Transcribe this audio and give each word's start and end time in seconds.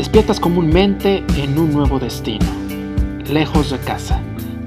Despiertas 0.00 0.40
comúnmente 0.40 1.22
en 1.36 1.58
un 1.58 1.74
nuevo 1.74 1.98
destino, 1.98 2.46
lejos 3.26 3.70
de 3.70 3.78
casa, 3.80 4.18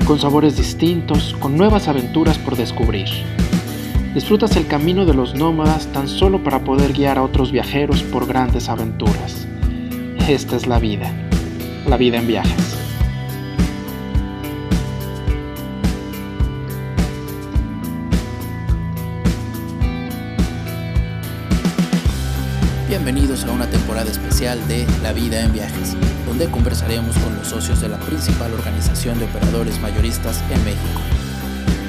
con 0.05 0.19
sabores 0.19 0.57
distintos, 0.57 1.35
con 1.39 1.57
nuevas 1.57 1.87
aventuras 1.87 2.37
por 2.37 2.55
descubrir. 2.55 3.07
Disfrutas 4.13 4.55
el 4.57 4.67
camino 4.67 5.07
de 5.07 5.15
los 5.15 5.33
nómadas 5.33 5.87
tan 5.87 6.07
solo 6.07 6.43
para 6.43 6.63
poder 6.63 6.93
guiar 6.93 7.17
a 7.17 7.23
otros 7.23 7.51
viajeros 7.51 8.03
por 8.03 8.27
grandes 8.27 8.69
aventuras. 8.69 9.47
Esta 10.29 10.55
es 10.55 10.67
la 10.67 10.77
vida, 10.77 11.11
la 11.87 11.97
vida 11.97 12.19
en 12.19 12.27
viajes. 12.27 12.72
Bienvenidos 23.03 23.43
a 23.43 23.51
una 23.51 23.69
temporada 23.69 24.09
especial 24.09 24.65
de 24.69 24.87
La 25.01 25.11
vida 25.11 25.41
en 25.41 25.51
viajes, 25.51 25.93
donde 26.25 26.49
conversaremos 26.49 27.17
con 27.17 27.35
los 27.35 27.49
socios 27.49 27.81
de 27.81 27.89
la 27.89 27.99
principal 27.99 28.53
organización 28.53 29.19
de 29.19 29.25
operadores 29.25 29.77
mayoristas 29.81 30.41
en 30.49 30.63
México. 30.63 31.01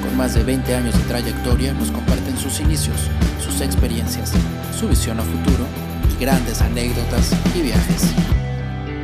Con 0.03 0.17
más 0.17 0.33
de 0.33 0.43
20 0.43 0.75
años 0.75 0.93
de 0.93 1.05
trayectoria 1.05 1.73
nos 1.73 1.89
comparten 1.89 2.37
sus 2.37 2.59
inicios, 2.59 2.97
sus 3.41 3.61
experiencias, 3.61 4.33
su 4.77 4.89
visión 4.89 5.17
a 5.21 5.23
futuro 5.23 5.65
y 6.13 6.21
grandes 6.21 6.59
anécdotas 6.59 7.31
y 7.55 7.61
viajes. 7.61 8.11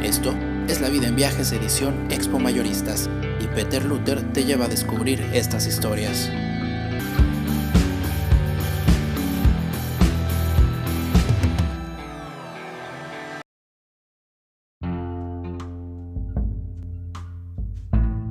Esto 0.03 0.35
es 0.67 0.81
La 0.81 0.89
vida 0.89 1.07
en 1.07 1.15
viajes 1.15 1.53
edición 1.53 2.12
Expo 2.12 2.39
Mayoristas 2.39 3.09
y 3.39 3.48
Peter 3.55 3.85
Luther 3.85 4.21
te 4.34 4.43
lleva 4.43 4.65
a 4.65 4.67
descubrir 4.67 5.21
estas 5.31 5.65
historias. 5.65 6.29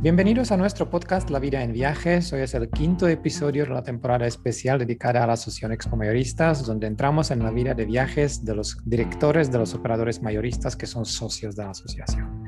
Bienvenidos 0.02 0.50
a 0.50 0.56
nuestro 0.56 0.88
podcast 0.88 1.28
La 1.28 1.38
vida 1.38 1.62
en 1.62 1.74
viajes. 1.74 2.32
Hoy 2.32 2.40
es 2.40 2.54
el 2.54 2.70
quinto 2.70 3.06
episodio 3.06 3.66
de 3.66 3.70
la 3.74 3.82
temporada 3.82 4.26
especial 4.26 4.78
dedicada 4.78 5.22
a 5.22 5.26
la 5.26 5.34
Asociación 5.34 5.72
Expo 5.72 5.94
Mayoristas, 5.94 6.64
donde 6.64 6.86
entramos 6.86 7.30
en 7.30 7.40
la 7.40 7.50
vida 7.50 7.74
de 7.74 7.84
viajes 7.84 8.42
de 8.42 8.54
los 8.54 8.78
directores 8.86 9.52
de 9.52 9.58
los 9.58 9.74
operadores 9.74 10.22
mayoristas 10.22 10.74
que 10.74 10.86
son 10.86 11.04
socios 11.04 11.54
de 11.54 11.64
la 11.64 11.72
asociación. 11.72 12.44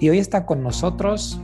Y 0.00 0.08
hoy 0.08 0.18
está 0.18 0.44
con 0.44 0.64
nosotros 0.64 1.40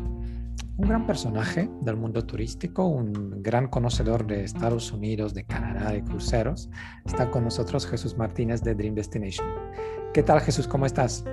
un 0.78 0.88
gran 0.88 1.06
personaje 1.06 1.70
del 1.83 1.96
mundo 1.96 2.27
turístico, 2.27 2.84
un 2.84 3.40
gran 3.40 3.68
conocedor 3.68 4.27
de 4.27 4.42
Estados 4.42 4.90
Unidos, 4.90 5.33
de 5.33 5.44
Canadá, 5.44 5.92
de 5.92 6.02
cruceros. 6.02 6.70
Está 7.05 7.30
con 7.30 7.44
nosotros 7.44 7.86
Jesús 7.86 8.18
Martínez 8.18 8.62
de 8.62 8.74
Dream 8.74 8.96
Destination. 8.96 9.46
¿Qué 10.12 10.22
tal 10.22 10.41
Jesús? 10.41 10.68
¿Cómo 10.68 10.84
estás? 10.84 11.24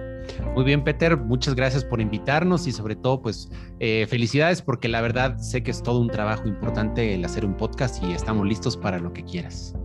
Muy 0.55 0.63
bien, 0.63 0.85
Peter, 0.85 1.17
muchas 1.17 1.53
gracias 1.53 1.83
por 1.83 1.99
invitarnos 1.99 2.65
y 2.65 2.71
sobre 2.71 2.95
todo, 2.95 3.21
pues 3.21 3.49
eh, 3.79 4.05
felicidades 4.07 4.61
porque 4.61 4.87
la 4.87 5.01
verdad 5.01 5.37
sé 5.37 5.63
que 5.63 5.71
es 5.71 5.83
todo 5.83 5.99
un 5.99 6.09
trabajo 6.09 6.47
importante 6.47 7.13
el 7.13 7.25
hacer 7.25 7.43
un 7.45 7.57
podcast 7.57 8.01
y 8.01 8.13
estamos 8.13 8.47
listos 8.47 8.77
para 8.77 8.97
lo 8.99 9.11
que 9.11 9.25
quieras. 9.25 9.75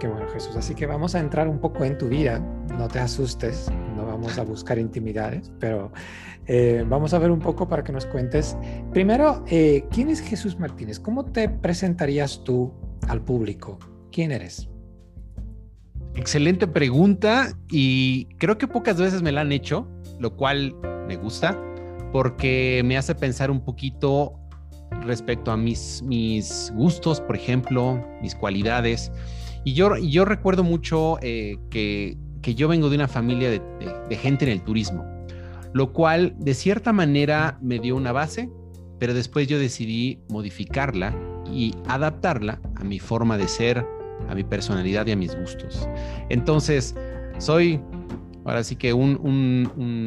Qué 0.00 0.06
bueno, 0.06 0.28
Jesús. 0.28 0.54
Así 0.54 0.74
que 0.74 0.84
vamos 0.84 1.14
a 1.14 1.20
entrar 1.20 1.48
un 1.48 1.58
poco 1.58 1.82
en 1.84 1.96
tu 1.96 2.08
vida. 2.08 2.40
No 2.76 2.88
te 2.88 2.98
asustes, 2.98 3.70
no 3.96 4.04
vamos 4.04 4.36
a 4.36 4.42
buscar 4.42 4.78
intimidades, 4.78 5.50
pero 5.58 5.90
eh, 6.46 6.84
vamos 6.86 7.14
a 7.14 7.18
ver 7.18 7.30
un 7.30 7.40
poco 7.40 7.66
para 7.68 7.84
que 7.84 7.92
nos 7.92 8.04
cuentes. 8.04 8.54
Primero, 8.92 9.42
eh, 9.48 9.86
¿quién 9.90 10.10
es 10.10 10.20
Jesús 10.20 10.58
Martínez? 10.58 11.00
¿Cómo 11.00 11.24
te 11.24 11.48
presentarías 11.48 12.44
tú 12.44 12.70
al 13.08 13.22
público? 13.22 13.78
¿Quién 14.12 14.30
eres? 14.30 14.68
Excelente 16.14 16.66
pregunta 16.66 17.56
y 17.70 18.26
creo 18.38 18.56
que 18.56 18.68
pocas 18.68 18.98
veces 18.98 19.22
me 19.22 19.32
la 19.32 19.40
han 19.42 19.52
hecho, 19.52 19.88
lo 20.18 20.36
cual 20.36 20.74
me 21.06 21.16
gusta 21.16 21.58
porque 22.14 22.80
me 22.84 22.96
hace 22.96 23.16
pensar 23.16 23.50
un 23.50 23.60
poquito 23.60 24.38
respecto 25.04 25.50
a 25.50 25.56
mis, 25.56 26.00
mis 26.04 26.72
gustos, 26.76 27.20
por 27.20 27.34
ejemplo, 27.34 28.06
mis 28.22 28.36
cualidades. 28.36 29.10
Y 29.64 29.72
yo, 29.72 29.96
yo 29.96 30.24
recuerdo 30.24 30.62
mucho 30.62 31.18
eh, 31.22 31.56
que, 31.70 32.16
que, 32.40 32.54
yo 32.54 32.68
vengo 32.68 32.88
de 32.88 32.94
una 32.94 33.08
familia 33.08 33.50
de, 33.50 33.60
de 34.08 34.16
gente 34.16 34.44
en 34.44 34.52
el 34.52 34.62
turismo, 34.62 35.04
lo 35.72 35.92
cual 35.92 36.36
de 36.38 36.54
cierta 36.54 36.92
manera 36.92 37.58
me 37.60 37.80
dio 37.80 37.96
una 37.96 38.12
base, 38.12 38.48
pero 39.00 39.12
después 39.12 39.48
yo 39.48 39.58
decidí 39.58 40.20
modificarla 40.28 41.12
y 41.52 41.74
adaptarla 41.88 42.60
a 42.76 42.84
mi 42.84 43.00
forma 43.00 43.36
de 43.36 43.48
ser, 43.48 43.84
a 44.28 44.34
mi 44.34 44.44
personalidad 44.44 45.06
y 45.06 45.12
a 45.12 45.16
mis 45.16 45.34
gustos. 45.36 45.88
Entonces, 46.28 46.94
soy 47.38 47.80
ahora 48.44 48.62
sí 48.62 48.76
que 48.76 48.92
un, 48.92 49.18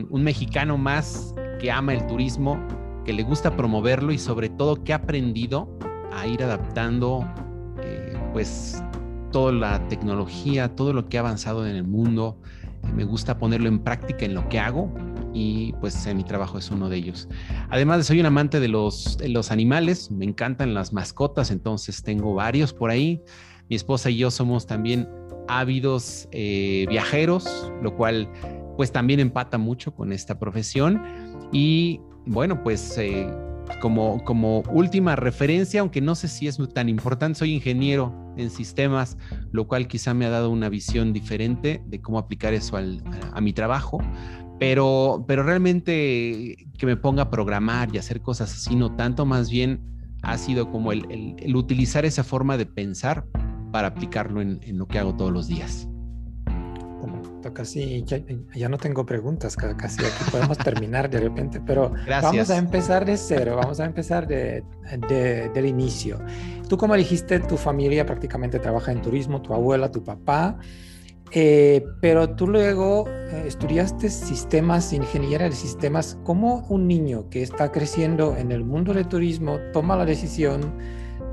un, 0.09 0.23
mexicano 0.23 0.77
más 0.77 1.33
que 1.59 1.71
ama 1.71 1.93
el 1.93 2.05
turismo, 2.07 2.57
que 3.05 3.13
le 3.13 3.23
gusta 3.23 3.55
promoverlo 3.55 4.11
y 4.11 4.17
sobre 4.17 4.49
todo 4.49 4.83
que 4.83 4.93
ha 4.93 4.97
aprendido 4.97 5.77
a 6.13 6.27
ir 6.27 6.43
adaptando 6.43 7.27
eh, 7.81 8.13
pues 8.33 8.83
toda 9.31 9.51
la 9.51 9.87
tecnología, 9.87 10.75
todo 10.75 10.93
lo 10.93 11.07
que 11.09 11.17
ha 11.17 11.21
avanzado 11.21 11.65
en 11.67 11.75
el 11.75 11.83
mundo. 11.83 12.39
Me 12.95 13.03
gusta 13.03 13.37
ponerlo 13.37 13.67
en 13.67 13.79
práctica 13.79 14.25
en 14.25 14.33
lo 14.33 14.47
que 14.49 14.59
hago 14.59 14.93
y 15.33 15.73
pues 15.73 16.07
mi 16.13 16.23
trabajo 16.23 16.57
es 16.57 16.71
uno 16.71 16.89
de 16.89 16.97
ellos. 16.97 17.27
Además, 17.69 18.05
soy 18.05 18.19
un 18.19 18.25
amante 18.25 18.59
de 18.59 18.67
los, 18.67 19.17
de 19.17 19.29
los 19.29 19.51
animales, 19.51 20.11
me 20.11 20.25
encantan 20.25 20.73
las 20.73 20.93
mascotas, 20.93 21.51
entonces 21.51 22.03
tengo 22.03 22.33
varios 22.33 22.73
por 22.73 22.89
ahí. 22.89 23.21
Mi 23.69 23.75
esposa 23.75 24.09
y 24.09 24.17
yo 24.17 24.31
somos 24.31 24.65
también 24.65 25.07
ávidos 25.47 26.27
eh, 26.31 26.85
viajeros, 26.89 27.71
lo 27.81 27.95
cual 27.95 28.29
pues 28.75 28.91
también 28.91 29.19
empata 29.19 29.57
mucho 29.57 29.93
con 29.93 30.13
esta 30.13 30.39
profesión. 30.39 31.01
Y 31.51 31.99
bueno, 32.25 32.63
pues 32.63 32.97
eh, 32.97 33.27
como, 33.81 34.23
como 34.23 34.61
última 34.71 35.15
referencia, 35.15 35.81
aunque 35.81 36.01
no 36.01 36.15
sé 36.15 36.27
si 36.27 36.47
es 36.47 36.57
tan 36.73 36.89
importante, 36.89 37.39
soy 37.39 37.53
ingeniero 37.53 38.13
en 38.37 38.49
sistemas, 38.51 39.17
lo 39.51 39.67
cual 39.67 39.87
quizá 39.87 40.13
me 40.13 40.25
ha 40.25 40.29
dado 40.29 40.51
una 40.51 40.69
visión 40.69 41.11
diferente 41.11 41.81
de 41.85 42.01
cómo 42.01 42.19
aplicar 42.19 42.53
eso 42.53 42.77
a, 42.77 43.41
mi 43.41 43.53
trabajo. 43.53 43.99
Pero, 44.59 45.23
pero 45.27 45.43
realmente 45.43 46.67
que 46.77 46.85
me 46.85 46.97
ponga 46.97 47.23
a 47.23 47.29
programar 47.29 47.89
y 47.93 47.99
hacer 47.99 48.21
cosas 48.21 48.51
así, 48.51 48.75
no 48.75 48.95
tanto, 48.95 49.25
más 49.25 49.51
bien 49.51 49.81
ha 50.23 50.37
sido 50.37 50.71
como 50.71 50.91
el, 50.91 51.35
el 51.37 51.55
utilizar 51.55 52.05
esa 52.05 52.23
forma 52.23 52.57
de 52.57 52.65
pensar 52.65 53.25
para 53.77 53.89
aplicarlo 53.89 54.41
en, 54.41 54.59
lo 54.75 54.87
que 54.87 54.97
hago 54.97 55.15
todos 55.15 55.31
los 55.31 55.47
días. 55.47 55.87
casi 57.53 58.03
ya, 58.03 58.69
no 58.69 58.77
tengo 58.79 59.05
preguntas, 59.05 59.55
casi 59.55 60.03
aquí 60.03 60.31
podemos 60.31 60.57
terminar 60.57 61.07
de 61.11 61.19
repente, 61.19 61.61
pero 61.63 61.93
vamos 62.07 62.49
a 62.49 62.57
empezar 62.57 63.05
de 63.05 63.15
cero, 63.17 63.55
vamos 63.55 63.79
a 63.79 63.85
empezar 63.85 64.25
de, 64.25 64.63
del 65.53 65.65
inicio. 65.67 66.19
Tú 66.67 66.75
como 66.75 66.95
dijiste, 66.95 67.39
tu 67.39 67.55
familia 67.55 68.03
prácticamente 68.03 68.57
trabaja 68.57 68.91
en 68.91 69.03
turismo, 69.03 69.43
tu 69.43 69.53
abuela, 69.53 69.91
tu 69.91 70.03
papá, 70.03 70.57
eh, 71.31 71.85
pero 72.01 72.31
tú 72.31 72.47
luego 72.47 73.07
eh, 73.07 73.43
estudiaste 73.45 74.09
sistemas, 74.09 74.91
ingeniería 74.91 75.49
de 75.49 75.55
sistemas. 75.55 76.17
¿Cómo 76.23 76.65
un 76.69 76.87
niño 76.87 77.29
que 77.29 77.43
está 77.43 77.71
creciendo 77.71 78.35
en 78.37 78.51
el 78.51 78.63
mundo 78.63 78.91
del 78.95 79.07
turismo 79.07 79.59
toma 79.71 79.95
la 79.95 80.05
decisión 80.05 80.73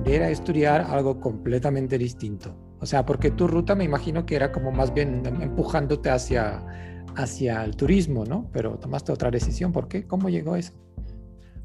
de 0.03 0.31
estudiar 0.31 0.83
algo 0.83 1.21
completamente 1.21 1.99
distinto. 1.99 2.57
O 2.81 2.87
sea, 2.87 3.07
porque 3.07 3.31
tu 3.31 3.47
ruta 3.47 3.75
me 3.75 3.85
imagino 3.85 4.27
que 4.27 4.37
era 4.37 4.53
como 4.53 4.71
más 4.71 4.93
bien 4.93 5.23
empujándote 5.41 6.11
hacia, 6.11 6.63
hacia 7.17 7.65
el 7.65 7.77
turismo, 7.77 8.25
¿no? 8.25 8.51
Pero 8.53 8.79
tomaste 8.79 9.13
otra 9.13 9.31
decisión. 9.31 9.73
¿Por 9.73 9.89
qué? 9.89 10.07
¿Cómo 10.07 10.29
llegó 10.29 10.57
eso? 10.57 10.73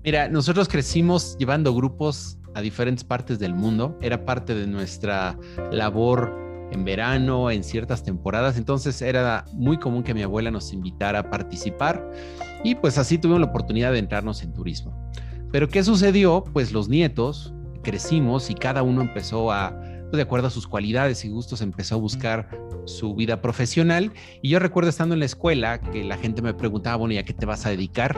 Mira, 0.03 0.29
nosotros 0.29 0.69
crecimos 0.69 1.35
llevando 1.37 1.73
grupos 1.73 2.39
a 2.53 2.61
diferentes 2.61 3.03
partes 3.03 3.37
del 3.39 3.53
mundo. 3.53 3.97
Era 4.01 4.23
parte 4.23 4.55
de 4.55 4.65
nuestra 4.65 5.37
labor 5.71 6.33
en 6.71 6.85
verano, 6.85 7.51
en 7.51 7.63
ciertas 7.63 8.03
temporadas. 8.03 8.57
Entonces 8.57 9.01
era 9.01 9.45
muy 9.53 9.77
común 9.77 10.03
que 10.03 10.13
mi 10.13 10.23
abuela 10.23 10.51
nos 10.51 10.71
invitara 10.71 11.19
a 11.19 11.29
participar 11.29 12.09
y 12.63 12.75
pues 12.75 12.97
así 12.97 13.17
tuvimos 13.17 13.41
la 13.41 13.47
oportunidad 13.47 13.91
de 13.91 13.99
entrarnos 13.99 14.43
en 14.43 14.53
turismo. 14.53 15.11
Pero 15.51 15.67
¿qué 15.67 15.83
sucedió? 15.83 16.43
Pues 16.53 16.71
los 16.71 16.89
nietos, 16.89 17.53
crecimos 17.89 18.51
y 18.51 18.53
cada 18.53 18.83
uno 18.83 19.01
empezó 19.01 19.51
a, 19.51 19.75
pues, 20.09 20.17
de 20.17 20.21
acuerdo 20.21 20.47
a 20.47 20.51
sus 20.51 20.67
cualidades 20.67 21.25
y 21.25 21.29
gustos, 21.29 21.61
empezó 21.61 21.95
a 21.95 21.97
buscar 21.97 22.47
su 22.85 23.15
vida 23.15 23.41
profesional. 23.41 24.11
Y 24.43 24.49
yo 24.49 24.59
recuerdo 24.59 24.91
estando 24.91 25.15
en 25.15 25.19
la 25.19 25.25
escuela 25.25 25.81
que 25.81 26.03
la 26.03 26.17
gente 26.17 26.43
me 26.43 26.53
preguntaba, 26.53 26.97
bueno, 26.97 27.15
¿y 27.15 27.17
a 27.17 27.25
qué 27.25 27.33
te 27.33 27.47
vas 27.47 27.65
a 27.65 27.69
dedicar? 27.69 28.15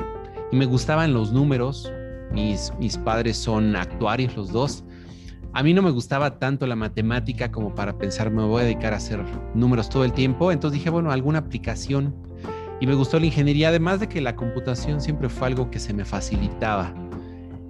Y 0.51 0.57
me 0.57 0.65
gustaban 0.65 1.13
los 1.13 1.31
números. 1.31 1.89
Mis, 2.33 2.73
mis 2.79 2.97
padres 2.97 3.38
son 3.38 3.77
actuarios 3.77 4.35
los 4.35 4.51
dos. 4.51 4.83
A 5.53 5.63
mí 5.63 5.73
no 5.73 5.81
me 5.81 5.91
gustaba 5.91 6.38
tanto 6.38 6.68
la 6.68 6.75
matemática 6.75 7.51
como 7.51 7.73
para 7.73 7.97
pensar, 7.97 8.29
me 8.29 8.44
voy 8.44 8.62
a 8.62 8.65
dedicar 8.65 8.94
a 8.94 8.97
hacer 8.97 9.23
números 9.53 9.89
todo 9.89 10.03
el 10.03 10.12
tiempo. 10.12 10.51
Entonces 10.51 10.79
dije, 10.79 10.89
bueno, 10.89 11.12
alguna 11.12 11.39
aplicación. 11.39 12.13
Y 12.81 12.88
me 12.88 12.95
gustó 12.95 13.19
la 13.19 13.27
ingeniería, 13.27 13.69
además 13.69 14.01
de 14.01 14.09
que 14.09 14.19
la 14.19 14.35
computación 14.35 15.00
siempre 15.00 15.29
fue 15.29 15.47
algo 15.47 15.71
que 15.71 15.79
se 15.79 15.94
me 15.94 16.03
facilitaba. 16.03 16.94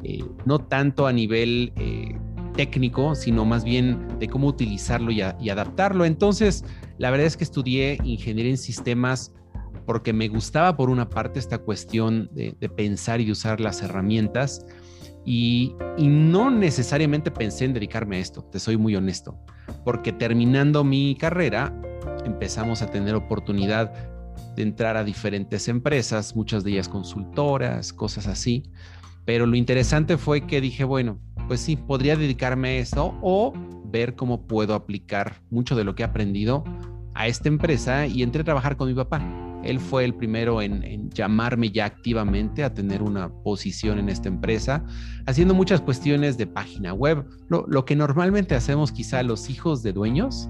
Eh, 0.03 0.23
no 0.45 0.59
tanto 0.59 1.05
a 1.07 1.13
nivel 1.13 1.73
eh, 1.75 2.17
técnico, 2.55 3.15
sino 3.15 3.45
más 3.45 3.63
bien 3.63 4.19
de 4.19 4.27
cómo 4.27 4.47
utilizarlo 4.47 5.11
y, 5.11 5.21
adaptarlo. 5.21 6.05
Entonces, 6.05 6.63
la 6.97 7.11
verdad 7.11 7.27
es 7.27 7.37
que 7.37 7.43
estudié 7.43 7.97
ingeniería 8.03 8.51
en 8.51 8.57
sistemas 8.57 9.33
porque 9.85 10.13
me 10.13 10.27
gustaba 10.27 10.75
por 10.75 10.89
una 10.89 11.09
parte 11.09 11.39
esta 11.39 11.57
cuestión 11.57 12.29
de, 12.33 12.53
pensar 12.69 13.21
y 13.21 13.31
usar 13.31 13.59
las 13.59 13.81
herramientas 13.81 14.65
y, 15.25 15.75
y, 15.97 16.07
no 16.07 16.49
necesariamente 16.49 17.31
pensé 17.31 17.65
en 17.65 17.73
dedicarme 17.73 18.17
a 18.17 18.19
esto, 18.19 18.43
te 18.43 18.59
soy 18.59 18.77
muy 18.77 18.95
honesto, 18.95 19.37
porque 19.83 20.11
terminando 20.11 20.83
mi 20.83 21.15
carrera 21.15 21.75
empezamos 22.25 22.81
a 22.81 22.87
tener 22.87 23.15
oportunidad 23.15 23.91
de 24.55 24.63
entrar 24.63 24.97
a 24.97 25.03
diferentes 25.03 25.67
empresas, 25.67 26.35
muchas 26.35 26.63
de 26.63 26.71
ellas 26.71 26.89
consultoras, 26.89 27.93
cosas 27.93 28.27
así. 28.27 28.63
Pero 29.25 29.45
lo 29.45 29.55
interesante 29.55 30.17
fue 30.17 30.47
que 30.47 30.61
dije, 30.61 30.83
bueno, 30.83 31.19
pues 31.47 31.59
sí, 31.59 31.75
podría 31.75 32.15
dedicarme 32.15 32.69
a 32.69 32.77
esto 32.77 33.17
o 33.21 33.53
ver 33.85 34.15
cómo 34.15 34.47
puedo 34.47 34.73
aplicar 34.73 35.41
mucho 35.49 35.75
de 35.75 35.83
lo 35.83 35.95
que 35.95 36.03
he 36.03 36.05
aprendido 36.05 36.63
a 37.13 37.27
esta 37.27 37.49
empresa 37.49 38.07
y 38.07 38.23
entré 38.23 38.41
a 38.41 38.45
trabajar 38.45 38.77
con 38.77 38.87
mi 38.87 38.93
papá. 38.93 39.21
Él 39.63 39.79
fue 39.79 40.05
el 40.05 40.15
primero 40.15 40.61
en, 40.61 41.09
llamarme 41.11 41.69
ya 41.69 41.85
activamente 41.85 42.63
a 42.63 42.73
tener 42.73 43.03
una 43.03 43.29
posición 43.43 43.99
en 43.99 44.09
esta 44.09 44.27
empresa, 44.27 44.83
haciendo 45.27 45.53
muchas 45.53 45.81
cuestiones 45.81 46.37
de 46.37 46.47
página 46.47 46.93
web, 46.93 47.25
lo, 47.49 47.85
que 47.85 47.95
normalmente 47.95 48.55
hacemos 48.55 48.91
quizá 48.91 49.21
los 49.21 49.49
hijos 49.49 49.83
de 49.83 49.93
dueños, 49.93 50.49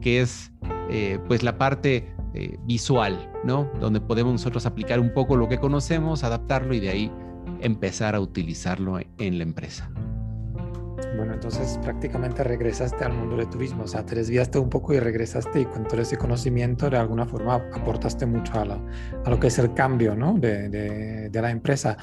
que 0.00 0.20
es 0.20 0.52
eh, 0.90 1.18
pues 1.26 1.42
la 1.42 1.56
parte 1.56 2.12
eh, 2.34 2.58
visual, 2.64 3.30
¿no? 3.44 3.70
Donde 3.80 4.00
podemos 4.00 4.32
nosotros 4.32 4.66
aplicar 4.66 5.00
un 5.00 5.14
poco 5.14 5.36
lo 5.36 5.48
que 5.48 5.58
conocemos, 5.58 6.22
adaptarlo 6.22 6.74
y 6.74 6.80
de 6.80 6.90
ahí 6.90 7.12
empezar 7.60 8.14
a 8.14 8.20
utilizarlo 8.20 8.98
en 9.18 9.38
la 9.38 9.44
empresa. 9.44 9.90
Bueno, 11.16 11.34
entonces 11.34 11.78
prácticamente 11.82 12.44
regresaste 12.44 13.04
al 13.04 13.12
mundo 13.12 13.36
del 13.36 13.48
turismo, 13.48 13.82
o 13.84 13.86
sea, 13.86 14.04
te 14.06 14.14
desviaste 14.14 14.58
un 14.58 14.68
poco 14.68 14.94
y 14.94 15.00
regresaste 15.00 15.60
y 15.60 15.64
con 15.64 15.84
todo 15.84 16.00
ese 16.00 16.16
conocimiento 16.16 16.88
de 16.88 16.98
alguna 16.98 17.26
forma 17.26 17.54
aportaste 17.54 18.26
mucho 18.26 18.52
a, 18.54 18.62
a 18.62 19.30
lo 19.30 19.40
que 19.40 19.48
es 19.48 19.58
el 19.58 19.74
cambio 19.74 20.14
¿no? 20.14 20.34
de, 20.34 20.68
de, 20.68 21.28
de, 21.30 21.42
la 21.42 21.50
empresa. 21.50 21.96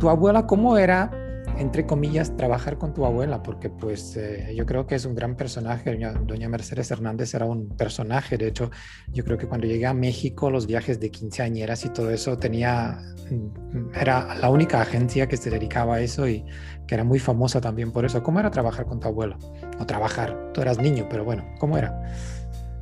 ¿Tu 0.00 0.08
abuela 0.08 0.46
cómo 0.46 0.76
era, 0.76 1.10
entre 1.58 1.86
comillas, 1.86 2.36
trabajar 2.36 2.78
con 2.78 2.94
tu 2.94 3.04
abuela? 3.04 3.42
Porque 3.42 3.68
pues 3.68 4.16
eh, 4.16 4.54
yo 4.56 4.64
creo 4.66 4.86
que 4.86 4.94
es 4.94 5.04
un 5.04 5.14
gran 5.14 5.36
personaje, 5.36 5.98
doña, 6.24 6.48
Mercedes 6.48 6.90
Hernández 6.90 7.34
era 7.34 7.44
un 7.44 7.68
personaje, 7.76 8.38
de 8.38 8.48
hecho 8.48 8.70
yo 9.08 9.24
creo 9.24 9.36
que 9.36 9.46
cuando 9.46 9.66
llegué 9.66 9.86
a 9.86 9.94
México 9.94 10.50
los 10.50 10.66
viajes 10.66 11.00
de 11.00 11.10
quinceañeras 11.10 11.84
y 11.84 11.90
todo 11.90 12.10
eso 12.10 12.38
tenía, 12.38 12.98
mm, 13.30 13.94
era 13.94 14.34
la 14.36 14.50
única 14.50 14.80
agencia 14.80 15.28
que 15.28 15.36
se 15.36 15.50
dedicaba 15.50 15.96
a 15.96 16.00
eso 16.00 16.28
y 16.28 16.44
que 16.86 16.94
era 16.94 17.04
muy 17.04 17.18
famosa 17.18 17.60
también 17.60 17.92
por 17.92 18.04
eso. 18.04 18.22
¿Cómo 18.22 18.40
era 18.40 18.50
trabajar 18.50 18.86
con 18.86 19.00
tu 19.00 19.08
abuelo? 19.08 19.38
O 19.78 19.86
trabajar, 19.86 20.52
tú 20.54 20.62
eras 20.62 20.78
niño, 20.78 21.06
pero 21.10 21.24
bueno, 21.24 21.44
¿cómo 21.58 21.76
era? 21.76 22.02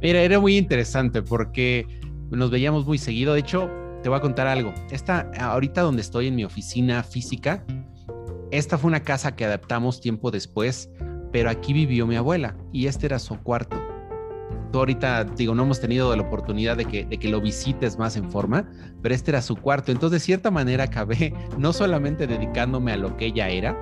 Mira, 0.01 0.21
era 0.21 0.39
muy 0.39 0.57
interesante 0.57 1.23
porque 1.23 1.87
nos 2.31 2.51
veíamos 2.51 2.87
muy 2.87 2.99
seguido. 2.99 3.35
De 3.35 3.41
hecho, 3.41 3.71
te 4.03 4.09
voy 4.09 4.19
a 4.19 4.21
contar 4.21 4.47
algo. 4.47 4.73
Esta, 4.91 5.31
ahorita 5.39 5.81
donde 5.81 6.03
estoy 6.03 6.29
en 6.29 6.37
mi 6.37 6.45
oficina 6.45 7.03
física, 7.03 7.65
esta 8.51 8.79
fue 8.79 8.89
una 8.89 9.03
casa 9.03 9.37
que 9.37 9.45
adaptamos 9.45 10.01
tiempo 10.01 10.31
después, 10.31 10.91
pero 11.33 11.51
aquí 11.51 11.73
vivió 11.73 12.07
mi 12.07 12.17
abuela 12.17 12.57
y 12.73 12.87
este 12.87 13.07
era 13.07 13.19
su 13.19 13.39
cuarto 13.43 13.77
tú 14.71 14.79
ahorita, 14.81 15.25
digo, 15.25 15.55
no 15.55 15.63
hemos 15.63 15.81
tenido 15.81 16.15
la 16.15 16.23
oportunidad 16.23 16.77
de 16.77 16.85
que, 16.85 17.05
de 17.05 17.19
que 17.19 17.29
lo 17.29 17.41
visites 17.41 17.99
más 17.99 18.17
en 18.17 18.31
forma, 18.31 18.69
pero 19.03 19.15
este 19.15 19.31
era 19.31 19.43
su 19.43 19.57
cuarto. 19.57 19.93
Entonces, 19.93 20.21
de 20.21 20.25
cierta 20.25 20.51
manera, 20.51 20.85
acabé 20.85 21.35
no 21.59 21.73
solamente 21.73 22.27
dedicándome 22.27 22.93
a 22.93 22.97
lo 22.97 23.17
que 23.17 23.27
ella 23.27 23.49
era, 23.49 23.77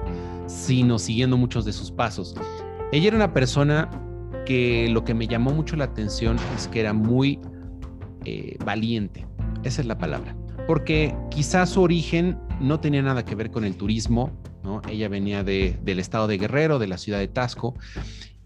sino 0.46 0.98
siguiendo 0.98 1.36
muchos 1.36 1.64
de 1.64 1.72
sus 1.72 1.90
pasos. 1.90 2.34
Ella 2.92 3.08
era 3.08 3.16
una 3.16 3.32
persona 3.32 3.90
que 4.46 4.88
lo 4.90 5.04
que 5.04 5.14
me 5.14 5.26
llamó 5.26 5.50
mucho 5.52 5.76
la 5.76 5.84
atención 5.84 6.36
es 6.54 6.68
que 6.68 6.80
era 6.80 6.92
muy 6.92 7.40
eh, 8.24 8.56
valiente. 8.64 9.26
Esa 9.62 9.80
es 9.80 9.86
la 9.86 9.96
palabra. 9.96 10.36
Porque 10.66 11.14
quizás 11.30 11.70
su 11.70 11.82
origen 11.82 12.38
no 12.60 12.80
tenía 12.80 13.02
nada 13.02 13.24
que 13.24 13.34
ver 13.34 13.50
con 13.50 13.64
el 13.64 13.76
turismo, 13.76 14.30
Ella 14.88 15.08
venía 15.08 15.44
de, 15.44 15.78
del 15.82 15.98
estado 15.98 16.26
de 16.26 16.38
Guerrero, 16.38 16.78
de 16.78 16.86
la 16.86 16.98
ciudad 16.98 17.18
de 17.18 17.28
Tasco, 17.28 17.74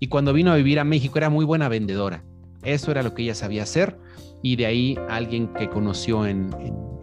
y 0.01 0.09
cuando 0.09 0.33
vino 0.33 0.53
a 0.53 0.57
vivir 0.57 0.79
a 0.79 0.85
México 0.85 1.19
era 1.19 1.31
muy 1.31 1.45
buena 1.45 1.69
vendedora. 1.69 2.25
Eso 2.63 2.91
era 2.91 3.03
lo 3.03 3.15
que 3.15 3.23
ella 3.23 3.35
sabía 3.35 3.63
hacer 3.63 3.99
y 4.43 4.57
de 4.57 4.67
ahí 4.67 4.99
alguien 5.09 5.49
que 5.55 5.69
conoció 5.69 6.27
en, 6.27 6.51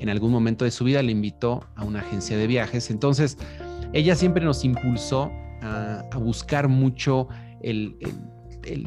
algún 0.07 0.31
momento 0.31 0.65
de 0.65 0.71
su 0.71 0.83
vida 0.83 1.01
le 1.01 1.12
invitó 1.12 1.65
a 1.75 1.83
una 1.83 2.00
agencia 2.00 2.38
de 2.38 2.45
viajes. 2.45 2.91
Entonces, 2.91 3.39
ella 3.91 4.15
siempre 4.15 4.45
nos 4.45 4.63
impulsó 4.63 5.31
a, 5.63 6.03
buscar 6.19 6.68
mucho 6.68 7.27
el, 7.61 7.97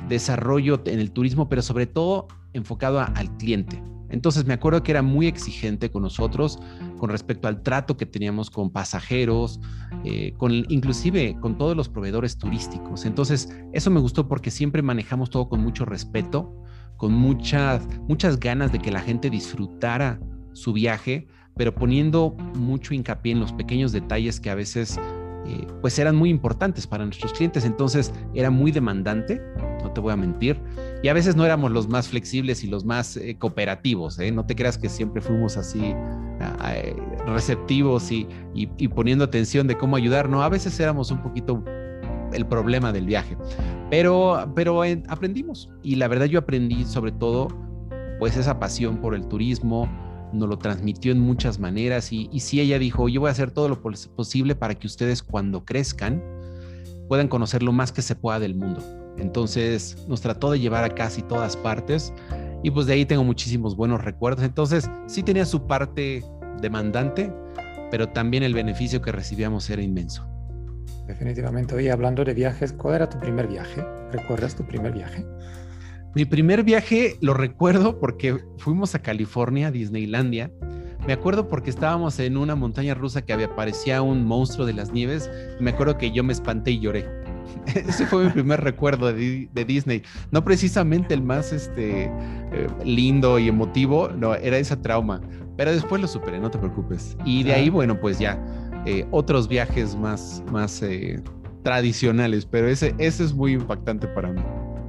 desarrollo 0.08 0.80
en 0.86 1.00
el 1.00 1.10
turismo, 1.10 1.48
pero 1.48 1.62
sobre 1.62 1.86
todo 1.86 2.28
enfocado 2.52 3.00
al 3.00 3.36
cliente. 3.36 3.82
Entonces 4.10 4.46
me 4.46 4.54
acuerdo 4.54 4.82
que 4.82 4.92
era 4.92 5.02
muy 5.02 5.26
exigente 5.26 5.90
con 5.90 6.02
nosotros 6.02 6.58
con 6.98 7.10
respecto 7.10 7.48
al 7.48 7.62
trato 7.62 7.96
que 7.96 8.06
teníamos 8.06 8.50
con 8.50 8.70
pasajeros, 8.70 9.60
eh, 10.04 10.32
con, 10.36 10.52
inclusive 10.68 11.36
con 11.40 11.58
todos 11.58 11.76
los 11.76 11.88
proveedores 11.88 12.38
turísticos. 12.38 13.04
Entonces 13.04 13.48
eso 13.72 13.90
me 13.90 14.00
gustó 14.00 14.28
porque 14.28 14.50
siempre 14.50 14.82
manejamos 14.82 15.30
todo 15.30 15.48
con 15.48 15.60
mucho 15.60 15.84
respeto, 15.84 16.54
con 16.96 17.12
muchas, 17.12 17.86
muchas 18.08 18.40
ganas 18.40 18.72
de 18.72 18.78
que 18.78 18.90
la 18.90 19.00
gente 19.00 19.30
disfrutara 19.30 20.20
su 20.52 20.72
viaje, 20.72 21.28
pero 21.56 21.74
poniendo 21.74 22.36
mucho 22.54 22.94
hincapié 22.94 23.32
en 23.32 23.40
los 23.40 23.52
pequeños 23.52 23.92
detalles 23.92 24.40
que 24.40 24.50
a 24.50 24.54
veces 24.54 24.98
eh, 25.48 25.66
pues 25.80 25.98
eran 25.98 26.14
muy 26.14 26.28
importantes 26.28 26.86
para 26.86 27.04
nuestros 27.04 27.32
clientes. 27.32 27.64
Entonces 27.64 28.12
era 28.34 28.50
muy 28.50 28.70
demandante, 28.70 29.40
no 29.82 29.90
te 29.92 30.00
voy 30.00 30.12
a 30.12 30.16
mentir. 30.16 30.60
Y 31.02 31.08
a 31.08 31.14
veces 31.14 31.36
no 31.36 31.44
éramos 31.44 31.70
los 31.70 31.88
más 31.88 32.08
flexibles 32.08 32.62
y 32.64 32.66
los 32.66 32.84
más 32.84 33.16
eh, 33.16 33.36
cooperativos. 33.38 34.18
¿eh? 34.18 34.30
No 34.30 34.44
te 34.44 34.54
creas 34.54 34.76
que 34.76 34.88
siempre 34.88 35.22
fuimos 35.22 35.56
así 35.56 35.94
receptivos 37.26 38.12
y, 38.12 38.28
poniendo 38.94 39.24
atención 39.24 39.66
de 39.66 39.76
cómo 39.76 39.96
ayudar. 39.96 40.28
No, 40.28 40.42
a 40.42 40.48
veces 40.48 40.78
éramos 40.78 41.10
un 41.10 41.22
poquito 41.22 41.64
el 42.32 42.46
problema 42.46 42.92
del 42.92 43.06
viaje. 43.06 43.36
Pero, 43.90 44.52
pero 44.54 44.82
aprendimos. 45.08 45.70
Y 45.82 45.96
la 45.96 46.08
verdad 46.08 46.26
yo 46.26 46.40
aprendí 46.40 46.84
sobre 46.84 47.12
todo 47.12 47.48
pues 48.18 48.36
esa 48.36 48.58
pasión 48.58 48.98
por 48.98 49.14
el 49.14 49.26
turismo, 49.26 49.88
nos 50.32 50.48
lo 50.48 50.58
transmitió 50.58 51.12
en 51.12 51.20
muchas 51.20 51.58
maneras 51.58 52.12
y, 52.12 52.28
y 52.32 52.40
sí 52.40 52.60
ella 52.60 52.78
dijo, 52.78 53.08
yo 53.08 53.20
voy 53.20 53.28
a 53.28 53.32
hacer 53.32 53.50
todo 53.50 53.68
lo 53.68 53.80
posible 53.80 54.54
para 54.54 54.74
que 54.74 54.86
ustedes 54.86 55.22
cuando 55.22 55.64
crezcan 55.64 56.22
puedan 57.08 57.28
conocer 57.28 57.62
lo 57.62 57.72
más 57.72 57.92
que 57.92 58.02
se 58.02 58.14
pueda 58.14 58.38
del 58.38 58.54
mundo. 58.54 58.82
Entonces 59.18 59.96
nos 60.08 60.20
trató 60.20 60.50
de 60.50 60.60
llevar 60.60 60.84
a 60.84 60.94
casi 60.94 61.22
todas 61.22 61.56
partes 61.56 62.12
y 62.62 62.70
pues 62.70 62.86
de 62.86 62.94
ahí 62.94 63.04
tengo 63.04 63.24
muchísimos 63.24 63.76
buenos 63.76 64.04
recuerdos. 64.04 64.44
Entonces 64.44 64.90
sí 65.06 65.22
tenía 65.22 65.44
su 65.44 65.66
parte 65.66 66.24
demandante, 66.60 67.32
pero 67.90 68.08
también 68.08 68.42
el 68.42 68.54
beneficio 68.54 69.02
que 69.02 69.12
recibíamos 69.12 69.68
era 69.70 69.82
inmenso. 69.82 70.26
Definitivamente. 71.06 71.74
Oye, 71.74 71.90
hablando 71.90 72.24
de 72.24 72.34
viajes, 72.34 72.72
¿cuál 72.72 72.96
era 72.96 73.08
tu 73.08 73.18
primer 73.18 73.48
viaje? 73.48 73.84
¿Recuerdas 74.12 74.54
tu 74.54 74.64
primer 74.64 74.92
viaje? 74.92 75.24
Mi 76.14 76.24
primer 76.24 76.64
viaje 76.64 77.16
lo 77.20 77.34
recuerdo 77.34 78.00
porque 78.00 78.38
fuimos 78.56 78.94
a 78.94 79.00
California, 79.00 79.70
Disneylandia. 79.70 80.50
Me 81.06 81.12
acuerdo 81.12 81.48
porque 81.48 81.70
estábamos 81.70 82.18
en 82.18 82.36
una 82.36 82.54
montaña 82.54 82.94
rusa 82.94 83.22
que 83.22 83.32
había, 83.32 83.54
parecía 83.54 84.02
un 84.02 84.24
monstruo 84.24 84.66
de 84.66 84.72
las 84.72 84.92
nieves. 84.92 85.30
Me 85.60 85.70
acuerdo 85.70 85.96
que 85.96 86.10
yo 86.10 86.24
me 86.24 86.32
espanté 86.32 86.72
y 86.72 86.80
lloré. 86.80 87.06
Ese 87.66 88.06
fue 88.06 88.24
mi 88.24 88.30
primer 88.30 88.62
recuerdo 88.62 89.12
de, 89.12 89.48
Disney. 89.66 90.02
No 90.30 90.44
precisamente 90.44 91.14
el 91.14 91.22
más 91.22 91.52
este, 91.52 92.04
eh, 92.04 92.66
lindo 92.84 93.38
y 93.38 93.48
emotivo, 93.48 94.08
no, 94.08 94.34
era 94.34 94.58
ese 94.58 94.76
trauma. 94.76 95.20
Pero 95.56 95.72
después 95.72 96.00
lo 96.00 96.08
superé, 96.08 96.38
no 96.38 96.50
te 96.50 96.58
preocupes. 96.58 97.16
Y 97.24 97.42
de 97.42 97.52
ahí, 97.54 97.68
bueno, 97.68 97.98
pues 97.98 98.18
ya 98.18 98.38
eh, 98.86 99.06
otros 99.10 99.48
viajes 99.48 99.96
más, 99.96 100.42
más 100.52 100.82
eh, 100.82 101.22
tradicionales, 101.62 102.46
pero 102.46 102.68
ese, 102.68 102.94
ese 102.98 103.24
es 103.24 103.34
muy 103.34 103.52
impactante 103.52 104.06
para 104.08 104.32
mí. 104.32 104.42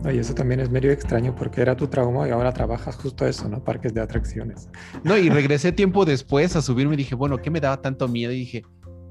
Oye, 0.06 0.20
eso 0.20 0.34
también 0.34 0.62
es 0.62 0.70
medio 0.70 0.92
extraño 0.92 1.36
porque 1.36 1.62
era 1.62 1.76
tu 1.76 1.88
trauma 1.88 2.28
y 2.28 2.32
ahora 2.32 2.54
trabajas 2.54 2.96
justo 2.96 3.28
eso, 3.28 3.50
¿no? 3.50 3.64
Parques 3.64 3.94
de 3.94 4.02
atracciones. 4.02 4.70
No, 5.04 5.18
y 5.18 5.30
regresé 5.30 5.72
tiempo 5.72 6.06
después 6.06 6.56
a 6.56 6.62
subirme 6.62 6.94
y 6.94 6.98
dije, 6.98 7.16
bueno, 7.16 7.38
¿qué 7.38 7.50
me 7.50 7.60
daba 7.60 7.82
tanto 7.82 8.08
miedo? 8.08 8.32
Y 8.32 8.40
dije, 8.40 8.64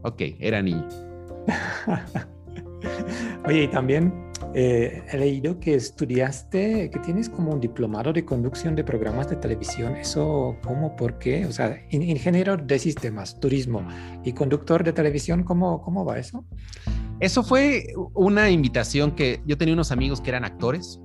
ok, 0.02 0.22
era 0.38 0.62
niño. 0.62 0.88
Oye, 3.46 3.64
y 3.64 3.68
también 3.68 4.12
eh, 4.54 5.02
he 5.10 5.18
leído 5.18 5.58
que 5.60 5.74
estudiaste, 5.74 6.90
que 6.90 6.98
tienes 7.00 7.28
como 7.28 7.52
un 7.52 7.60
diplomado 7.60 8.12
de 8.12 8.24
conducción 8.24 8.74
de 8.74 8.84
programas 8.84 9.28
de 9.28 9.36
televisión. 9.36 9.96
¿Eso 9.96 10.56
cómo, 10.62 10.96
por 10.96 11.18
qué? 11.18 11.46
O 11.46 11.52
sea, 11.52 11.78
ingeniero 11.90 12.56
de 12.56 12.78
sistemas, 12.78 13.38
turismo 13.40 13.86
y 14.24 14.32
conductor 14.32 14.84
de 14.84 14.92
televisión, 14.92 15.44
¿cómo, 15.44 15.82
cómo 15.82 16.04
va 16.04 16.18
eso? 16.18 16.44
Eso 17.20 17.42
fue 17.42 17.86
una 18.14 18.50
invitación 18.50 19.12
que 19.12 19.42
yo 19.44 19.58
tenía 19.58 19.74
unos 19.74 19.90
amigos 19.90 20.20
que 20.20 20.30
eran 20.30 20.44
actores 20.44 21.00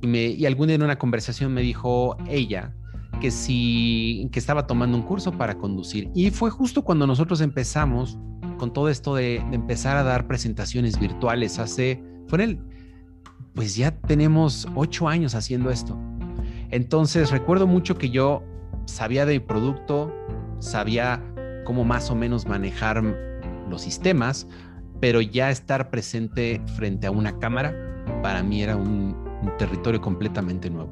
y, 0.00 0.06
me, 0.06 0.46
algún 0.46 0.68
día 0.68 0.76
en 0.76 0.82
una 0.82 0.96
conversación 0.96 1.52
me 1.52 1.62
dijo 1.62 2.16
ella 2.28 2.74
que 3.20 3.30
si 3.30 4.28
que 4.30 4.38
estaba 4.38 4.66
tomando 4.66 4.96
un 4.96 5.02
curso 5.02 5.32
para 5.32 5.56
conducir. 5.58 6.10
Y 6.14 6.30
fue 6.30 6.50
justo 6.50 6.82
cuando 6.82 7.06
nosotros 7.06 7.40
empezamos 7.40 8.18
con 8.58 8.72
todo 8.72 8.88
esto 8.88 9.14
de, 9.14 9.36
empezar 9.52 9.96
a 9.96 10.02
dar 10.02 10.26
presentaciones 10.26 11.00
virtuales 11.00 11.58
hace 11.58 12.02
fue 12.28 12.42
en 12.42 12.50
el 12.50 12.60
pues 13.54 13.74
ya 13.74 13.90
tenemos 13.90 14.68
ocho 14.74 15.08
años 15.08 15.34
haciendo 15.34 15.70
esto. 15.70 15.98
Entonces 16.70 17.30
recuerdo 17.30 17.66
mucho 17.66 17.96
que 17.96 18.10
yo 18.10 18.42
sabía 18.84 19.24
de 19.24 19.40
producto, 19.40 20.12
sabía 20.58 21.24
cómo 21.64 21.82
más 21.84 22.10
o 22.10 22.14
menos 22.14 22.46
manejar 22.46 23.02
los 23.68 23.82
sistemas, 23.82 24.46
pero 25.00 25.20
ya 25.20 25.50
estar 25.50 25.90
presente 25.90 26.60
frente 26.76 27.06
a 27.06 27.10
una 27.10 27.38
cámara 27.38 27.74
para 28.22 28.42
mí 28.42 28.62
era 28.62 28.76
un, 28.76 29.24
territorio 29.58 30.00
completamente 30.00 30.70
nuevo. 30.70 30.90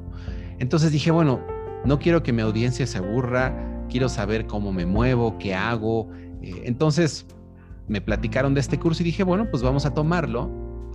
Entonces 0.59 0.91
dije, 0.91 1.11
bueno, 1.11 1.41
no 1.83 1.99
quiero 1.99 2.23
que 2.23 2.31
mi 2.31 2.41
audiencia 2.41 2.87
se 2.87 2.99
aburra, 2.99 3.53
quiero 3.89 4.07
saber 4.07 4.47
cómo 4.47 4.71
me 4.71 4.85
muevo, 4.85 5.37
qué 5.39 5.53
hago. 5.53 6.09
Eh, 6.41 6.61
entonces 6.63 7.25
me 7.87 7.99
platicaron 7.99 8.53
de 8.53 8.61
este 8.61 8.79
curso 8.79 9.03
y 9.03 9.05
dije, 9.05 9.23
bueno, 9.23 9.49
pues 9.51 9.61
vamos 9.61 9.85
a 9.85 9.93
tomarlo, 9.93 10.49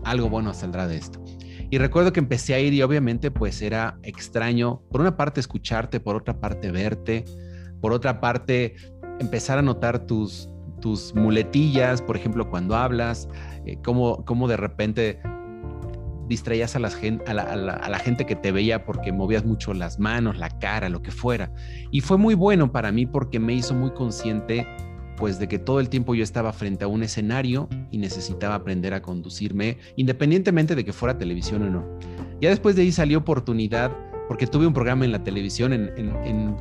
algo 0.05 0.31
bueno 0.31 0.55
saldrá 0.55 0.87
de 0.87 0.97
esto. 0.97 1.23
Y 1.71 1.79
recuerdo 1.79 2.13
que 2.13 2.21
empecé 2.21 2.55
a 2.55 2.61
ir 2.61 2.73
y 2.73 2.83
obviamente 2.83 3.31
pues 3.31 3.61
era 3.61 3.99
extraño, 4.03 4.83
por 4.91 5.01
una 5.01 5.17
parte 5.17 5.41
escucharte, 5.41 6.01
por 6.01 6.17
otra 6.17 6.41
parte 6.41 6.71
verte, 6.71 7.25
por 7.81 7.93
otra 7.93 8.21
parte 8.21 8.75
empezar 9.21 9.59
a 9.59 9.63
notar 9.63 10.07
tus, 10.07 10.50
tus 10.81 11.15
muletillas, 11.15 12.03
por 12.03 12.17
ejemplo, 12.17 12.49
cuando 12.49 12.77
hablas, 12.77 13.29
eh, 13.67 13.79
cómo, 13.85 14.25
cómo, 14.25 14.49
de 14.49 14.57
repente 14.57 15.21
distraías 16.29 16.77
a, 16.77 16.79
la, 16.79 17.99
gente 17.99 18.25
que 18.25 18.37
te 18.37 18.53
veía 18.53 18.85
porque 18.85 19.13
movías 19.13 19.45
mucho 19.45 19.75
las 19.75 19.99
manos, 19.99 20.39
la 20.39 20.49
cara, 20.49 20.89
lo 20.89 21.03
que 21.03 21.11
fuera. 21.11 21.53
Y 21.91 22.01
fue 22.03 22.19
muy 22.19 22.35
bueno 22.35 22.71
para 22.71 22.93
mí 22.93 23.05
porque 23.05 23.41
me 23.41 23.53
hizo 23.53 23.75
muy 23.75 23.91
consciente 23.91 24.67
pues 25.17 25.39
de 25.39 25.49
que 25.49 25.59
todo 25.59 25.81
el 25.81 25.89
tiempo 25.89 26.15
yo 26.15 26.23
estaba 26.23 26.53
frente 26.53 26.85
a 26.85 26.89
un 26.89 27.03
escenario 27.03 27.69
y 27.91 27.99
necesitaba 27.99 28.55
aprender 28.55 28.95
a 28.95 29.03
conducirme 29.03 29.77
independientemente 29.97 30.75
de 30.75 30.85
que 30.85 30.93
fuera 30.93 31.19
televisión 31.19 31.63
o 31.65 31.71
no. 31.71 31.99
Ya 32.41 32.49
después 32.49 32.77
de 32.77 32.83
ahí 32.83 32.93
salió 32.93 33.19
oportunidad 33.19 33.95
porque 34.29 34.47
tuve 34.47 34.67
un 34.69 34.73
programa 34.73 35.05
en 35.05 35.13
la 35.13 35.25
televisión 35.25 35.73
en, 35.73 35.93
en, 35.97 36.57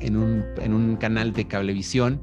en, 0.00 0.16
un, 0.16 0.44
en 0.60 0.74
un 0.74 0.96
canal 0.96 1.32
de 1.32 1.46
cablevisión 1.46 2.20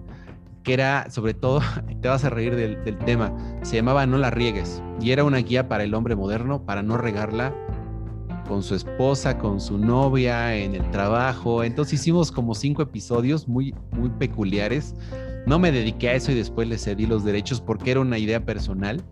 era 0.73 1.09
sobre 1.09 1.33
todo, 1.33 1.61
te 2.01 2.07
vas 2.07 2.23
a 2.23 2.29
reír 2.29 2.55
del, 2.55 2.83
del, 2.83 2.97
tema, 2.99 3.33
se 3.61 3.75
llamaba 3.75 4.05
No 4.05 4.17
la 4.17 4.31
riegues 4.31 4.81
y 5.01 5.11
era 5.11 5.23
una 5.23 5.37
guía 5.37 5.67
para 5.67 5.83
el 5.83 5.93
hombre 5.93 6.15
moderno 6.15 6.65
para 6.65 6.83
no 6.83 6.97
regarla 6.97 7.53
con 8.49 8.63
su 8.63 8.73
esposa, 8.73 9.37
con 9.37 9.61
su 9.61 9.77
novia, 9.77 10.55
en 10.55 10.73
el 10.73 10.89
trabajo. 10.89 11.63
Entonces 11.63 12.01
hicimos 12.01 12.31
como 12.31 12.55
cinco 12.55 12.81
episodios 12.81 13.47
muy, 13.47 13.75
muy 13.91 14.09
peculiares. 14.09 14.95
No 15.45 15.59
me 15.59 15.71
dediqué 15.71 16.09
a 16.09 16.13
eso 16.15 16.31
y 16.31 16.35
después 16.35 16.67
le 16.67 16.79
cedí 16.79 17.05
los 17.05 17.23
derechos 17.23 17.61
porque 17.61 17.91
era 17.91 17.99
una 17.99 18.17
idea 18.17 18.43
personal. 18.43 19.03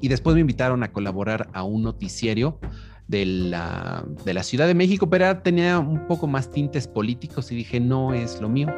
Y 0.00 0.06
después 0.06 0.34
me 0.34 0.40
invitaron 0.40 0.84
a 0.84 0.92
colaborar 0.92 1.48
a 1.52 1.64
un 1.64 1.82
noticiero 1.82 2.60
de 3.08 3.26
la, 3.26 4.04
de 4.24 4.32
la 4.32 4.44
Ciudad 4.44 4.68
de 4.68 4.74
México, 4.74 5.10
pero 5.10 5.38
tenía 5.38 5.80
un 5.80 6.06
poco 6.06 6.28
más 6.28 6.50
tintes 6.50 6.86
políticos 6.86 7.50
y 7.50 7.56
dije, 7.56 7.80
no 7.80 8.14
es 8.14 8.40
lo 8.40 8.48
mío. 8.48 8.68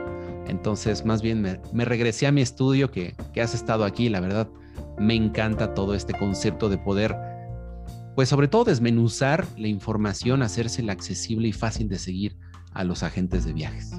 Entonces, 0.49 1.05
más 1.05 1.23
bien 1.23 1.43
me, 1.43 1.85
regresé 1.85 2.27
a 2.27 2.33
mi 2.33 2.43
estudio 2.43 2.91
que, 2.91 3.15
que, 3.33 3.41
has 3.41 3.55
estado 3.55 3.85
aquí. 3.85 4.09
La 4.09 4.21
verdad, 4.21 4.49
me 4.99 5.15
encanta 5.15 5.75
todo 5.75 5.95
este 5.95 6.13
concepto 6.13 6.69
de 6.69 6.79
poder, 6.79 7.17
pues 8.15 8.29
sobre 8.29 8.49
todo 8.49 8.65
desmenuzar 8.65 9.47
la 9.57 9.69
información, 9.69 10.43
hacérsela 10.43 10.93
accesible 10.93 11.49
y 11.49 11.53
fácil 11.53 11.89
de 11.89 11.99
seguir 11.99 12.37
a 12.73 12.85
los 12.85 13.03
agentes 13.03 13.45
de 13.45 13.53
viajes. 13.53 13.93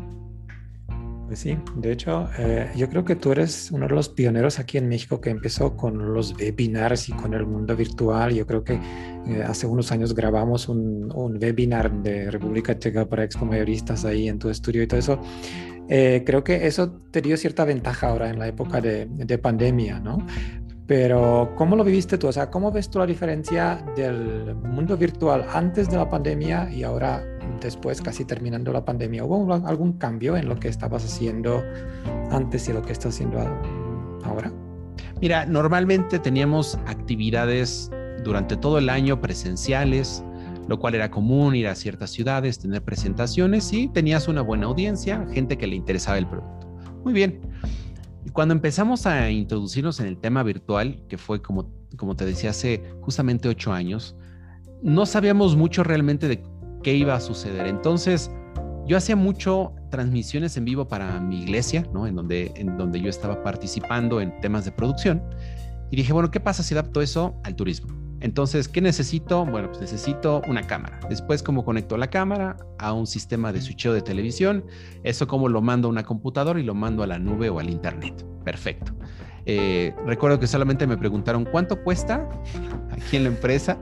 Pues 1.28 1.40
sí, 1.40 1.58
de 1.78 1.92
hecho, 1.92 2.30
eh, 2.38 2.70
yo 2.76 2.88
creo 2.88 3.04
que 3.04 3.16
tú 3.16 3.32
eres 3.32 3.72
uno 3.72 3.88
de 3.88 3.96
los 3.96 4.10
pioneros 4.10 4.60
aquí 4.60 4.78
en 4.78 4.88
México 4.88 5.20
que 5.20 5.32
empezó 5.32 5.76
con 5.76 6.14
los 6.14 6.36
webinars 6.40 7.10
y 7.10 7.14
con 7.14 7.34
el 7.34 7.48
mundo 7.48 7.76
virtual. 7.76 8.36
Yo 8.36 8.46
creo 8.46 8.64
que 8.64 8.74
eh, 8.74 9.44
hace 9.44 9.66
unos 9.66 9.92
años 9.92 10.14
grabamos 10.14 10.70
un, 10.70 11.12
un, 11.16 11.42
webinar 11.42 11.92
de 12.04 12.30
República 12.30 12.78
Checa 12.78 13.06
para 13.10 13.24
expo 13.24 13.44
mayoristas 13.44 14.06
ahí 14.06 14.30
en 14.30 14.38
tu 14.38 14.50
estudio 14.50 14.84
y 14.84 14.88
todo 14.88 15.00
eso. 15.00 15.20
Eh, 15.90 16.24
creo 16.26 16.44
que 16.44 16.68
eso 16.68 16.92
te 17.12 17.22
dio 17.22 17.38
cierta 17.38 17.64
ventaja 17.64 18.10
ahora 18.10 18.30
en 18.30 18.40
la 18.40 18.48
época 18.48 18.82
de, 18.82 19.06
de, 19.06 19.38
pandemia, 19.38 20.00
¿no? 20.00 20.26
Pero, 20.88 21.54
¿cómo 21.56 21.76
lo 21.76 21.84
viviste 21.84 22.18
tú? 22.18 22.28
O 22.28 22.32
sea, 22.32 22.50
¿cómo 22.52 22.72
ves 22.72 22.90
tú 22.90 23.00
la 23.00 23.06
diferencia 23.06 23.84
del 23.96 24.56
mundo 24.56 24.98
virtual 24.98 25.46
antes 25.52 25.90
de 25.90 25.98
la 25.98 26.10
pandemia 26.10 26.70
y 26.72 26.84
ahora 26.84 27.24
después, 27.60 28.02
casi 28.02 28.26
terminando 28.26 28.72
la 28.72 28.86
pandemia? 28.86 29.24
¿Hubo 29.24 29.52
algún 29.54 29.94
cambio 29.94 30.38
en 30.38 30.48
lo 30.48 30.60
que 30.60 30.68
estabas 30.68 31.04
haciendo 31.04 31.64
antes 32.30 32.70
y 32.70 32.74
lo 32.74 32.84
que 32.84 32.92
estás 32.92 33.16
haciendo 33.16 33.40
ahora? 34.24 34.52
Mira, 35.22 35.46
normalmente 35.46 36.20
teníamos 36.20 36.78
actividades 36.86 37.90
durante 38.24 38.58
todo 38.58 38.78
el 38.78 38.90
año 38.90 39.22
presenciales, 39.22 40.24
lo 40.68 40.80
cual 40.80 40.96
era 40.96 41.12
común 41.12 41.56
ir 41.56 41.68
a 41.68 41.76
ciertas 41.76 42.10
ciudades, 42.10 42.60
tener 42.60 42.82
presentaciones 42.84 43.72
y 43.74 43.88
tenías 43.88 44.28
una 44.28 44.42
buena 44.42 44.66
audiencia, 44.66 45.26
gente 45.34 45.58
que 45.58 45.68
le 45.68 45.76
interesaba 45.76 46.18
el 46.18 46.28
producto. 46.28 46.68
Muy 47.04 47.14
bien. 47.14 47.42
Y 48.26 48.30
cuando 48.30 48.54
empezamos 48.54 49.06
a 49.06 49.30
introducirnos 49.30 50.00
en 50.00 50.08
el 50.08 50.18
tema 50.18 50.42
virtual, 50.44 51.04
que 51.08 51.18
fue 51.18 51.42
como, 51.42 51.70
como 51.96 52.16
te 52.16 52.26
decía 52.26 52.50
hace 52.50 52.84
justamente 53.02 53.48
ocho 53.48 53.72
años, 53.72 54.16
no 54.82 55.06
sabíamos 55.06 55.56
mucho 55.56 55.84
realmente 55.84 56.28
de 56.28 56.44
qué 56.82 56.96
iba 56.96 57.16
a 57.16 57.20
suceder. 57.20 57.68
Entonces, 57.68 58.32
yo 58.88 58.98
hacía 58.98 59.16
mucho 59.16 59.74
transmisiones 59.90 60.58
en 60.58 60.66
vivo 60.66 60.88
para 60.88 61.20
mi 61.20 61.42
iglesia, 61.42 61.88
¿no? 61.94 62.06
En 62.08 62.16
donde, 62.16 62.52
en 62.56 62.78
donde 62.78 63.02
yo 63.02 63.10
estaba 63.10 63.42
participando 63.44 64.22
en 64.22 64.40
temas 64.42 64.66
de 64.66 64.72
producción. 64.72 65.24
Y 65.92 65.96
dije, 65.96 66.14
bueno, 66.14 66.32
¿qué 66.32 66.40
pasa 66.40 66.64
si 66.64 66.74
adapto 66.74 67.02
eso 67.02 67.40
al 67.44 67.56
turismo? 67.56 68.05
Entonces, 68.26 68.68
¿qué 68.68 68.82
necesito? 68.82 69.46
Bueno, 69.46 69.68
pues 69.68 69.82
necesito 69.82 70.42
una 70.48 70.64
cámara. 70.64 71.00
Después, 71.10 71.44
¿cómo 71.44 71.64
conecto 71.64 71.96
la 71.96 72.10
cámara 72.10 72.58
a 72.80 72.92
un 72.92 73.06
sistema 73.06 73.54
de 73.54 73.62
switcheo 73.62 73.94
de 73.94 74.02
televisión? 74.02 74.66
Eso, 75.04 75.28
¿cómo 75.28 75.48
lo 75.48 75.62
mando 75.62 75.88
a 75.88 75.92
una 75.92 76.02
computadora 76.02 76.60
y 76.60 76.64
lo 76.64 76.74
mando 76.74 77.04
a 77.04 77.08
la 77.08 77.20
nube 77.20 77.52
o 77.52 77.60
al 77.60 77.70
internet? 77.70 78.26
Perfecto. 78.44 78.94
Eh, 79.46 79.94
recuerdo 80.08 80.40
que 80.40 80.48
solamente 80.48 80.88
me 80.88 80.98
preguntaron 80.98 81.46
cuánto 81.46 81.84
cuesta 81.84 82.28
aquí 82.90 83.16
en 83.16 83.26
la 83.26 83.30
empresa. 83.30 83.78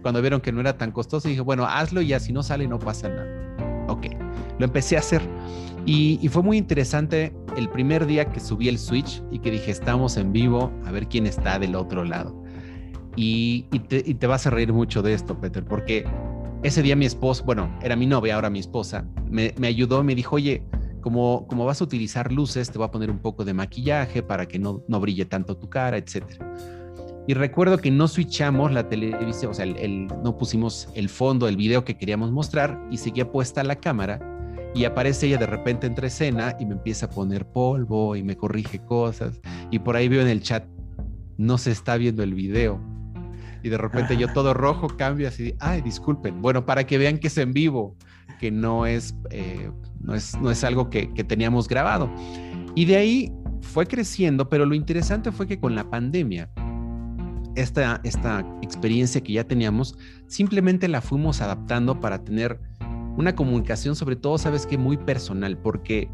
Cuando 0.00 0.22
vieron 0.22 0.40
que 0.40 0.50
no 0.50 0.60
era 0.60 0.78
tan 0.78 0.90
costoso, 0.90 1.28
dije, 1.28 1.42
bueno, 1.42 1.66
hazlo 1.66 2.00
y 2.00 2.06
ya 2.06 2.20
si 2.20 2.32
no 2.32 2.42
sale 2.42 2.66
no 2.66 2.78
pasa 2.78 3.10
nada. 3.10 3.86
Ok, 3.88 4.06
lo 4.58 4.64
empecé 4.64 4.96
a 4.96 5.00
hacer. 5.00 5.20
Y, 5.84 6.18
y, 6.22 6.28
fue 6.28 6.42
muy 6.42 6.56
interesante 6.56 7.34
el 7.54 7.68
primer 7.68 8.06
día 8.06 8.30
que 8.30 8.40
subí 8.40 8.68
el 8.68 8.78
switch 8.78 9.22
y 9.30 9.40
que 9.40 9.50
dije, 9.50 9.70
estamos 9.70 10.16
en 10.16 10.32
vivo, 10.32 10.72
a 10.86 10.90
ver 10.90 11.06
quién 11.06 11.26
está 11.26 11.58
del 11.58 11.74
otro 11.74 12.04
lado. 12.04 12.47
Y, 13.20 13.62
te, 13.88 14.26
vas 14.28 14.46
a 14.46 14.50
reír 14.50 14.72
mucho 14.72 15.02
de 15.02 15.12
esto, 15.12 15.40
Peter, 15.40 15.64
porque 15.64 16.04
ese 16.62 16.82
día 16.82 16.94
mi 16.94 17.04
esposa, 17.04 17.42
bueno, 17.44 17.76
era 17.82 17.96
mi 17.96 18.06
novia, 18.06 18.36
ahora 18.36 18.48
mi 18.48 18.60
esposa, 18.60 19.08
me, 19.28 19.52
me 19.58 19.66
ayudó, 19.66 20.04
me 20.04 20.14
dijo, 20.14 20.36
oye, 20.36 20.62
como, 21.00 21.44
como 21.48 21.64
vas 21.64 21.80
a 21.80 21.84
utilizar 21.84 22.30
luces, 22.30 22.70
te 22.70 22.78
voy 22.78 22.86
a 22.86 22.92
poner 22.92 23.10
un 23.10 23.18
poco 23.18 23.44
de 23.44 23.54
maquillaje 23.54 24.22
para 24.22 24.46
que 24.46 24.60
no, 24.60 24.84
no 24.86 25.00
brille 25.00 25.24
tanto 25.24 25.56
tu 25.56 25.68
cara, 25.68 25.96
etcétera. 25.96 26.48
Y 27.26 27.34
recuerdo 27.34 27.78
que 27.78 27.90
no 27.90 28.06
switchamos 28.06 28.70
la 28.70 28.88
televisión, 28.88 29.50
o 29.50 29.54
sea, 29.54 29.64
el, 29.64 30.06
no 30.22 30.38
pusimos 30.38 30.88
el 30.94 31.08
fondo, 31.08 31.48
el 31.48 31.56
video 31.56 31.84
que 31.84 31.98
queríamos 31.98 32.30
mostrar 32.30 32.80
y 32.88 32.98
seguía 32.98 33.32
puesta 33.32 33.64
la 33.64 33.74
cámara 33.74 34.20
y 34.76 34.84
aparece 34.84 35.26
ella 35.26 35.38
de 35.38 35.46
repente 35.46 35.88
entre 35.88 36.06
escena 36.06 36.56
y 36.60 36.66
me 36.66 36.74
empieza 36.74 37.06
a 37.06 37.10
poner 37.10 37.46
polvo 37.46 38.14
y 38.14 38.22
me 38.22 38.36
corrige 38.36 38.78
cosas 38.78 39.40
y 39.72 39.80
por 39.80 39.96
ahí 39.96 40.06
veo 40.08 40.22
en 40.22 40.28
el 40.28 40.40
chat, 40.40 40.64
no 41.36 41.58
se 41.58 41.72
está 41.72 41.96
viendo 41.96 42.22
el 42.22 42.34
video 42.34 42.80
y 43.62 43.68
de 43.68 43.78
repente 43.78 44.16
yo 44.16 44.32
todo 44.32 44.54
rojo 44.54 44.88
cambio 44.88 45.28
así, 45.28 45.54
ay, 45.60 45.80
disculpen. 45.82 46.40
Bueno, 46.40 46.64
para 46.64 46.86
que 46.86 46.98
vean 46.98 47.18
que 47.18 47.28
es 47.28 47.38
en 47.38 47.52
vivo, 47.52 47.96
que 48.38 48.50
no 48.50 48.86
es, 48.86 49.14
eh, 49.30 49.70
no 50.00 50.14
es, 50.14 50.38
no 50.38 50.50
es 50.50 50.64
algo 50.64 50.90
que, 50.90 51.12
que 51.12 51.24
teníamos 51.24 51.68
grabado. 51.68 52.10
Y 52.74 52.84
de 52.84 52.96
ahí 52.96 53.32
fue 53.60 53.86
creciendo, 53.86 54.48
pero 54.48 54.66
lo 54.66 54.74
interesante 54.74 55.32
fue 55.32 55.46
que 55.46 55.58
con 55.58 55.74
la 55.74 55.88
pandemia, 55.90 56.50
esta, 57.54 58.00
esta 58.04 58.40
experiencia 58.62 59.20
que 59.20 59.32
ya 59.32 59.44
teníamos, 59.44 59.96
simplemente 60.26 60.88
la 60.88 61.00
fuimos 61.00 61.40
adaptando 61.40 62.00
para 62.00 62.24
tener 62.24 62.60
una 63.16 63.34
comunicación, 63.34 63.96
sobre 63.96 64.16
todo, 64.16 64.38
sabes 64.38 64.64
que 64.66 64.78
muy 64.78 64.96
personal, 64.96 65.58
porque 65.58 66.08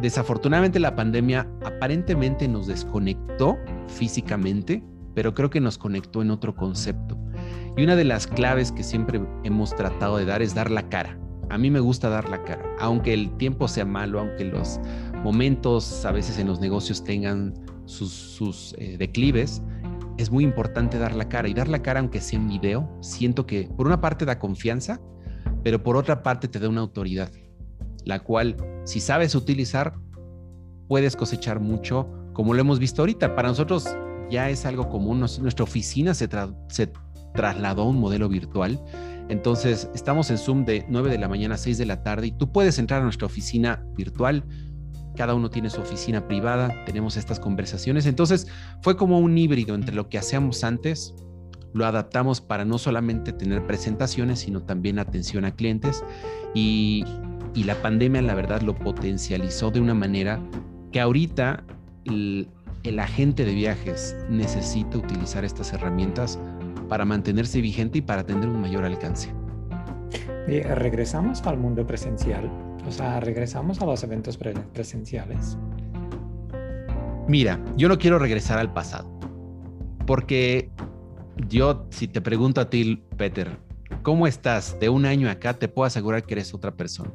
desafortunadamente 0.00 0.78
la 0.78 0.94
pandemia 0.94 1.48
aparentemente 1.64 2.46
nos 2.46 2.68
desconectó 2.68 3.58
físicamente, 3.88 4.82
pero 5.14 5.34
creo 5.34 5.50
que 5.50 5.60
nos 5.60 5.78
conectó 5.78 6.22
en 6.22 6.30
otro 6.30 6.54
concepto. 6.54 7.18
Y 7.76 7.84
una 7.84 7.96
de 7.96 8.04
las 8.04 8.26
claves 8.26 8.72
que 8.72 8.82
siempre 8.82 9.20
hemos 9.44 9.74
tratado 9.74 10.16
de 10.18 10.24
dar 10.24 10.42
es 10.42 10.54
dar 10.54 10.70
la 10.70 10.88
cara. 10.88 11.18
A 11.50 11.58
mí 11.58 11.70
me 11.70 11.80
gusta 11.80 12.08
dar 12.08 12.28
la 12.28 12.42
cara, 12.44 12.64
aunque 12.78 13.12
el 13.12 13.36
tiempo 13.36 13.68
sea 13.68 13.84
malo, 13.84 14.20
aunque 14.20 14.44
los 14.44 14.80
momentos 15.22 16.04
a 16.04 16.12
veces 16.12 16.38
en 16.38 16.46
los 16.46 16.60
negocios 16.60 17.04
tengan 17.04 17.52
sus, 17.84 18.74
eh, 18.78 18.96
declives, 18.98 19.62
es 20.18 20.30
muy 20.30 20.44
importante 20.44 20.98
dar 20.98 21.14
la 21.14 21.28
cara. 21.28 21.48
Y 21.48 21.54
dar 21.54 21.68
la 21.68 21.82
cara, 21.82 22.00
aunque 22.00 22.20
sea 22.20 22.38
en 22.38 22.48
video, 22.48 22.88
siento 23.00 23.46
que 23.46 23.68
por 23.76 23.86
una 23.86 24.00
parte 24.00 24.24
da 24.24 24.38
confianza, 24.38 25.00
pero 25.62 25.82
por 25.82 25.96
otra 25.96 26.22
parte 26.22 26.48
te 26.48 26.58
da 26.58 26.68
una 26.68 26.80
autoridad, 26.80 27.30
la 28.04 28.20
cual 28.20 28.56
si 28.84 29.00
sabes 29.00 29.34
utilizar, 29.34 29.94
puedes 30.88 31.16
cosechar 31.16 31.60
mucho, 31.60 32.08
como 32.32 32.54
lo 32.54 32.60
hemos 32.60 32.78
visto 32.78 33.02
ahorita. 33.02 33.34
Para 33.34 33.48
nosotros 33.48 33.86
ya 34.32 34.48
es 34.48 34.64
algo 34.64 34.88
común. 34.88 35.20
Nuestra 35.20 35.62
oficina 35.62 36.14
se, 36.14 36.26
trasladó 37.34 37.82
a 37.82 37.86
un 37.86 38.00
modelo 38.00 38.28
virtual. 38.28 38.82
Entonces, 39.28 39.88
estamos 39.94 40.30
en 40.30 40.38
Zoom 40.38 40.64
de 40.64 40.84
9 40.88 41.10
de 41.10 41.18
la 41.18 41.28
mañana 41.28 41.54
a 41.54 41.58
6 41.58 41.78
de 41.78 41.86
la 41.86 42.02
tarde 42.02 42.28
y 42.28 42.32
tú 42.32 42.50
puedes 42.50 42.78
entrar 42.78 43.02
a 43.02 43.04
nuestra 43.04 43.26
oficina 43.26 43.84
virtual. 43.94 44.44
Cada 45.16 45.34
uno 45.34 45.50
tiene 45.50 45.68
su 45.68 45.80
oficina 45.82 46.26
privada, 46.26 46.84
tenemos 46.86 47.18
estas 47.18 47.38
conversaciones. 47.38 48.06
Entonces, 48.06 48.48
fue 48.80 48.96
como 48.96 49.20
un 49.20 49.36
híbrido 49.36 49.74
entre 49.74 49.94
lo 49.94 50.08
que 50.08 50.16
hacíamos 50.16 50.64
antes, 50.64 51.14
lo 51.74 51.84
adaptamos 51.84 52.40
para 52.40 52.64
no 52.64 52.78
solamente 52.78 53.32
tener 53.32 53.66
presentaciones, 53.66 54.40
sino 54.40 54.62
también 54.62 54.98
atención 54.98 55.44
a 55.44 55.54
clientes. 55.54 56.02
Y, 56.54 57.04
y 57.54 57.64
la 57.64 57.80
pandemia, 57.82 58.22
la 58.22 58.34
verdad, 58.34 58.62
lo 58.62 58.74
potencializó 58.74 59.70
de 59.70 59.80
una 59.80 59.94
manera 59.94 60.40
que 60.90 61.00
ahorita 61.00 61.64
el, 62.06 62.48
el 62.84 62.98
agente 62.98 63.44
de 63.44 63.54
viajes 63.54 64.16
necesita 64.28 64.98
utilizar 64.98 65.44
estas 65.44 65.72
herramientas 65.72 66.38
para 66.88 67.04
mantenerse 67.04 67.60
vigente 67.60 67.98
y 67.98 68.02
para 68.02 68.24
tener 68.24 68.48
un 68.48 68.60
mayor 68.60 68.84
alcance. 68.84 69.32
regresamos 70.46 71.42
al 71.46 71.58
mundo 71.58 71.86
presencial, 71.86 72.50
o 72.86 72.90
sea, 72.90 73.20
regresamos 73.20 73.80
a 73.80 73.86
los 73.86 74.02
eventos 74.02 74.38
presenciales. 74.72 75.56
Mira, 77.28 77.60
yo 77.76 77.88
no 77.88 77.98
quiero 77.98 78.18
regresar 78.18 78.58
al 78.58 78.72
pasado, 78.72 79.08
porque 80.06 80.70
yo, 81.48 81.86
si 81.90 82.08
te 82.08 82.20
pregunto 82.20 82.60
a 82.60 82.68
ti, 82.68 83.04
Peter, 83.16 83.56
¿cómo 84.02 84.26
estás 84.26 84.78
de 84.80 84.88
un 84.88 85.06
año 85.06 85.30
acá? 85.30 85.54
Te 85.54 85.68
puedo 85.68 85.86
asegurar 85.86 86.24
que 86.24 86.34
eres 86.34 86.52
otra 86.52 86.72
persona. 86.72 87.10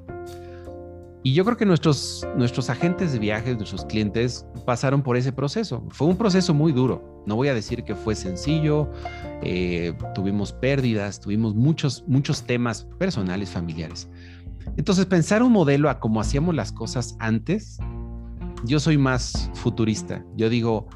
Y 1.23 1.33
yo 1.33 1.43
creo 1.43 1.57
que 1.57 1.65
nuestros, 1.65 2.25
nuestros 2.37 2.69
agentes 2.69 3.11
de 3.11 3.19
viajes, 3.19 3.57
nuestros 3.57 3.85
clientes, 3.85 4.45
pasaron 4.65 5.01
por 5.01 5.17
ese 5.17 5.31
proceso. 5.31 5.83
Fue 5.89 6.07
un 6.07 6.15
proceso 6.15 6.53
muy 6.53 6.71
duro. 6.71 7.23
No 7.25 7.35
voy 7.35 7.49
a 7.49 7.53
decir 7.53 7.83
que 7.83 7.95
fue 7.95 8.15
sencillo. 8.15 8.89
Eh, 9.41 9.93
tuvimos 10.15 10.53
pérdidas, 10.53 11.19
tuvimos 11.19 11.55
muchos, 11.55 12.03
muchos 12.07 12.43
temas 12.43 12.87
personales, 12.97 13.49
familiares. 13.49 14.09
Entonces, 14.77 15.05
pensar 15.05 15.43
un 15.43 15.51
modelo 15.51 15.89
a 15.89 15.99
cómo 15.99 16.21
hacíamos 16.21 16.55
las 16.55 16.71
cosas 16.71 17.15
antes, 17.19 17.77
yo 18.63 18.79
soy 18.79 18.97
más 18.97 19.49
futurista. 19.55 20.23
Yo 20.35 20.49
digo, 20.49 20.87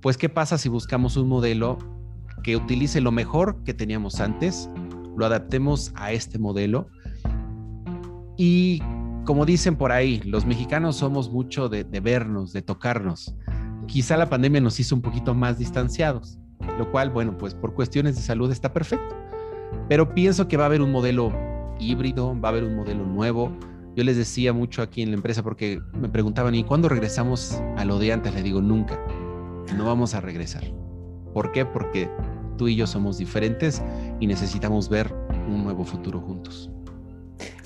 pues, 0.00 0.16
¿qué 0.16 0.28
pasa 0.28 0.58
si 0.58 0.68
buscamos 0.68 1.16
un 1.16 1.28
modelo 1.28 1.78
que 2.42 2.56
utilice 2.56 3.00
lo 3.00 3.12
mejor 3.12 3.62
que 3.64 3.74
teníamos 3.74 4.20
antes, 4.20 4.68
lo 5.16 5.26
adaptemos 5.26 5.92
a 5.94 6.12
este 6.12 6.38
modelo 6.38 6.88
y 8.36 8.82
como 9.24 9.46
dicen 9.46 9.76
por 9.76 9.92
ahí, 9.92 10.20
los 10.24 10.46
mexicanos 10.46 10.96
somos 10.96 11.30
mucho 11.30 11.68
de, 11.68 11.84
vernos, 11.84 12.52
de 12.52 12.62
tocarnos. 12.62 13.34
Quizá 13.86 14.16
la 14.16 14.28
pandemia 14.28 14.60
nos 14.60 14.80
hizo 14.80 14.94
un 14.94 15.02
poquito 15.02 15.34
más 15.34 15.58
distanciados, 15.58 16.38
lo 16.78 16.90
cual, 16.90 17.10
bueno, 17.10 17.36
pues 17.38 17.54
por 17.54 17.74
cuestiones 17.74 18.16
de 18.16 18.22
salud 18.22 18.50
está 18.50 18.72
perfecto. 18.72 19.14
Pero 19.88 20.14
pienso 20.14 20.48
que 20.48 20.56
va 20.56 20.64
a 20.64 20.66
haber 20.66 20.82
un 20.82 20.90
modelo 20.90 21.32
híbrido, 21.78 22.38
va 22.40 22.48
a 22.48 22.52
haber 22.52 22.64
un 22.64 22.74
modelo 22.74 23.06
nuevo. 23.06 23.56
Yo 23.94 24.04
les 24.04 24.16
decía 24.16 24.52
mucho 24.52 24.82
aquí 24.82 25.02
en 25.02 25.10
la 25.10 25.16
empresa 25.16 25.42
porque 25.42 25.80
me 25.92 26.08
preguntaban, 26.08 26.54
¿y 26.54 26.64
cuándo 26.64 26.88
regresamos 26.88 27.60
a 27.76 27.84
lo 27.84 27.98
de 27.98 28.12
antes? 28.12 28.34
Le 28.34 28.42
digo, 28.42 28.60
nunca. 28.60 28.98
No 29.76 29.84
vamos 29.84 30.14
a 30.14 30.20
regresar. 30.20 30.64
¿Por 31.32 31.52
qué? 31.52 31.64
Porque 31.64 32.10
tú 32.56 32.68
y 32.68 32.76
yo 32.76 32.86
somos 32.86 33.18
diferentes 33.18 33.82
y 34.20 34.26
necesitamos 34.26 34.88
ver 34.88 35.14
un 35.48 35.62
nuevo 35.64 35.84
futuro 35.84 36.20
juntos. 36.20 36.70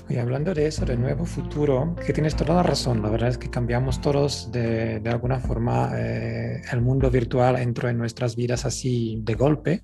Y 0.09 0.17
hablando 0.17 0.53
de 0.53 0.67
eso, 0.67 0.85
de 0.85 0.95
nuevo 0.95 1.25
futuro, 1.25 1.93
que 2.05 2.13
tienes 2.13 2.35
toda 2.35 2.55
la 2.55 2.63
razón, 2.63 3.01
la 3.01 3.09
verdad 3.09 3.29
es 3.29 3.37
que 3.37 3.49
cambiamos 3.49 3.99
todos 3.99 4.49
de, 4.53 5.01
de 5.01 5.09
alguna 5.09 5.39
forma, 5.39 5.91
eh, 5.95 6.61
el 6.71 6.81
mundo 6.81 7.11
virtual 7.11 7.57
entró 7.57 7.89
en 7.89 7.97
nuestras 7.97 8.37
vidas 8.37 8.65
así 8.65 9.19
de 9.23 9.33
golpe 9.33 9.83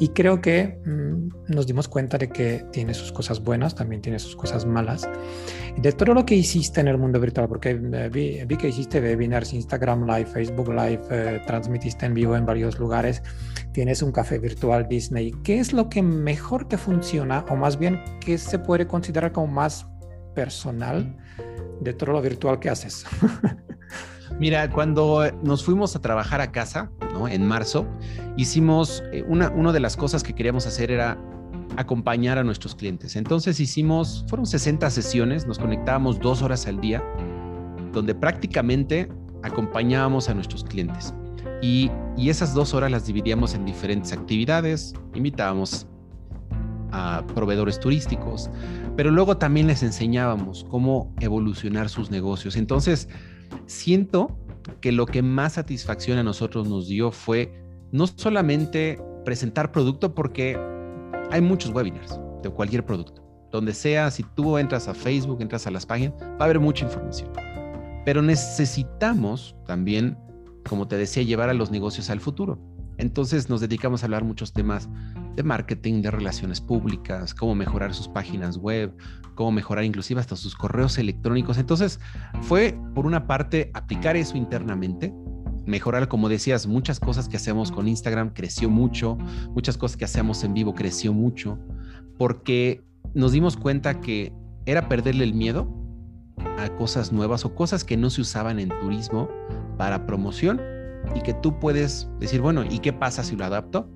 y 0.00 0.08
creo 0.08 0.40
que 0.40 0.80
mm, 0.84 1.54
nos 1.54 1.68
dimos 1.68 1.86
cuenta 1.86 2.18
de 2.18 2.30
que 2.30 2.64
tiene 2.72 2.94
sus 2.94 3.12
cosas 3.12 3.44
buenas, 3.44 3.76
también 3.76 4.02
tiene 4.02 4.18
sus 4.18 4.34
cosas 4.34 4.66
malas. 4.66 5.08
De 5.76 5.92
todo 5.92 6.14
lo 6.14 6.26
que 6.26 6.34
hiciste 6.34 6.80
en 6.80 6.88
el 6.88 6.98
mundo 6.98 7.20
virtual, 7.20 7.46
porque 7.46 7.70
eh, 7.70 8.10
vi, 8.12 8.44
vi, 8.44 8.56
que 8.56 8.68
hiciste 8.68 9.00
webinars, 9.00 9.52
Instagram 9.52 10.04
Live, 10.04 10.26
Facebook 10.26 10.68
Live, 10.68 11.02
eh, 11.10 11.40
transmitiste 11.46 12.06
en 12.06 12.14
vivo 12.14 12.36
en 12.36 12.44
varios 12.44 12.78
lugares, 12.78 13.22
tienes 13.72 14.02
un 14.02 14.12
café 14.12 14.38
virtual 14.38 14.88
Disney, 14.88 15.32
¿qué 15.44 15.60
es 15.60 15.72
lo 15.72 15.88
que 15.88 16.02
mejor 16.02 16.66
te 16.66 16.76
funciona 16.76 17.44
o 17.48 17.56
más 17.56 17.78
bien 17.78 18.02
qué 18.20 18.38
se 18.38 18.58
puede 18.58 18.86
considerar 18.86 19.32
como 19.32 19.46
más 19.46 19.86
personal 20.34 21.16
de 21.80 21.92
todo 21.92 22.12
lo 22.12 22.22
virtual 22.22 22.58
que 22.58 22.70
haces? 22.70 23.04
Mira, 24.38 24.70
cuando 24.70 25.30
nos 25.42 25.64
fuimos 25.64 25.94
a 25.96 26.00
trabajar 26.00 26.40
a 26.40 26.50
casa, 26.50 26.90
¿no? 27.12 27.28
En 27.28 27.46
marzo, 27.46 27.86
hicimos, 28.36 29.02
eh, 29.12 29.24
una, 29.28 29.50
una 29.50 29.72
de 29.72 29.80
las 29.80 29.96
cosas 29.96 30.22
que 30.22 30.34
queríamos 30.34 30.66
hacer 30.66 30.90
era 30.90 31.18
acompañar 31.76 32.38
a 32.38 32.44
nuestros 32.44 32.74
clientes. 32.74 33.16
Entonces 33.16 33.60
hicimos, 33.60 34.24
fueron 34.28 34.46
60 34.46 34.88
sesiones, 34.90 35.46
nos 35.46 35.58
conectábamos 35.58 36.18
dos 36.20 36.42
horas 36.42 36.66
al 36.66 36.80
día, 36.80 37.02
donde 37.92 38.14
prácticamente 38.14 39.08
acompañábamos 39.42 40.28
a 40.28 40.34
nuestros 40.34 40.64
clientes. 40.64 41.14
Y, 41.60 41.90
esas 42.18 42.54
dos 42.54 42.74
horas 42.74 42.90
las 42.90 43.06
dividíamos 43.06 43.54
en 43.54 43.64
diferentes 43.64 44.12
actividades, 44.12 44.94
invitábamos 45.14 45.86
a 46.92 47.24
proveedores 47.34 47.80
turísticos, 47.80 48.50
pero 48.96 49.10
luego 49.10 49.38
también 49.38 49.66
les 49.66 49.82
enseñábamos 49.82 50.66
cómo 50.68 51.14
evolucionar 51.20 51.88
sus 51.88 52.10
negocios. 52.10 52.56
Entonces, 52.56 53.08
siento 53.66 54.36
que 54.80 54.92
lo 54.92 55.06
que 55.06 55.22
más 55.22 55.54
satisfacción 55.54 56.18
a 56.18 56.22
nosotros 56.22 56.68
nos 56.68 56.88
dio 56.88 57.10
fue 57.10 57.52
no 57.90 58.06
solamente 58.06 59.00
presentar 59.24 59.72
producto, 59.72 60.14
porque 60.14 60.58
hay 61.30 61.40
muchos 61.40 61.72
webinars 61.72 62.18
de 62.42 62.50
cualquier 62.50 62.84
producto. 62.84 63.22
Donde 63.50 63.74
sea, 63.74 64.10
si 64.10 64.22
tú 64.22 64.58
entras 64.58 64.88
a 64.88 64.94
Facebook, 64.94 65.40
entras 65.40 65.66
a 65.66 65.70
las 65.70 65.86
páginas, 65.86 66.14
va 66.22 66.36
a 66.40 66.44
haber 66.44 66.60
mucha 66.60 66.84
información. 66.84 67.30
Pero 68.04 68.22
necesitamos 68.22 69.56
también, 69.66 70.16
como 70.70 70.86
te 70.86 70.96
decía, 70.96 71.24
llevar 71.24 71.50
a 71.50 71.54
los 71.54 71.72
negocios 71.72 72.10
al 72.10 72.20
futuro. 72.20 72.56
Entonces 72.96 73.50
nos 73.50 73.60
dedicamos 73.60 74.02
a 74.02 74.06
hablar 74.06 74.22
muchos 74.22 74.52
temas 74.52 74.88
de 75.34 75.42
marketing, 75.42 76.00
de 76.00 76.12
relaciones 76.12 76.60
públicas, 76.60 77.34
cómo 77.34 77.56
mejorar 77.56 77.92
sus 77.92 78.06
páginas 78.06 78.56
web, 78.56 78.96
cómo 79.34 79.50
mejorar 79.50 79.82
inclusive 79.82 80.20
hasta 80.20 80.36
sus 80.36 80.54
correos 80.54 80.96
electrónicos. 80.96 81.58
Entonces 81.58 81.98
fue, 82.42 82.78
por 82.94 83.04
una 83.04 83.26
parte, 83.26 83.72
aplicar 83.74 84.14
eso 84.14 84.36
internamente, 84.36 85.12
mejorar, 85.66 86.06
como 86.06 86.28
decías, 86.28 86.68
muchas 86.68 87.00
cosas 87.00 87.28
que 87.28 87.36
hacemos 87.36 87.72
con 87.72 87.88
Instagram 87.88 88.32
creció 88.32 88.70
mucho, 88.70 89.18
muchas 89.48 89.76
cosas 89.76 89.96
que 89.96 90.04
hacemos 90.04 90.44
en 90.44 90.54
vivo 90.54 90.72
creció 90.72 91.12
mucho, 91.12 91.58
porque 92.16 92.84
nos 93.12 93.32
dimos 93.32 93.56
cuenta 93.56 94.00
que 94.00 94.32
era 94.66 94.88
perderle 94.88 95.24
el 95.24 95.34
miedo 95.34 95.68
a 96.58 96.68
cosas 96.76 97.10
nuevas 97.10 97.44
o 97.44 97.56
cosas 97.56 97.82
que 97.82 97.96
no 97.96 98.08
se 98.08 98.20
usaban 98.20 98.60
en 98.60 98.68
turismo 98.80 99.28
para 99.80 100.04
promoción 100.04 100.60
y 101.14 101.22
que 101.22 101.32
tú 101.32 101.58
puedes 101.58 102.06
decir, 102.18 102.42
bueno, 102.42 102.62
¿y 102.68 102.80
qué 102.80 102.92
pasa 102.92 103.24
si 103.24 103.34
lo 103.34 103.46
adapto? 103.46 103.88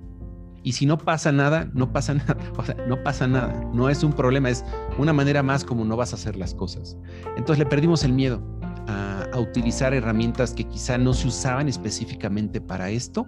Y 0.63 0.71
si 0.71 0.87
no 0.87 0.97
pasa 0.97 1.31
nada, 1.31 1.69
no 1.75 1.93
pasa 1.93 2.13
nada. 2.15 2.35
O 2.57 2.65
sea, 2.65 2.73
no 2.87 3.03
pasa 3.03 3.27
nada. 3.27 3.53
No 3.71 3.87
es 3.87 4.03
un 4.03 4.11
problema, 4.11 4.49
es 4.49 4.65
una 4.97 5.13
manera 5.13 5.43
más 5.43 5.63
como 5.63 5.85
no 5.85 5.95
vas 5.95 6.11
a 6.11 6.15
hacer 6.15 6.37
las 6.37 6.55
cosas. 6.55 6.97
Entonces 7.37 7.59
le 7.59 7.67
perdimos 7.67 8.03
el 8.03 8.13
miedo 8.13 8.41
a, 8.87 9.29
utilizar 9.37 9.93
herramientas 9.93 10.55
que 10.55 10.63
quizá 10.63 10.97
no 10.97 11.13
se 11.13 11.27
usaban 11.27 11.69
específicamente 11.69 12.59
para 12.59 12.89
esto. 12.89 13.27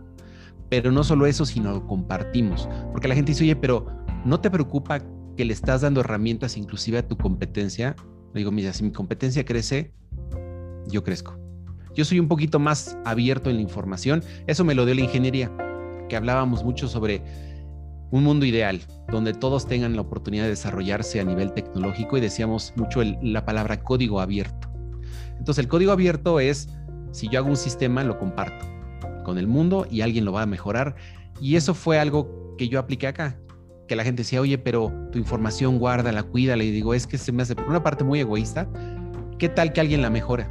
Pero 0.67 0.91
no 0.91 1.03
solo 1.03 1.27
eso, 1.27 1.45
sino 1.45 1.73
lo 1.73 1.85
compartimos. 1.85 2.67
Porque 2.91 3.07
la 3.07 3.13
gente 3.13 3.33
dice, 3.33 3.43
oye, 3.43 3.55
pero 3.55 3.85
¿no 4.25 4.39
te 4.39 4.49
preocupa 4.49 4.99
que 5.35 5.45
le 5.45 5.53
estás 5.53 5.81
dando 5.81 5.99
herramientas 5.99 6.57
inclusive 6.57 6.97
a 6.97 7.07
tu 7.07 7.17
competencia? 7.17 7.95
Le 8.33 8.39
digo, 8.39 8.51
mira, 8.51 8.73
si 8.73 8.83
mi 8.83 8.91
competencia 8.91 9.45
crece, 9.45 9.93
yo 10.87 11.03
crezco. 11.03 11.46
Yo 11.97 12.05
soy 12.05 12.19
un 12.19 12.27
poquito 12.27 12.59
más 12.59 12.95
abierto 13.05 13.49
en 13.49 13.55
la 13.55 13.63
información. 13.63 14.23
Eso 14.45 14.63
me 14.63 14.75
lo 14.75 14.85
dio 14.85 14.93
la 14.93 15.01
ingeniería, 15.01 15.51
que 16.07 16.15
hablábamos 16.15 16.63
mucho 16.63 16.87
sobre 16.87 17.23
un 18.11 18.23
mundo 18.23 18.45
ideal, 18.45 18.81
donde 19.11 19.33
todos 19.33 19.65
tengan 19.65 19.95
la 19.95 20.03
oportunidad 20.03 20.43
de 20.43 20.51
desarrollarse 20.51 21.19
a 21.19 21.23
nivel 21.23 21.53
tecnológico 21.53 22.15
y 22.15 22.21
decíamos 22.21 22.71
mucho 22.75 23.01
la 23.23 23.43
palabra 23.45 23.81
código 23.81 24.21
abierto. 24.21 24.69
Entonces 25.39 25.63
el 25.63 25.67
código 25.67 25.91
abierto 25.91 26.39
es, 26.39 26.69
si 27.13 27.29
yo 27.29 27.39
hago 27.39 27.49
un 27.49 27.57
sistema, 27.57 28.03
lo 28.03 28.19
comparto 28.19 28.67
con 29.25 29.39
el 29.39 29.47
mundo 29.47 29.87
y 29.89 30.01
alguien 30.01 30.23
lo 30.23 30.33
va 30.33 30.43
a 30.43 30.45
mejorar. 30.45 30.95
Y 31.41 31.55
eso 31.55 31.73
fue 31.73 31.97
algo 31.97 32.55
que 32.59 32.69
yo 32.69 32.77
apliqué 32.77 33.07
acá, 33.07 33.39
que 33.87 33.95
la 33.95 34.03
gente 34.03 34.21
decía, 34.21 34.39
oye, 34.39 34.59
pero 34.59 34.93
tu 35.11 35.17
información 35.17 35.79
guárdala, 35.79 36.21
cuídala. 36.21 36.63
Y 36.63 36.69
digo, 36.69 36.93
es 36.93 37.07
que 37.07 37.17
se 37.17 37.31
me 37.31 37.41
hace 37.41 37.55
por 37.55 37.67
una 37.67 37.81
parte 37.81 38.03
muy 38.03 38.19
egoísta. 38.19 38.69
¿Qué 39.39 39.49
tal 39.49 39.73
que 39.73 39.81
alguien 39.81 40.03
la 40.03 40.11
mejora? 40.11 40.47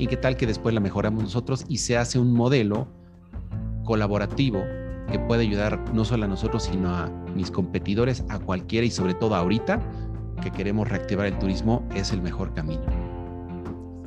Y 0.00 0.06
qué 0.06 0.16
tal 0.16 0.34
que 0.38 0.46
después 0.46 0.74
la 0.74 0.80
mejoramos 0.80 1.22
nosotros 1.22 1.66
y 1.68 1.76
se 1.76 1.98
hace 1.98 2.18
un 2.18 2.32
modelo 2.32 2.88
colaborativo 3.84 4.62
que 5.12 5.18
puede 5.18 5.42
ayudar 5.42 5.78
no 5.92 6.06
solo 6.06 6.24
a 6.24 6.28
nosotros, 6.28 6.62
sino 6.62 6.88
a 6.88 7.10
mis 7.34 7.50
competidores, 7.50 8.24
a 8.30 8.38
cualquiera 8.38 8.86
y 8.86 8.90
sobre 8.90 9.12
todo 9.12 9.34
ahorita 9.34 9.78
que 10.42 10.50
queremos 10.52 10.88
reactivar 10.88 11.26
el 11.26 11.38
turismo, 11.38 11.86
es 11.94 12.12
el 12.12 12.22
mejor 12.22 12.54
camino. 12.54 12.80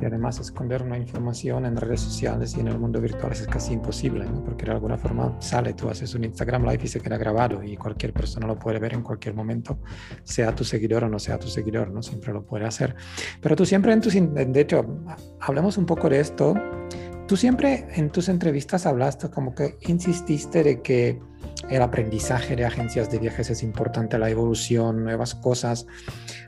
Y 0.02 0.06
además 0.06 0.40
esconder 0.40 0.84
una 0.84 0.98
información 0.98 1.66
en 1.66 1.78
redes 1.78 2.02
sociales 2.02 2.56
y 2.58 2.60
en 2.60 2.68
el 2.68 2.78
mundo 2.78 3.00
virtual 3.00 3.32
es 3.32 3.48
casi 3.48 3.74
imposible, 3.74 4.26
¿no? 4.26 4.44
porque 4.44 4.66
de 4.66 4.72
alguna 4.72 4.98
forma 4.98 5.36
sale, 5.40 5.74
tú 5.74 5.90
haces 5.90 6.14
un 6.16 6.26
Instagram 6.26 6.64
Live 6.64 6.82
y 6.84 6.88
se 6.88 7.00
queda 7.00 7.18
grabado 7.18 7.64
y 7.64 7.78
cualquier 7.78 8.14
persona 8.14 8.48
lo 8.48 8.58
puede 8.58 8.80
ver 8.80 8.94
en 8.94 9.02
cualquier 9.02 9.36
momento, 9.36 9.80
sea 10.24 10.54
tu 10.54 10.64
seguidor 10.64 11.06
o 11.06 11.10
no 11.10 11.20
sea 11.20 11.40
tu 11.40 11.48
seguidor, 11.48 11.92
¿no? 11.92 12.02
siempre 12.02 12.34
lo 12.34 12.46
puede 12.46 12.66
hacer. 12.66 12.96
Pero 13.42 13.56
tú 13.56 13.66
siempre 13.66 13.94
en 13.94 14.02
tus, 14.02 14.14
de 14.14 14.60
hecho, 14.60 14.86
hablemos 15.40 15.78
un 15.78 15.86
poco 15.86 16.10
de 16.10 16.20
esto, 16.20 16.54
tú 17.28 17.38
siempre 17.38 17.88
en 17.96 18.10
tus 18.10 18.30
entrevistas 18.30 18.86
hablaste 18.86 19.30
como 19.30 19.56
que 19.56 19.78
insististe 19.82 20.64
de 20.64 20.82
que 20.82 21.20
el 21.70 21.82
aprendizaje 21.82 22.56
de 22.56 22.66
agencias 22.66 23.10
de 23.10 23.20
viajes 23.20 23.50
es 23.50 23.64
importante, 23.64 24.18
la 24.18 24.30
evolución, 24.30 25.04
nuevas 25.04 25.36
cosas. 25.36 25.86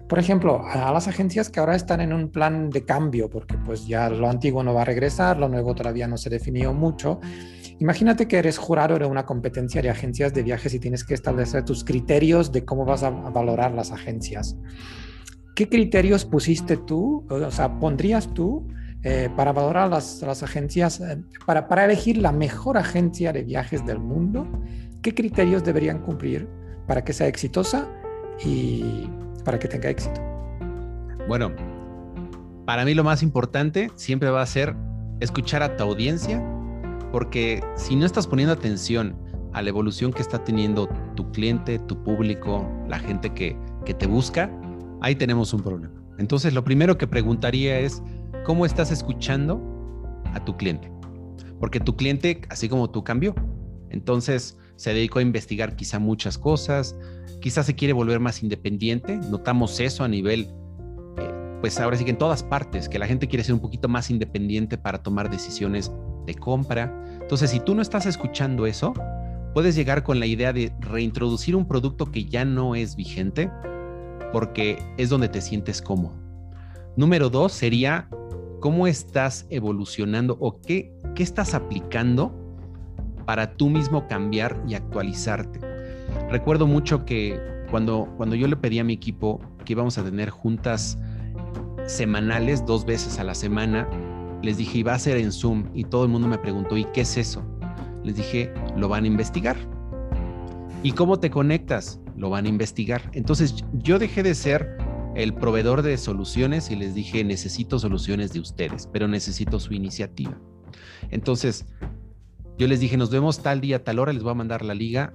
Por 0.08 0.20
ejemplo, 0.20 0.62
a 0.68 0.92
las 0.92 1.08
agencias 1.08 1.50
que 1.50 1.60
ahora 1.60 1.76
están 1.76 2.02
en 2.02 2.14
un 2.14 2.30
plan 2.30 2.70
de 2.70 2.86
cambio, 2.86 3.30
porque 3.30 3.58
pues 3.58 3.88
ya 3.88 4.10
lo 4.10 4.30
antiguo 4.30 4.64
no 4.64 4.74
va 4.74 4.84
a 4.84 4.86
regresar, 4.86 5.38
lo 5.38 5.50
nuevo 5.50 5.74
todavía 5.74 6.08
no 6.08 6.18
se 6.18 6.30
definió 6.30 6.74
mucho. 6.74 7.20
Imagínate 7.80 8.28
que 8.28 8.38
eres 8.38 8.58
jurado 8.58 8.98
de 8.98 9.06
una 9.06 9.26
competencia 9.26 9.82
de 9.82 9.90
agencias 9.90 10.34
de 10.34 10.44
viajes 10.44 10.74
y 10.74 10.80
tienes 10.80 11.04
que 11.04 11.14
establecer 11.14 11.66
tus 11.66 11.84
criterios 11.84 12.52
de 12.52 12.64
cómo 12.64 12.86
vas 12.86 13.04
a 13.04 13.10
valorar 13.10 13.74
las 13.74 13.92
agencias. 13.92 14.56
¿Qué 15.56 15.68
criterios 15.70 16.26
pusiste 16.26 16.78
tú, 16.78 17.26
o 17.30 17.52
sea, 17.52 17.80
pondrías 17.80 18.34
tú 18.34 18.68
eh, 19.04 19.30
para 19.36 19.54
valorar 19.54 19.90
las, 19.90 20.22
las 20.22 20.44
agencias, 20.44 21.00
eh, 21.00 21.22
para, 21.46 21.68
para 21.68 21.86
elegir 21.86 22.18
la 22.18 22.32
mejor 22.32 22.78
agencia 22.78 23.32
de 23.34 23.44
viajes 23.44 23.86
del 23.86 24.00
mundo? 24.00 24.48
¿Qué 25.06 25.14
criterios 25.14 25.64
deberían 25.64 26.00
cumplir 26.00 26.48
para 26.88 27.04
que 27.04 27.14
sea 27.14 27.28
exitosa 27.28 27.88
y 28.44 29.08
para 29.44 29.60
que 29.60 29.68
tenga 29.68 29.88
éxito? 29.88 30.20
Bueno, 31.28 31.52
para 32.66 32.84
mí 32.86 32.96
lo 32.96 33.04
más 33.04 33.22
importante 33.22 33.92
siempre 33.94 34.32
va 34.32 34.42
a 34.42 34.46
ser 34.48 34.76
escuchar 35.20 35.62
a 35.62 35.78
tu 35.78 35.84
audiencia, 35.84 36.44
porque 37.12 37.64
si 37.76 37.96
no 37.96 38.08
estás 38.08 38.26
poniendo 38.26 38.52
atención 38.52 39.16
a 39.54 39.62
la 39.62 39.70
evolución 39.70 40.12
que 40.12 40.24
está 40.24 40.44
teniendo 40.44 40.90
tu 41.16 41.32
cliente, 41.32 41.78
tu 41.78 42.02
público, 42.02 42.68
la 42.90 42.98
gente 42.98 43.32
que, 43.32 43.56
que 43.86 43.94
te 43.94 44.08
busca, 44.08 44.50
ahí 45.02 45.14
tenemos 45.14 45.54
un 45.54 45.62
problema. 45.62 45.94
Entonces, 46.18 46.52
lo 46.52 46.64
primero 46.64 46.98
que 46.98 47.06
preguntaría 47.06 47.78
es, 47.78 48.02
¿cómo 48.44 48.66
estás 48.66 48.90
escuchando 48.90 49.62
a 50.34 50.44
tu 50.44 50.58
cliente? 50.58 50.92
Porque 51.60 51.80
tu 51.80 51.96
cliente, 51.96 52.42
así 52.50 52.68
como 52.68 52.90
tú, 52.90 53.04
cambió. 53.04 53.36
Entonces, 53.92 54.58
se 54.76 54.94
dedicó 54.94 55.20
a 55.20 55.22
investigar 55.22 55.76
quizá 55.76 56.00
muchas 56.00 56.38
cosas, 56.38 56.96
quizá 57.42 57.64
se 57.64 57.76
quiere 57.76 57.94
volver 57.94 58.20
más 58.20 58.44
independiente, 58.44 59.18
notamos 59.18 59.80
eso 59.80 60.04
a 60.04 60.08
nivel, 60.08 60.48
eh, 61.18 61.58
pues 61.62 61.80
ahora 61.80 61.98
sí 61.98 62.04
que 62.04 62.12
en 62.12 62.18
todas 62.18 62.44
partes, 62.44 62.90
que 62.90 63.00
la 63.00 63.08
gente 63.08 63.28
quiere 63.28 63.44
ser 63.44 63.54
un 63.54 63.62
poquito 63.62 63.88
más 63.88 64.10
independiente 64.10 64.78
para 64.78 65.02
tomar 65.02 65.30
decisiones 65.30 65.92
de 66.26 66.34
compra. 66.36 66.94
Entonces, 67.22 67.52
si 67.52 67.60
tú 67.60 67.76
no 67.76 67.82
estás 67.82 68.06
escuchando 68.06 68.66
eso, 68.66 68.94
puedes 69.54 69.76
llegar 69.76 70.04
con 70.04 70.20
la 70.20 70.26
idea 70.26 70.54
de 70.54 70.74
reintroducir 70.80 71.56
un 71.56 71.68
producto 71.68 72.12
que 72.12 72.26
ya 72.26 72.46
no 72.46 72.76
es 72.76 72.96
vigente, 72.96 73.50
porque 74.34 74.78
es 74.98 75.10
donde 75.10 75.30
te 75.30 75.42
sientes 75.42 75.82
cómodo. 75.82 76.16
Número 76.98 77.30
dos 77.30 77.54
sería 77.54 78.10
cómo 78.60 78.88
estás 78.88 79.46
evolucionando 79.50 80.38
o 80.40 80.62
qué, 80.62 80.94
qué 81.14 81.24
estás 81.24 81.54
aplicando 81.54 82.45
para 83.26 83.56
tú 83.56 83.70
mismo 83.70 84.08
cambiar 84.08 84.62
y 84.68 84.76
actualizarte. 84.76 85.60
Recuerdo 86.30 86.68
mucho 86.68 87.06
que 87.06 87.40
cuando, 87.70 88.14
cuando 88.18 88.36
yo 88.36 88.48
le 88.48 88.56
pedí 88.56 88.80
a 88.80 88.84
mi 88.84 88.94
equipo 88.94 89.42
que 89.66 89.74
íbamos 89.74 89.98
a 89.98 90.04
tener 90.04 90.30
juntas 90.30 90.98
semanales, 91.88 92.66
dos 92.66 92.86
veces 92.86 93.20
a 93.20 93.24
la 93.24 93.36
semana, 93.36 93.88
les 94.42 94.58
dije, 94.58 94.80
iba 94.80 94.94
a 94.94 95.00
ser 95.00 95.18
en 95.18 95.32
Zoom 95.32 95.70
y 95.74 95.84
todo 95.84 96.04
el 96.04 96.10
mundo 96.10 96.28
me 96.28 96.38
preguntó, 96.38 96.78
¿y 96.78 96.86
qué 96.86 97.02
es 97.02 97.18
eso? 97.18 97.44
Les 98.04 98.16
dije, 98.16 98.54
lo 98.78 98.88
van 98.88 99.04
a 99.04 99.08
investigar. 99.08 99.58
¿Y 100.84 100.92
cómo 100.92 101.20
te 101.20 101.32
conectas? 101.32 102.00
Lo 102.16 102.30
van 102.30 102.46
a 102.46 102.50
investigar. 102.50 103.02
Entonces 103.14 103.66
yo 103.74 103.98
dejé 103.98 104.22
de 104.22 104.36
ser 104.36 104.78
el 105.16 105.34
proveedor 105.34 105.82
de 105.82 105.98
soluciones 105.98 106.70
y 106.70 106.76
les 106.76 106.94
dije, 106.94 107.24
necesito 107.24 107.80
soluciones 107.80 108.34
de 108.34 108.40
ustedes, 108.40 108.88
pero 108.92 109.08
necesito 109.08 109.60
su 109.60 109.74
iniciativa. 109.74 110.38
Entonces, 111.10 111.66
yo 112.58 112.68
les 112.68 112.80
dije, 112.80 112.98
nos 112.98 113.10
vemos 113.10 113.40
tal 113.42 113.62
día, 113.62 113.84
tal 113.84 114.00
hora, 114.00 114.14
les 114.14 114.24
voy 114.24 114.32
a 114.32 114.36
mandar 114.36 114.64
la 114.64 114.74
liga, 114.74 115.12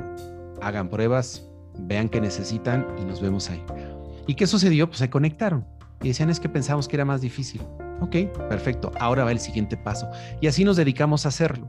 hagan 0.61 0.91
pruebas, 0.91 1.49
vean 1.79 2.09
qué 2.09 2.21
necesitan 2.21 2.87
y 3.01 3.05
nos 3.05 3.21
vemos 3.21 3.49
ahí. 3.49 3.63
¿Y 4.27 4.35
qué 4.35 4.47
sucedió? 4.47 4.87
Pues 4.89 4.99
se 4.99 5.09
conectaron 5.11 5.67
y 6.03 6.09
decían, 6.09 6.31
es 6.31 6.39
que 6.39 6.49
pensamos 6.49 6.87
que 6.87 6.97
era 6.97 7.05
más 7.05 7.21
difícil. 7.21 7.63
Ok, 8.01 8.17
perfecto, 8.49 8.93
ahora 9.01 9.25
va 9.25 9.33
el 9.33 9.41
siguiente 9.41 9.77
paso. 9.77 10.09
Y 10.41 10.47
así 10.47 10.65
nos 10.65 10.77
dedicamos 10.77 11.25
a 11.25 11.31
hacerlo. 11.31 11.69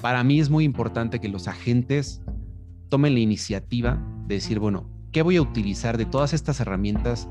Para 0.00 0.22
mí 0.24 0.40
es 0.40 0.48
muy 0.50 0.64
importante 0.64 1.20
que 1.20 1.28
los 1.28 1.48
agentes 1.48 2.22
tomen 2.88 3.14
la 3.14 3.20
iniciativa 3.20 4.00
de 4.26 4.36
decir, 4.36 4.58
bueno, 4.58 4.88
¿qué 5.12 5.22
voy 5.22 5.36
a 5.36 5.42
utilizar 5.42 5.98
de 5.98 6.06
todas 6.06 6.32
estas 6.32 6.60
herramientas 6.60 7.28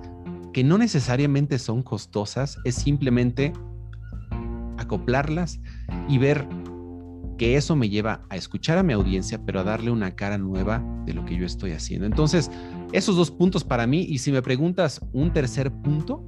que 0.53 0.63
no 0.63 0.77
necesariamente 0.77 1.59
son 1.59 1.81
costosas? 1.81 2.57
Es 2.65 2.75
simplemente 2.75 3.53
acoplarlas 4.77 5.59
y 6.07 6.17
ver 6.17 6.47
que 7.39 7.55
eso 7.55 7.75
me 7.77 7.89
lleva 7.89 8.25
a 8.29 8.35
escuchar 8.35 8.77
a 8.77 8.83
mi 8.83 8.91
audiencia, 8.91 9.39
pero 9.45 9.61
a 9.61 9.63
darle 9.63 9.91
una 9.91 10.13
cara 10.13 10.37
nueva 10.37 10.83
de 11.05 11.13
lo 11.13 11.23
que 11.23 11.37
yo 11.37 11.45
estoy 11.45 11.71
haciendo. 11.71 12.05
Entonces, 12.05 12.51
esos 12.91 13.15
dos 13.15 13.31
puntos 13.31 13.63
para 13.63 13.87
mí, 13.87 14.01
y 14.01 14.17
si 14.17 14.33
me 14.33 14.41
preguntas 14.41 14.99
un 15.13 15.31
tercer 15.31 15.71
punto, 15.71 16.21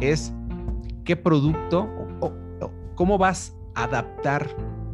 es 0.00 0.34
qué 1.04 1.14
producto 1.14 1.88
o, 2.20 2.32
cómo 2.96 3.16
vas 3.16 3.54
a 3.76 3.84
adaptar 3.84 4.48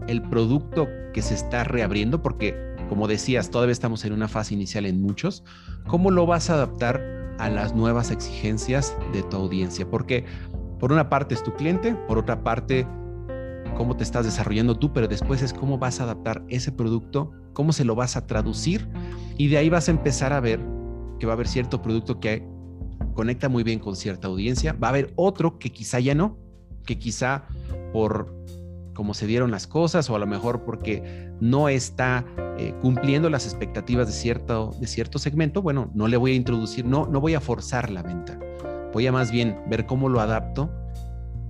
el 0.07 0.21
producto 0.23 0.87
que 1.15 1.23
se 1.23 1.35
está 1.35 1.65
reabriendo, 1.65 2.23
porque 2.23 2.55
como 2.91 3.09
decías, 3.09 3.51
todavía 3.51 3.73
estamos 3.73 4.05
en 4.05 4.13
una 4.13 4.29
fase 4.29 4.53
inicial 4.53 4.85
en 4.85 5.01
muchos, 5.01 5.43
¿cómo 5.89 6.11
lo 6.11 6.27
vas 6.27 6.51
a 6.51 6.55
adaptar 6.55 7.35
a 7.39 7.49
las 7.49 7.75
nuevas 7.75 8.11
exigencias 8.11 8.95
de 9.15 9.23
tu 9.23 9.39
audiencia? 9.39 9.89
Porque 9.91 10.27
por 10.79 10.93
una 10.93 11.09
parte 11.09 11.35
es 11.35 11.43
tu 11.43 11.55
cliente, 11.55 11.95
por 12.07 12.19
otra 12.19 12.45
parte 12.45 12.87
cómo 13.77 13.97
te 13.97 14.05
estás 14.05 14.25
desarrollando 14.25 14.77
tú, 14.77 14.93
pero 14.93 15.07
después 15.07 15.43
es 15.43 15.53
cómo 15.53 15.79
vas 15.79 16.01
a 16.01 16.05
adaptar 16.05 16.45
ese 16.49 16.73
producto, 16.73 17.31
cómo 17.53 17.73
se 17.73 17.85
lo 17.85 17.95
vas 17.95 18.17
a 18.17 18.27
traducir 18.27 18.89
y 19.37 19.49
de 19.49 19.59
ahí 19.59 19.69
vas 19.69 19.89
a 19.89 19.93
empezar 19.93 20.33
a 20.33 20.41
ver 20.41 20.61
que 21.19 21.27
va 21.27 21.33
a 21.33 21.35
haber 21.35 21.49
cierto 21.49 21.83
producto 21.83 22.21
que 22.21 22.47
conecta 23.15 23.49
muy 23.49 23.63
bien 23.63 23.79
con 23.79 23.97
cierta 23.97 24.29
audiencia, 24.29 24.73
va 24.73 24.89
a 24.89 24.91
haber 24.91 25.13
otro 25.17 25.59
que 25.59 25.71
quizá 25.71 26.01
ya 26.01 26.15
no, 26.15 26.39
que 26.85 26.99
quizá 26.99 27.47
por 27.93 28.35
cómo 28.95 29.15
se 29.15 29.27
dieron 29.27 29.51
las 29.51 29.67
cosas 29.67 30.09
o 30.09 30.17
a 30.17 30.19
lo 30.19 30.27
mejor 30.27 30.65
porque 30.65 31.31
no 31.41 31.69
está 31.69 32.25
eh, 32.59 32.75
cumpliendo 32.81 33.29
las 33.29 33.45
expectativas 33.45 34.07
de 34.07 34.13
cierto, 34.15 34.75
de 34.81 34.87
cierto 34.87 35.19
segmento, 35.19 35.61
bueno, 35.61 35.91
no 35.95 36.09
le 36.09 36.17
voy 36.17 36.33
a 36.33 36.35
introducir, 36.35 36.85
no, 36.85 37.07
no 37.07 37.21
voy 37.21 37.35
a 37.35 37.41
forzar 37.41 37.91
la 37.91 38.03
venta, 38.03 38.39
voy 38.93 39.07
a 39.07 39.13
más 39.13 39.31
bien 39.31 39.61
ver 39.69 39.87
cómo 39.87 40.09
lo 40.09 40.21
adapto 40.21 40.71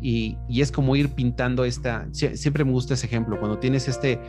y, 0.00 0.36
es 0.48 0.70
como 0.70 0.96
ir 0.96 1.10
pintando 1.10 1.64
esta, 1.64 2.08
siempre 2.12 2.64
me 2.64 2.72
gusta 2.72 2.94
ese 2.94 3.06
ejemplo, 3.06 3.38
cuando 3.38 3.58
tienes 3.58 3.88
este 3.88 4.20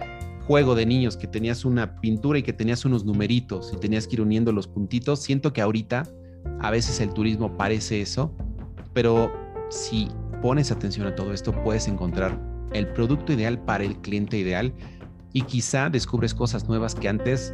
juego 0.45 0.75
de 0.75 0.85
niños 0.85 1.17
que 1.17 1.27
tenías 1.27 1.65
una 1.65 1.99
pintura 1.99 2.39
y 2.39 2.43
que 2.43 2.53
tenías 2.53 2.85
unos 2.85 3.03
numeritos 3.03 3.73
y 3.73 3.77
tenías 3.77 4.07
que 4.07 4.15
ir 4.15 4.21
uniendo 4.21 4.51
los 4.51 4.67
puntitos, 4.67 5.21
siento 5.21 5.51
que 5.51 5.61
ahorita 5.61 6.07
a 6.61 6.71
veces 6.71 7.01
el 7.01 7.13
turismo 7.13 7.57
parece 7.57 8.01
eso, 8.01 8.33
pero 8.93 9.31
si 9.69 10.07
pones 10.41 10.71
atención 10.71 11.07
a 11.07 11.15
todo 11.15 11.33
esto 11.33 11.51
puedes 11.63 11.87
encontrar 11.87 12.39
el 12.73 12.87
producto 12.87 13.33
ideal 13.33 13.59
para 13.59 13.83
el 13.83 13.97
cliente 13.97 14.37
ideal 14.37 14.73
y 15.33 15.41
quizá 15.41 15.89
descubres 15.89 16.33
cosas 16.33 16.67
nuevas 16.67 16.95
que 16.95 17.09
antes 17.09 17.53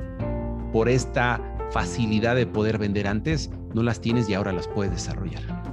por 0.72 0.90
esta 0.90 1.42
facilidad 1.72 2.36
de 2.36 2.46
poder 2.46 2.78
vender 2.78 3.08
antes 3.08 3.50
no 3.74 3.82
las 3.84 4.00
tienes 4.00 4.30
y 4.30 4.36
ahora 4.36 4.54
las 4.54 4.68
puedes 4.68 4.94
desarrollar. 4.94 5.73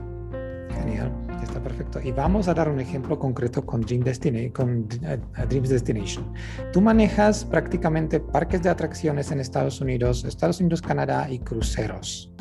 Genial 0.81 1.13
está 1.43 1.63
perfecto. 1.63 2.01
Y 2.01 2.13
vamos 2.13 2.49
a 2.49 2.55
dar 2.55 2.69
un 2.69 2.81
ejemplo 2.81 3.19
concreto 3.19 3.65
con, 3.65 3.81
Dream 3.81 4.05
con 4.53 4.89
eh, 5.03 5.19
Dreams 5.49 5.69
Destination. 5.69 6.33
Tú 6.73 6.81
manejas 6.81 7.45
prácticamente 7.45 8.21
parques 8.21 8.63
de 8.63 8.69
atracciones 8.69 9.31
en 9.31 9.41
Estados 9.41 9.81
Unidos, 9.81 10.25
Estados 10.25 10.61
Unidos, 10.61 10.83
Canadá 10.83 11.31
y 11.31 11.39
cruceros. 11.39 12.33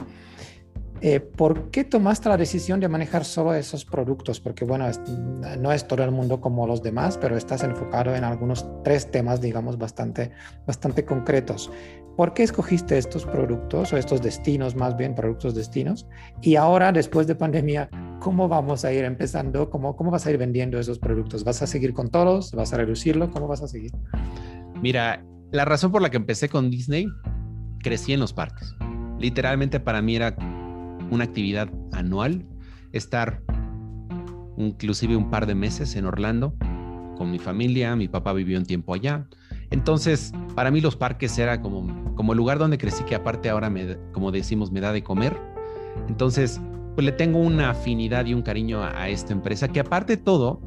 Eh, 1.01 1.21
¿Por 1.21 1.71
qué 1.71 1.85
tomaste 1.85 2.27
la 2.27 2.35
decisión 2.35 2.81
de 2.81 2.89
manejar 2.89 3.23
solo 3.23 3.53
esos 3.53 3.85
productos? 3.85 4.41
Porque 4.41 4.65
bueno, 4.65 4.85
no 5.57 5.71
es 5.71 5.87
todo 5.87 6.03
el 6.03 6.11
mundo 6.11 6.41
como 6.41 6.67
los 6.67 6.83
demás, 6.83 7.17
pero 7.17 7.37
estás 7.37 7.63
enfocado 7.63 8.13
en 8.15 8.25
algunos 8.25 8.67
tres 8.83 9.09
temas, 9.09 9.39
digamos, 9.39 9.77
bastante, 9.77 10.31
bastante 10.67 11.05
concretos. 11.05 11.71
¿Por 12.19 12.33
qué 12.33 12.43
escogiste 12.43 12.97
estos 12.97 13.25
productos 13.25 13.93
o 13.93 13.97
estos 13.97 14.21
destinos, 14.21 14.75
más 14.75 14.97
bien 14.97 15.15
productos 15.15 15.55
destinos? 15.55 16.05
Y 16.41 16.57
ahora, 16.57 16.91
después 16.91 17.27
de 17.27 17.35
pandemia, 17.35 17.89
¿cómo 18.19 18.49
vamos 18.49 18.83
a 18.83 18.91
ir 18.91 19.05
empezando? 19.05 19.69
¿Cómo, 19.69 19.95
cómo 19.95 20.11
vas 20.11 20.27
a 20.27 20.31
ir 20.31 20.37
vendiendo 20.37 20.77
esos 20.77 20.99
productos? 20.99 21.45
¿Vas 21.45 21.61
a 21.61 21.67
seguir 21.67 21.93
con 21.93 22.09
todos? 22.09 22.51
¿Vas 22.51 22.73
a 22.73 22.75
reducirlo? 22.75 23.31
¿Cómo 23.31 23.47
vas 23.47 23.61
a 23.61 23.69
seguir? 23.69 23.93
Mira, 24.81 25.23
la 25.51 25.63
razón 25.63 25.93
por 25.93 26.01
la 26.01 26.09
que 26.09 26.17
empecé 26.17 26.49
con 26.49 26.69
Disney, 26.69 27.07
crecí 27.81 28.11
en 28.11 28.19
los 28.19 28.33
parques. 28.33 28.75
Literalmente 29.17 29.79
para 29.79 30.01
mí 30.01 30.17
era 30.17 30.35
una 31.11 31.23
actividad 31.23 31.69
anual, 31.93 32.45
estar 32.91 33.41
inclusive 34.57 35.15
un 35.15 35.29
par 35.29 35.45
de 35.45 35.55
meses 35.55 35.95
en 35.95 36.03
Orlando 36.03 36.53
con 37.17 37.31
mi 37.31 37.39
familia, 37.39 37.95
mi 37.95 38.09
papá 38.09 38.33
vivió 38.33 38.57
un 38.57 38.65
tiempo 38.65 38.93
allá. 38.93 39.25
Entonces, 39.71 40.33
para 40.55 40.71
mí 40.71 40.81
los 40.81 40.95
parques 40.95 41.37
era 41.37 41.61
como, 41.61 42.13
como 42.15 42.33
el 42.33 42.37
lugar 42.37 42.57
donde 42.57 42.77
crecí, 42.77 43.03
que 43.03 43.15
aparte 43.15 43.49
ahora, 43.49 43.69
me, 43.69 43.97
como 44.11 44.31
decimos, 44.31 44.71
me 44.71 44.81
da 44.81 44.91
de 44.91 45.03
comer. 45.03 45.35
Entonces, 46.07 46.59
pues 46.95 47.05
le 47.05 47.11
tengo 47.11 47.39
una 47.39 47.69
afinidad 47.69 48.25
y 48.25 48.33
un 48.33 48.41
cariño 48.41 48.83
a, 48.83 49.09
esta 49.09 49.31
empresa, 49.31 49.67
que 49.67 49.79
aparte 49.79 50.17
de 50.17 50.23
todo, 50.23 50.59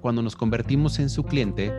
cuando 0.00 0.22
nos 0.22 0.34
convertimos 0.34 0.98
en 0.98 1.10
su 1.10 1.24
cliente, 1.24 1.72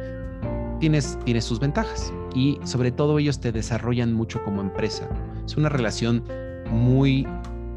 tienes, 0.80 1.18
tienes 1.26 1.44
sus 1.44 1.60
ventajas 1.60 2.14
y 2.36 2.60
sobre 2.64 2.92
todo 2.92 3.18
ellos 3.18 3.42
te 3.42 3.52
desarrollan 3.52 4.14
mucho 4.14 4.44
como 4.44 4.62
empresa. 4.62 5.10
Es 5.46 5.58
una 5.58 5.70
relación 5.70 6.24
muy, 6.72 7.26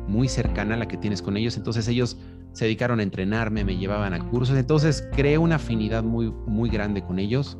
muy 0.06 0.28
cercana 0.28 0.74
a 0.74 0.78
la 0.78 0.86
que 0.86 0.98
tienes 0.98 1.22
con 1.22 1.36
ellos. 1.36 1.56
Entonces 1.56 1.88
ellos 1.88 2.18
se 2.52 2.66
dedicaron 2.66 3.00
a 3.00 3.02
entrenarme, 3.02 3.64
me 3.64 3.76
llevaban 3.76 4.12
a 4.12 4.28
cursos. 4.28 4.56
Entonces 4.56 5.08
creé 5.12 5.38
una 5.38 5.56
afinidad 5.56 6.02
muy, 6.02 6.30
muy 6.46 6.68
grande 6.68 7.02
con 7.02 7.18
ellos 7.18 7.56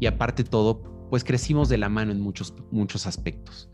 y 0.00 0.06
aparte 0.06 0.44
todo, 0.44 1.08
pues 1.10 1.24
crecimos 1.24 1.68
de 1.68 1.78
la 1.78 1.88
mano 1.88 2.12
en 2.12 2.20
muchos, 2.20 2.54
muchos 2.70 3.06
aspectos. 3.06 3.70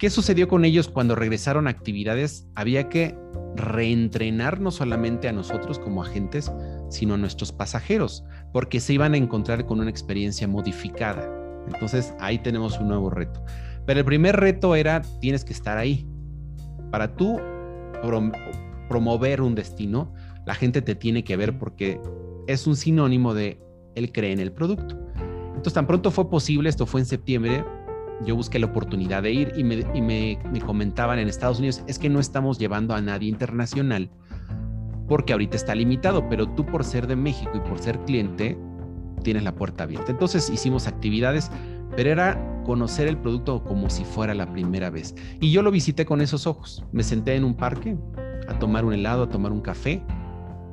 ¿Qué 0.00 0.08
sucedió 0.08 0.48
con 0.48 0.64
ellos 0.64 0.88
cuando 0.88 1.14
regresaron 1.14 1.66
a 1.66 1.70
actividades? 1.70 2.48
Había 2.54 2.88
que 2.88 3.14
reentrenar 3.54 4.58
no 4.58 4.70
solamente 4.70 5.28
a 5.28 5.32
nosotros 5.32 5.78
como 5.78 6.02
agentes, 6.02 6.50
sino 6.88 7.14
a 7.14 7.18
nuestros 7.18 7.52
pasajeros, 7.52 8.24
porque 8.52 8.80
se 8.80 8.94
iban 8.94 9.12
a 9.12 9.18
encontrar 9.18 9.66
con 9.66 9.78
una 9.78 9.90
experiencia 9.90 10.48
modificada. 10.48 11.28
Entonces 11.66 12.14
ahí 12.18 12.38
tenemos 12.38 12.80
un 12.80 12.88
nuevo 12.88 13.10
reto. 13.10 13.44
Pero 13.86 14.00
el 14.00 14.06
primer 14.06 14.36
reto 14.36 14.74
era, 14.74 15.02
tienes 15.20 15.44
que 15.44 15.52
estar 15.52 15.76
ahí. 15.76 16.06
Para 16.90 17.14
tú 17.14 17.38
promover 18.88 19.42
un 19.42 19.54
destino, 19.54 20.14
la 20.46 20.54
gente 20.54 20.80
te 20.80 20.94
tiene 20.94 21.24
que 21.24 21.36
ver 21.36 21.58
porque 21.58 22.00
es 22.46 22.66
un 22.66 22.76
sinónimo 22.76 23.34
de 23.34 23.60
él 23.94 24.12
cree 24.12 24.32
en 24.32 24.40
el 24.40 24.52
producto. 24.52 24.98
Entonces 25.60 25.74
tan 25.74 25.86
pronto 25.86 26.10
fue 26.10 26.30
posible, 26.30 26.70
esto 26.70 26.86
fue 26.86 27.00
en 27.02 27.06
septiembre, 27.06 27.62
yo 28.24 28.34
busqué 28.34 28.58
la 28.58 28.64
oportunidad 28.64 29.22
de 29.22 29.32
ir 29.32 29.52
y, 29.58 29.62
me, 29.62 29.84
y 29.92 30.00
me, 30.00 30.38
me, 30.50 30.58
comentaban 30.62 31.18
en 31.18 31.28
Estados 31.28 31.58
Unidos, 31.58 31.82
es 31.86 31.98
que 31.98 32.08
no 32.08 32.18
estamos 32.18 32.58
llevando 32.58 32.94
a 32.94 33.02
nadie 33.02 33.28
internacional 33.28 34.10
porque 35.06 35.34
ahorita 35.34 35.58
está 35.58 35.74
limitado, 35.74 36.30
pero 36.30 36.48
tú 36.48 36.64
por 36.64 36.82
ser 36.82 37.06
de 37.06 37.14
México 37.14 37.50
y 37.54 37.60
por 37.60 37.78
ser 37.78 37.98
cliente, 38.06 38.56
tienes 39.22 39.42
la 39.42 39.54
puerta 39.54 39.84
abierta. 39.84 40.10
Entonces 40.10 40.48
hicimos 40.48 40.86
actividades, 40.86 41.50
pero 41.94 42.08
era 42.08 42.62
conocer 42.64 43.06
el 43.06 43.18
producto 43.18 43.62
como 43.62 43.90
si 43.90 44.06
fuera 44.06 44.32
la 44.32 44.50
primera 44.50 44.88
vez. 44.88 45.14
Y 45.40 45.52
yo 45.52 45.60
lo 45.60 45.70
visité 45.70 46.06
con 46.06 46.22
esos 46.22 46.46
ojos. 46.46 46.86
Me 46.90 47.02
senté 47.02 47.34
en 47.34 47.44
un 47.44 47.54
parque 47.54 47.98
a 48.48 48.58
tomar 48.58 48.86
un 48.86 48.94
helado, 48.94 49.24
a 49.24 49.28
tomar 49.28 49.52
un 49.52 49.60
café 49.60 50.02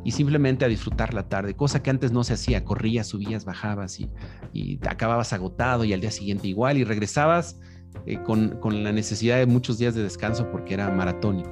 y 0.07 0.11
simplemente 0.11 0.63
a 0.63 0.69
disfrutar 0.69 1.13
la 1.13 1.27
tarde, 1.27 1.53
cosa 1.53 1.83
que 1.83 1.89
antes 1.89 2.13
no 2.13 2.23
se 2.23 2.31
hacía. 2.31 2.63
Corrías, 2.63 3.07
subías, 3.07 3.43
bajabas 3.43 3.99
y, 3.99 4.79
acababas 4.87 5.33
agotado 5.33 5.83
y 5.83 5.91
al 5.91 5.99
día 5.99 6.11
siguiente 6.11 6.47
igual 6.47 6.77
y 6.77 6.85
regresabas 6.85 7.59
eh, 8.05 8.17
con, 8.23 8.57
con 8.61 8.85
la 8.85 8.93
necesidad 8.93 9.35
de 9.35 9.45
muchos 9.45 9.77
días 9.79 9.95
de 9.95 10.03
descanso 10.03 10.49
porque 10.49 10.75
era 10.75 10.89
maratónico. 10.91 11.51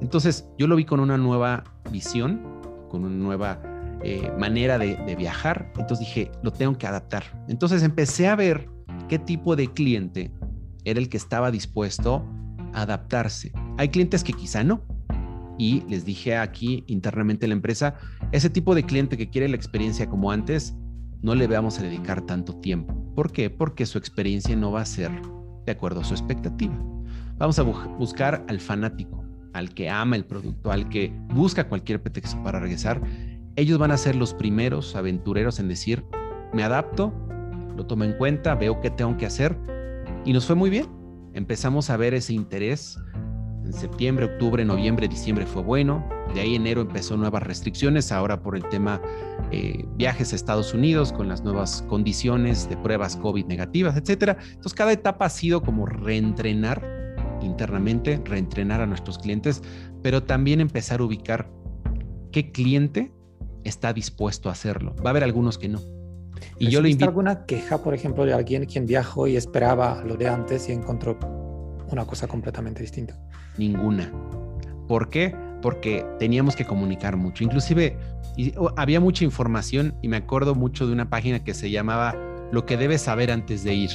Entonces 0.00 0.48
yo 0.56 0.68
lo 0.68 0.76
vi 0.76 0.86
con 0.86 1.00
una 1.00 1.18
nueva 1.18 1.64
visión, 1.92 2.40
con 2.88 3.04
una 3.04 3.14
nueva 3.14 3.60
eh, 4.02 4.32
manera 4.38 4.78
de, 4.78 4.96
de, 4.96 5.14
viajar. 5.14 5.70
Entonces 5.76 5.98
dije, 5.98 6.32
lo 6.42 6.52
tengo 6.52 6.78
que 6.78 6.86
adaptar. 6.86 7.24
Entonces 7.46 7.82
empecé 7.82 8.26
a 8.26 8.36
ver 8.36 8.70
qué 9.06 9.18
tipo 9.18 9.54
de 9.54 9.70
cliente 9.70 10.32
era 10.84 10.98
el 10.98 11.10
que 11.10 11.18
estaba 11.18 11.50
dispuesto 11.50 12.26
a 12.72 12.80
adaptarse. 12.80 13.52
Hay 13.76 13.90
clientes 13.90 14.24
que 14.24 14.32
quizá 14.32 14.64
no. 14.64 14.80
Y 15.58 15.82
les 15.88 16.04
dije 16.04 16.36
aquí 16.36 16.84
internamente 16.86 17.46
en 17.46 17.50
la 17.50 17.56
empresa, 17.56 17.94
ese 18.32 18.50
tipo 18.50 18.74
de 18.74 18.84
cliente 18.84 19.16
que 19.16 19.30
quiere 19.30 19.48
la 19.48 19.56
experiencia 19.56 20.08
como 20.08 20.30
antes, 20.30 20.76
no 21.22 21.34
le 21.34 21.46
vamos 21.46 21.78
a 21.78 21.82
dedicar 21.82 22.24
tanto 22.26 22.54
tiempo. 22.60 22.94
¿Por 23.14 23.32
qué? 23.32 23.50
Porque 23.50 23.86
su 23.86 23.98
experiencia 23.98 24.54
no 24.54 24.72
va 24.72 24.82
a 24.82 24.86
ser 24.86 25.10
de 25.64 25.72
acuerdo 25.72 26.00
a 26.00 26.04
su 26.04 26.14
expectativa. 26.14 26.74
Vamos 27.38 27.58
a 27.58 27.62
bu 27.62 27.74
buscar 27.98 28.44
al 28.48 28.60
fanático, 28.60 29.24
al 29.52 29.72
que 29.74 29.88
ama 29.88 30.16
el 30.16 30.24
producto, 30.24 30.70
al 30.70 30.88
que 30.88 31.12
busca 31.34 31.68
cualquier 31.68 32.02
pretexto 32.02 32.42
para 32.42 32.60
regresar, 32.60 33.00
ellos 33.56 33.78
van 33.78 33.90
a 33.90 33.96
ser 33.96 34.16
los 34.16 34.34
primeros 34.34 34.94
aventureros 34.96 35.58
en 35.58 35.68
decir, 35.68 36.04
me 36.52 36.62
adapto, 36.62 37.12
lo 37.74 37.86
tomo 37.86 38.04
en 38.04 38.12
cuenta, 38.12 38.54
veo 38.54 38.80
qué 38.80 38.90
tengo 38.90 39.16
que 39.16 39.24
hacer 39.24 39.58
y 40.26 40.32
nos 40.32 40.46
fue 40.46 40.56
muy 40.56 40.68
bien. 40.68 40.86
Empezamos 41.32 41.90
a 41.90 41.96
ver 41.96 42.14
ese 42.14 42.34
interés. 42.34 42.98
En 43.66 43.72
septiembre, 43.72 44.26
octubre, 44.26 44.64
noviembre, 44.64 45.08
diciembre 45.08 45.44
fue 45.44 45.60
bueno. 45.60 46.08
De 46.32 46.40
ahí 46.40 46.54
enero 46.54 46.82
empezó 46.82 47.16
nuevas 47.16 47.42
restricciones, 47.42 48.12
ahora 48.12 48.40
por 48.40 48.54
el 48.54 48.62
tema 48.68 49.02
eh, 49.50 49.84
viajes 49.96 50.32
a 50.32 50.36
Estados 50.36 50.72
Unidos 50.72 51.12
con 51.12 51.28
las 51.28 51.42
nuevas 51.42 51.82
condiciones 51.88 52.68
de 52.68 52.76
pruebas 52.76 53.16
COVID 53.16 53.44
negativas, 53.46 53.96
etcétera. 53.96 54.36
Entonces 54.40 54.74
cada 54.74 54.92
etapa 54.92 55.26
ha 55.26 55.30
sido 55.30 55.62
como 55.62 55.84
reentrenar 55.84 56.80
internamente, 57.42 58.22
reentrenar 58.24 58.80
a 58.80 58.86
nuestros 58.86 59.18
clientes, 59.18 59.62
pero 60.00 60.22
también 60.22 60.60
empezar 60.60 61.00
a 61.00 61.04
ubicar 61.04 61.50
qué 62.30 62.52
cliente 62.52 63.12
está 63.64 63.92
dispuesto 63.92 64.48
a 64.48 64.52
hacerlo. 64.52 64.94
Va 65.04 65.06
a 65.06 65.10
haber 65.10 65.24
algunos 65.24 65.58
que 65.58 65.68
no. 65.68 65.80
Y 66.60 66.68
yo 66.68 66.80
le 66.80 66.90
invito. 66.90 67.06
alguna 67.06 67.46
queja, 67.46 67.82
por 67.82 67.94
ejemplo, 67.94 68.24
de 68.24 68.32
alguien 68.32 68.64
quien 68.66 68.86
viajó 68.86 69.26
y 69.26 69.34
esperaba 69.34 70.04
lo 70.04 70.16
de 70.16 70.28
antes 70.28 70.68
y 70.68 70.72
encontró 70.72 71.18
una 71.90 72.06
cosa 72.06 72.26
completamente 72.26 72.82
distinta? 72.82 73.18
Ninguna. 73.58 74.10
¿Por 74.88 75.08
qué? 75.08 75.34
Porque 75.62 76.04
teníamos 76.18 76.56
que 76.56 76.64
comunicar 76.64 77.16
mucho. 77.16 77.44
Inclusive 77.44 77.96
había 78.76 79.00
mucha 79.00 79.24
información 79.24 79.94
y 80.02 80.08
me 80.08 80.18
acuerdo 80.18 80.54
mucho 80.54 80.86
de 80.86 80.92
una 80.92 81.08
página 81.08 81.42
que 81.42 81.54
se 81.54 81.70
llamaba 81.70 82.14
Lo 82.52 82.66
que 82.66 82.76
debes 82.76 83.02
saber 83.02 83.30
antes 83.30 83.64
de 83.64 83.74
ir. 83.74 83.90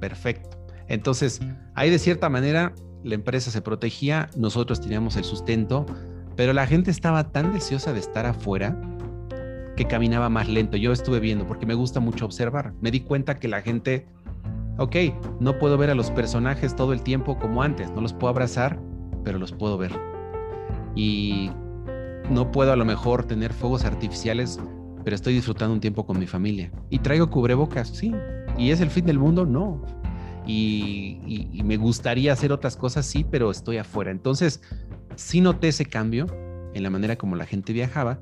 Perfecto. 0.00 0.58
Entonces, 0.88 1.40
ahí 1.74 1.90
de 1.90 1.98
cierta 1.98 2.28
manera 2.28 2.74
la 3.02 3.14
empresa 3.14 3.50
se 3.50 3.62
protegía, 3.62 4.28
nosotros 4.36 4.80
teníamos 4.80 5.16
el 5.16 5.24
sustento, 5.24 5.86
pero 6.36 6.52
la 6.52 6.66
gente 6.66 6.90
estaba 6.90 7.30
tan 7.30 7.52
deseosa 7.52 7.92
de 7.92 8.00
estar 8.00 8.26
afuera 8.26 8.78
que 9.76 9.86
caminaba 9.86 10.28
más 10.28 10.48
lento. 10.48 10.76
Yo 10.76 10.92
estuve 10.92 11.20
viendo 11.20 11.46
porque 11.46 11.66
me 11.66 11.74
gusta 11.74 12.00
mucho 12.00 12.24
observar. 12.24 12.72
Me 12.80 12.90
di 12.90 13.00
cuenta 13.00 13.36
que 13.36 13.46
la 13.46 13.62
gente, 13.62 14.06
ok, 14.78 14.96
no 15.40 15.58
puedo 15.58 15.78
ver 15.78 15.90
a 15.90 15.94
los 15.94 16.10
personajes 16.10 16.76
todo 16.76 16.92
el 16.92 17.02
tiempo 17.02 17.38
como 17.38 17.62
antes, 17.62 17.90
no 17.92 18.00
los 18.00 18.12
puedo 18.12 18.28
abrazar, 18.28 18.80
pero 19.24 19.38
los 19.38 19.52
puedo 19.52 19.78
ver. 19.78 19.92
Y 20.94 21.50
no 22.30 22.50
puedo 22.50 22.72
a 22.72 22.76
lo 22.76 22.84
mejor 22.84 23.24
tener 23.24 23.52
fuegos 23.52 23.84
artificiales, 23.84 24.58
pero 25.04 25.14
estoy 25.14 25.34
disfrutando 25.34 25.74
un 25.74 25.80
tiempo 25.80 26.06
con 26.06 26.18
mi 26.18 26.26
familia. 26.26 26.72
Y 26.90 26.98
traigo 26.98 27.30
cubrebocas, 27.30 27.88
sí. 27.88 28.12
¿Y 28.56 28.70
es 28.70 28.80
el 28.80 28.90
fin 28.90 29.04
del 29.06 29.18
mundo? 29.18 29.44
No 29.44 29.82
y, 30.46 31.62
me 31.64 31.76
gustaría 31.76 32.32
hacer 32.32 32.52
otras 32.52 32.76
cosas, 32.76 33.06
sí, 33.06 33.26
pero 33.28 33.50
estoy 33.50 33.78
afuera. 33.78 34.10
Entonces, 34.10 34.62
sí 35.16 35.40
noté 35.40 35.68
ese 35.68 35.86
cambio 35.86 36.26
en 36.74 36.82
la 36.82 36.90
manera 36.90 37.16
como 37.16 37.36
la 37.36 37.46
gente 37.46 37.72
viajaba. 37.72 38.20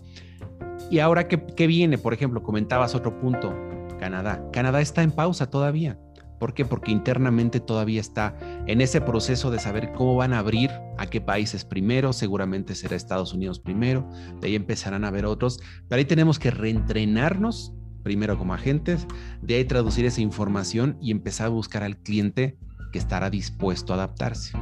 Y 0.90 0.98
ahora, 0.98 1.28
¿qué, 1.28 1.44
¿qué, 1.44 1.66
viene? 1.66 1.98
Por 1.98 2.14
ejemplo, 2.14 2.42
comentabas 2.42 2.94
otro 2.94 3.18
punto, 3.18 3.54
Canadá. 3.98 4.42
Canadá 4.52 4.80
está 4.80 5.02
en 5.02 5.10
pausa 5.10 5.50
todavía. 5.50 5.98
¿Por 6.44 6.52
qué? 6.52 6.66
Porque 6.66 6.92
internamente 6.92 7.58
todavía 7.58 8.02
está 8.02 8.36
en 8.66 8.82
ese 8.82 9.00
proceso 9.00 9.50
de 9.50 9.58
saber 9.58 9.94
cómo 9.94 10.14
van 10.14 10.34
a 10.34 10.40
abrir, 10.40 10.70
a 10.98 11.06
qué 11.06 11.22
países 11.22 11.64
primero, 11.64 12.12
seguramente 12.12 12.74
será 12.74 12.96
Estados 12.96 13.32
Unidos 13.32 13.58
primero, 13.58 14.06
de 14.42 14.48
ahí 14.48 14.54
empezarán 14.54 15.06
a 15.06 15.10
ver 15.10 15.24
otros, 15.24 15.58
pero 15.88 16.00
ahí 16.00 16.04
tenemos 16.04 16.38
que 16.38 16.50
reentrenarnos 16.50 17.72
primero 18.02 18.36
como 18.36 18.52
agentes, 18.52 19.06
de 19.40 19.54
ahí 19.54 19.64
traducir 19.64 20.04
esa 20.04 20.20
información 20.20 20.98
y 21.00 21.12
empezar 21.12 21.46
a 21.46 21.48
buscar 21.48 21.82
al 21.82 21.96
cliente 21.96 22.58
que 22.92 22.98
estará 22.98 23.30
dispuesto 23.30 23.94
a 23.94 23.96
adaptarse. 23.96 24.52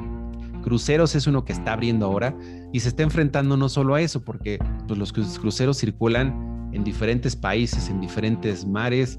Cruceros 0.63 1.17
es 1.17 1.27
uno 1.27 1.45
que 1.45 1.53
está 1.53 1.73
abriendo 1.73 2.07
ahora 2.07 2.39
y 2.73 2.79
se 2.79 2.91
está 2.91 3.03
enfrentando 3.03 3.57
no 3.57 3.69
solo 3.69 3.97
a 3.97 4.01
eso, 4.01 4.25
porque 4.25 4.61
pues, 4.87 5.01
los 5.01 5.13
cruceros 5.13 5.79
circulan 5.79 6.71
en 6.73 6.85
diferentes 6.85 7.35
países, 7.35 7.89
en 7.89 8.01
diferentes 8.01 8.65
mares, 8.65 9.19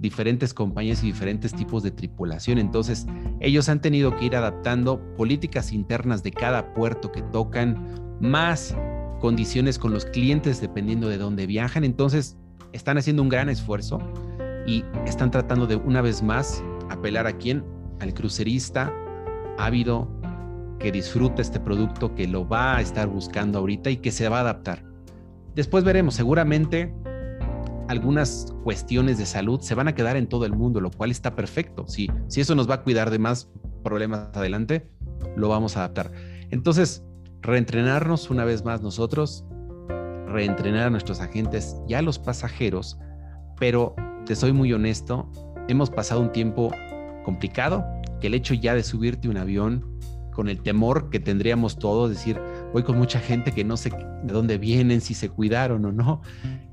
diferentes 0.00 0.54
compañías 0.54 1.02
y 1.02 1.06
diferentes 1.06 1.54
tipos 1.54 1.82
de 1.82 1.90
tripulación. 1.90 2.58
Entonces, 2.58 3.06
ellos 3.38 3.68
han 3.68 3.80
tenido 3.80 4.16
que 4.16 4.24
ir 4.24 4.36
adaptando 4.36 5.00
políticas 5.14 5.72
internas 5.72 6.22
de 6.22 6.32
cada 6.32 6.72
puerto 6.74 7.12
que 7.12 7.22
tocan, 7.22 8.16
más 8.20 8.74
condiciones 9.20 9.78
con 9.78 9.92
los 9.92 10.06
clientes 10.06 10.60
dependiendo 10.60 11.08
de 11.08 11.18
dónde 11.18 11.46
viajan. 11.46 11.84
Entonces, 11.84 12.38
están 12.72 12.96
haciendo 12.96 13.22
un 13.22 13.28
gran 13.28 13.48
esfuerzo 13.48 13.98
y 14.66 14.84
están 15.06 15.30
tratando 15.30 15.66
de 15.66 15.76
una 15.76 16.00
vez 16.00 16.22
más 16.22 16.62
apelar 16.88 17.26
a 17.26 17.36
quién, 17.36 17.64
al 18.00 18.14
crucerista 18.14 18.92
ávido 19.58 20.08
que 20.78 20.90
disfruta 20.90 21.42
este 21.42 21.60
producto, 21.60 22.14
que 22.14 22.26
lo 22.26 22.48
va 22.48 22.78
a 22.78 22.80
estar 22.80 23.06
buscando 23.06 23.58
ahorita 23.58 23.90
y 23.90 23.98
que 23.98 24.10
se 24.10 24.28
va 24.30 24.38
a 24.38 24.40
adaptar. 24.40 24.82
Después 25.54 25.84
veremos, 25.84 26.14
seguramente 26.14 26.94
algunas 27.90 28.54
cuestiones 28.62 29.18
de 29.18 29.26
salud 29.26 29.60
se 29.60 29.74
van 29.74 29.88
a 29.88 29.96
quedar 29.96 30.16
en 30.16 30.28
todo 30.28 30.46
el 30.46 30.52
mundo, 30.52 30.80
lo 30.80 30.92
cual 30.92 31.10
está 31.10 31.34
perfecto. 31.34 31.88
Si, 31.88 32.08
si 32.28 32.40
eso 32.40 32.54
nos 32.54 32.70
va 32.70 32.74
a 32.74 32.82
cuidar 32.84 33.10
de 33.10 33.18
más 33.18 33.50
problemas 33.82 34.28
adelante, 34.34 34.88
lo 35.34 35.48
vamos 35.48 35.76
a 35.76 35.80
adaptar. 35.80 36.12
Entonces, 36.50 37.02
reentrenarnos 37.40 38.30
una 38.30 38.44
vez 38.44 38.64
más 38.64 38.80
nosotros, 38.80 39.44
reentrenar 40.28 40.86
a 40.86 40.90
nuestros 40.90 41.20
agentes 41.20 41.76
y 41.88 41.94
a 41.94 42.02
los 42.02 42.20
pasajeros, 42.20 42.96
pero 43.58 43.96
te 44.24 44.36
soy 44.36 44.52
muy 44.52 44.72
honesto, 44.72 45.28
hemos 45.66 45.90
pasado 45.90 46.20
un 46.20 46.30
tiempo 46.30 46.70
complicado, 47.24 47.84
que 48.20 48.28
el 48.28 48.34
hecho 48.34 48.54
ya 48.54 48.76
de 48.76 48.84
subirte 48.84 49.28
un 49.28 49.36
avión 49.36 49.98
con 50.32 50.48
el 50.48 50.62
temor 50.62 51.10
que 51.10 51.18
tendríamos 51.18 51.76
todos, 51.76 52.08
decir, 52.08 52.40
voy 52.72 52.84
con 52.84 52.96
mucha 52.96 53.18
gente 53.18 53.50
que 53.50 53.64
no 53.64 53.76
sé 53.76 53.90
de 53.90 54.32
dónde 54.32 54.58
vienen, 54.58 55.00
si 55.00 55.12
se 55.14 55.28
cuidaron 55.28 55.84
o 55.84 55.90
no, 55.90 56.22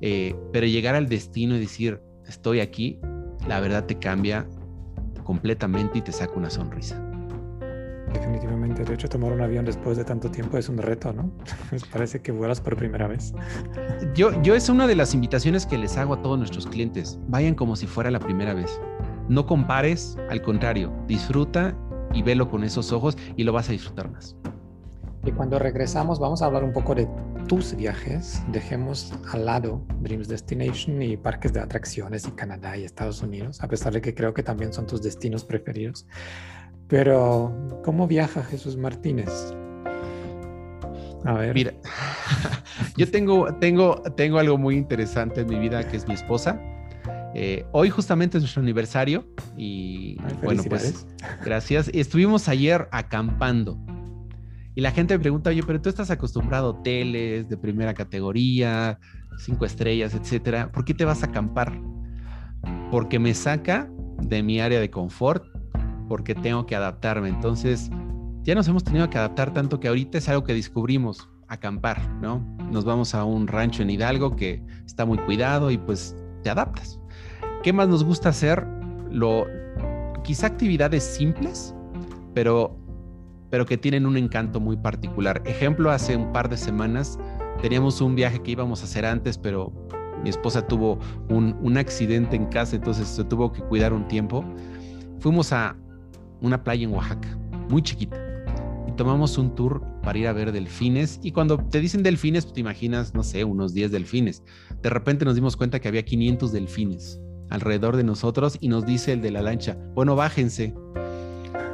eh, 0.02 0.36
pero 0.52 0.66
llegar 0.68 0.96
al 0.96 1.08
destino 1.08 1.56
y 1.56 1.60
decir, 1.60 2.02
estoy 2.28 2.60
aquí, 2.60 3.00
la 3.48 3.60
verdad 3.60 3.86
te 3.86 3.98
cambia 3.98 4.48
completamente 5.24 6.00
y 6.00 6.02
te 6.02 6.12
saca 6.12 6.34
una 6.36 6.50
sonrisa. 6.50 7.04
Definitivamente, 8.14 8.86
de 8.86 8.94
hecho 8.94 9.10
tomar 9.10 9.34
un 9.34 9.42
avión 9.42 9.66
después 9.66 9.98
de 9.98 10.06
tanto 10.06 10.32
tiempo 10.32 10.58
es 10.58 10.70
un 10.70 10.78
reto, 10.78 11.12
¿no? 11.12 11.32
Parece 11.92 12.22
que 12.22 12.32
vuelas 12.32 12.62
por 12.62 12.78
primera 12.78 13.08
vez. 13.08 13.34
Yo, 14.16 14.42
yo 14.42 14.56
es 14.56 14.70
una 14.70 14.88
de 14.88 14.96
las 14.96 15.14
invitaciones 15.14 15.66
que 15.66 15.78
les 15.78 15.98
hago 15.98 16.14
a 16.14 16.22
todos 16.22 16.38
nuestros 16.38 16.66
clientes. 16.68 17.20
Vayan 17.28 17.56
como 17.56 17.76
si 17.76 17.86
fuera 17.86 18.10
la 18.10 18.20
primera 18.20 18.54
vez. 18.54 18.80
No 19.28 19.46
compares, 19.46 20.18
al 20.30 20.42
contrario, 20.42 20.94
disfruta 21.08 21.78
y 22.14 22.22
velo 22.22 22.50
con 22.50 22.64
esos 22.64 22.94
ojos 22.94 23.18
y 23.36 23.44
lo 23.44 23.52
vas 23.52 23.68
a 23.68 23.74
disfrutar 23.74 24.10
más. 24.10 24.38
Y 25.26 25.32
cuando 25.32 25.60
regresamos 25.60 26.20
vamos 26.20 26.42
a 26.42 26.46
hablar 26.46 26.64
un 26.64 26.74
poco 26.74 26.96
de 26.96 27.08
tus 27.48 27.76
viajes. 27.76 28.42
Dejemos 28.52 29.14
al 29.32 29.46
lado 29.46 29.82
Dreams 30.02 30.28
Destination 30.28 31.02
y 31.02 31.18
parques 31.18 31.54
de 31.54 31.60
atracciones 31.60 32.28
y 32.28 32.32
Canadá 32.32 32.78
y 32.78 32.84
Estados 32.84 33.22
Unidos, 33.22 33.62
a 33.62 33.68
pesar 33.68 33.94
de 33.94 34.02
que 34.02 34.14
creo 34.14 34.34
que 34.34 34.44
también 34.44 34.74
son 34.74 34.86
tus 34.86 35.02
destinos 35.02 35.44
preferidos. 35.44 36.06
Pero, 36.88 37.54
¿cómo 37.84 38.08
viaja 38.08 38.44
Jesús 38.44 38.78
Martínez? 38.78 39.54
A 41.26 41.34
ver. 41.34 41.54
Mira, 41.54 41.74
yo 42.98 43.10
tengo, 43.10 43.54
tengo, 43.56 44.02
tengo 44.16 44.40
algo 44.40 44.58
muy 44.58 44.76
interesante 44.76 45.42
en 45.42 45.48
mi 45.48 45.60
vida 45.60 45.86
que 45.88 45.98
es 45.98 46.08
mi 46.08 46.14
esposa. 46.14 46.62
Eh, 47.36 47.66
hoy 47.72 47.90
justamente 47.90 48.38
es 48.38 48.44
nuestro 48.44 48.62
aniversario 48.62 49.28
y 49.58 50.18
bueno, 50.42 50.64
pues 50.68 51.06
gracias. 51.44 51.90
Estuvimos 51.94 52.48
ayer 52.48 52.88
acampando 52.92 53.78
y 54.78 54.82
la 54.82 54.92
gente 54.92 55.16
me 55.16 55.20
pregunta, 55.20 55.50
oye, 55.50 55.64
pero 55.66 55.82
tú 55.82 55.90
estás 55.90 56.12
acostumbrado 56.12 56.68
a 56.68 56.70
hoteles 56.70 57.50
de 57.50 57.58
primera 57.58 57.96
categoría, 57.96 59.00
cinco 59.40 59.66
estrellas, 59.66 60.14
etcétera. 60.14 60.72
¿Por 60.72 60.86
qué 60.86 60.94
te 60.94 61.04
vas 61.04 61.24
a 61.24 61.26
acampar? 61.26 61.82
Porque 62.92 63.18
me 63.18 63.34
saca 63.34 63.90
de 64.22 64.44
mi 64.44 64.62
área 64.62 64.80
de 64.80 64.92
confort, 64.92 65.44
porque 66.08 66.36
tengo 66.36 66.68
que 66.68 66.76
adaptarme. 66.76 67.28
Entonces, 67.28 67.90
ya 68.44 68.54
nos 68.54 68.68
hemos 68.68 68.84
tenido 68.84 69.10
que 69.10 69.18
adaptar 69.18 69.52
tanto 69.52 69.80
que 69.80 69.88
ahorita 69.88 70.20
es 70.20 70.30
algo 70.30 70.44
que 70.44 70.54
descubrimos, 70.54 71.28
acampar, 71.48 72.00
¿no? 72.22 72.46
Nos 72.72 72.86
vamos 72.86 73.16
a 73.16 73.24
un 73.24 73.48
rancho 73.48 73.82
en 73.82 73.90
Hidalgo 73.90 74.36
que 74.36 74.64
está 74.86 75.08
muy 75.08 75.18
cuidado 75.18 75.72
y 75.72 75.80
pues 75.80 76.16
te 76.44 76.52
adaptas. 76.52 77.00
¿Qué 77.64 77.74
más 77.74 77.88
nos 77.88 78.04
gusta 78.04 78.30
hacer? 78.30 78.64
Lo, 79.10 79.48
quizá 80.24 80.46
actividades 80.46 81.04
simples, 81.04 81.74
pero, 82.36 82.80
pero 83.50 83.66
que 83.66 83.78
tienen 83.78 84.06
un 84.06 84.18
encanto 84.18 84.60
muy 84.60 84.78
particular. 84.78 85.42
Ejemplo, 85.46 85.92
hace 85.92 86.16
un 86.16 86.32
par 86.32 86.50
de 86.50 86.58
semanas 86.58 87.18
teníamos 87.62 88.02
un 88.02 88.16
viaje 88.16 88.42
que 88.42 88.52
íbamos 88.52 88.82
a 88.82 88.86
hacer 88.86 89.06
antes, 89.06 89.38
pero 89.38 89.72
mi 90.24 90.30
esposa 90.30 90.68
tuvo 90.68 91.00
un, 91.30 91.56
un 91.62 91.78
accidente 91.78 92.36
en 92.36 92.46
casa, 92.48 92.76
entonces 92.76 93.08
se 93.08 93.24
tuvo 93.24 93.52
que 93.52 93.62
cuidar 93.62 93.94
un 93.94 94.08
tiempo. 94.08 94.44
Fuimos 95.20 95.54
a 95.54 95.76
una 96.42 96.64
playa 96.64 96.84
en 96.84 96.94
Oaxaca, 96.94 97.38
muy 97.70 97.82
chiquita, 97.82 98.18
y 98.88 98.92
tomamos 98.94 99.38
un 99.38 99.56
tour 99.56 99.82
para 100.04 100.18
ir 100.18 100.28
a 100.28 100.34
ver 100.34 100.52
delfines. 100.52 101.20
Y 101.22 101.32
cuando 101.32 101.58
te 101.58 101.80
dicen 101.80 102.04
delfines, 102.04 102.46
pues 102.46 102.54
te 102.54 102.62
imaginas, 102.62 103.14
no 103.14 103.24
sé, 103.24 103.44
unos 103.44 103.74
10 103.74 103.92
delfines. 103.92 104.44
De 104.82 104.90
repente 104.90 105.26
nos 105.26 105.36
dimos 105.36 105.58
cuenta 105.58 105.80
que 105.80 105.88
había 105.88 106.04
500 106.04 106.52
delfines 106.52 107.20
alrededor 107.50 107.96
de 107.96 108.04
nosotros 108.04 108.58
y 108.60 108.68
nos 108.68 108.86
dice 108.86 109.14
el 109.14 109.22
de 109.22 109.32
la 109.32 109.42
lancha, 109.42 109.78
bueno, 109.94 110.16
bájense. 110.16 110.74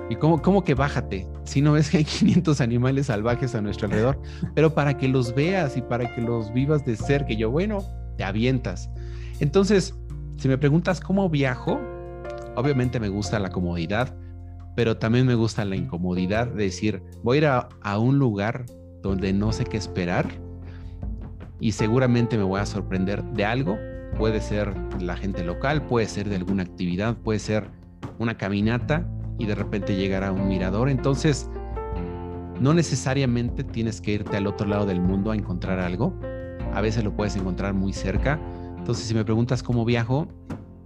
¿Y 0.09 0.15
cómo, 0.15 0.41
cómo 0.41 0.63
que 0.63 0.73
bájate? 0.73 1.27
Si 1.43 1.61
no 1.61 1.73
ves 1.73 1.89
que 1.89 1.97
hay 1.97 2.03
500 2.05 2.61
animales 2.61 3.07
salvajes 3.07 3.55
a 3.55 3.61
nuestro 3.61 3.87
alrededor, 3.87 4.21
pero 4.55 4.73
para 4.73 4.97
que 4.97 5.07
los 5.07 5.33
veas 5.33 5.77
y 5.77 5.81
para 5.81 6.13
que 6.13 6.21
los 6.21 6.53
vivas 6.53 6.85
de 6.85 6.95
cerca, 6.95 7.27
que 7.27 7.37
yo, 7.37 7.49
bueno, 7.51 7.79
te 8.17 8.23
avientas. 8.23 8.89
Entonces, 9.39 9.95
si 10.37 10.47
me 10.47 10.57
preguntas 10.57 10.99
cómo 10.99 11.29
viajo, 11.29 11.79
obviamente 12.55 12.99
me 12.99 13.09
gusta 13.09 13.39
la 13.39 13.49
comodidad, 13.49 14.15
pero 14.75 14.97
también 14.97 15.25
me 15.25 15.35
gusta 15.35 15.65
la 15.65 15.75
incomodidad 15.75 16.47
de 16.47 16.63
decir, 16.63 17.03
voy 17.23 17.37
a 17.37 17.39
ir 17.39 17.45
a 17.45 17.97
un 17.99 18.19
lugar 18.19 18.65
donde 19.01 19.33
no 19.33 19.51
sé 19.51 19.65
qué 19.65 19.77
esperar 19.77 20.27
y 21.59 21.73
seguramente 21.73 22.37
me 22.37 22.43
voy 22.43 22.59
a 22.59 22.65
sorprender 22.65 23.23
de 23.23 23.45
algo 23.45 23.77
Puede 24.17 24.41
ser 24.41 24.73
la 25.01 25.17
gente 25.17 25.43
local, 25.43 25.81
puede 25.87 26.07
ser 26.07 26.29
de 26.29 26.35
alguna 26.35 26.63
actividad, 26.63 27.17
puede 27.17 27.39
ser 27.39 27.65
una 28.19 28.37
caminata 28.37 29.07
y 29.37 29.45
de 29.45 29.55
repente 29.55 29.95
llegar 29.95 30.23
a 30.23 30.31
un 30.31 30.47
mirador. 30.47 30.89
Entonces, 30.89 31.49
no 32.59 32.73
necesariamente 32.73 33.63
tienes 33.63 34.01
que 34.01 34.13
irte 34.13 34.37
al 34.37 34.47
otro 34.47 34.67
lado 34.67 34.85
del 34.85 35.01
mundo 35.01 35.31
a 35.31 35.35
encontrar 35.35 35.79
algo. 35.79 36.13
A 36.73 36.81
veces 36.81 37.03
lo 37.03 37.15
puedes 37.15 37.35
encontrar 37.35 37.73
muy 37.73 37.93
cerca. 37.93 38.39
Entonces, 38.77 39.05
si 39.05 39.13
me 39.13 39.23
preguntas 39.23 39.63
cómo 39.63 39.85
viajo, 39.85 40.27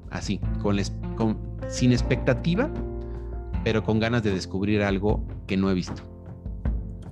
así, 0.10 0.40
con, 0.62 0.78
sin 1.68 1.92
expectativa, 1.92 2.70
pero 3.64 3.84
con 3.84 4.00
ganas 4.00 4.24
de 4.24 4.32
descubrir 4.32 4.82
algo 4.82 5.26
que 5.46 5.58
no 5.58 5.70
he 5.70 5.74
visto. 5.74 6.04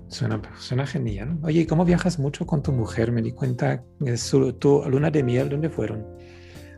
Suena, 0.07 0.41
suena 0.57 0.85
genial. 0.85 1.37
Oye, 1.41 1.61
¿y 1.61 1.65
cómo 1.65 1.83
viajas 1.83 2.19
mucho 2.19 2.45
con 2.45 2.61
tu 2.61 2.71
mujer? 2.71 3.11
Me 3.11 3.21
di 3.21 3.31
cuenta, 3.31 3.83
su, 4.15 4.53
tu 4.53 4.83
luna 4.87 5.09
de 5.09 5.23
miel, 5.23 5.49
¿dónde 5.49 5.69
fueron? 5.69 6.05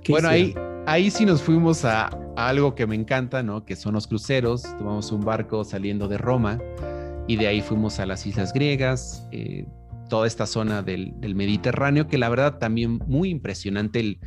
Bueno, 0.10 0.30
ahí, 0.30 0.56
ahí 0.88 1.12
sí 1.12 1.26
nos 1.26 1.44
fuimos 1.44 1.86
a, 1.86 2.10
algo 2.38 2.74
que 2.74 2.88
me 2.88 2.96
encanta, 2.96 3.44
¿no? 3.44 3.66
Que 3.66 3.76
son 3.76 3.94
los 3.94 4.08
cruceros. 4.08 4.64
Tomamos 4.64 5.12
un 5.12 5.22
barco 5.22 5.64
saliendo 5.64 6.08
de 6.08 6.18
Roma 6.18 6.60
y 7.28 7.36
de 7.36 7.48
ahí 7.48 7.62
fuimos 7.62 8.00
a 8.00 8.06
las 8.06 8.26
islas 8.26 8.54
griegas, 8.54 9.28
eh, 9.32 9.68
toda 10.10 10.26
esta 10.26 10.46
zona 10.46 10.82
del, 10.82 11.14
Mediterráneo, 11.36 12.08
que 12.08 12.18
la 12.18 12.30
verdad 12.30 12.58
también 12.58 13.00
muy 13.06 13.30
impresionante 13.30 14.00
el, 14.00 14.20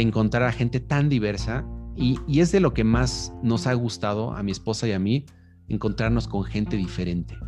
encontrar 0.00 0.42
a 0.42 0.52
gente 0.52 0.80
tan 0.80 1.08
diversa 1.08 1.64
y, 1.96 2.18
es 2.38 2.52
de 2.52 2.60
lo 2.60 2.74
que 2.74 2.84
más 2.84 3.32
nos 3.42 3.66
ha 3.66 3.72
gustado 3.72 4.34
a 4.34 4.42
mi 4.42 4.52
esposa 4.52 4.86
y 4.86 4.92
a 4.92 4.98
mí, 4.98 5.24
encontrarnos 5.68 6.28
con 6.28 6.44
gente 6.44 6.76
diferente. 6.76 7.38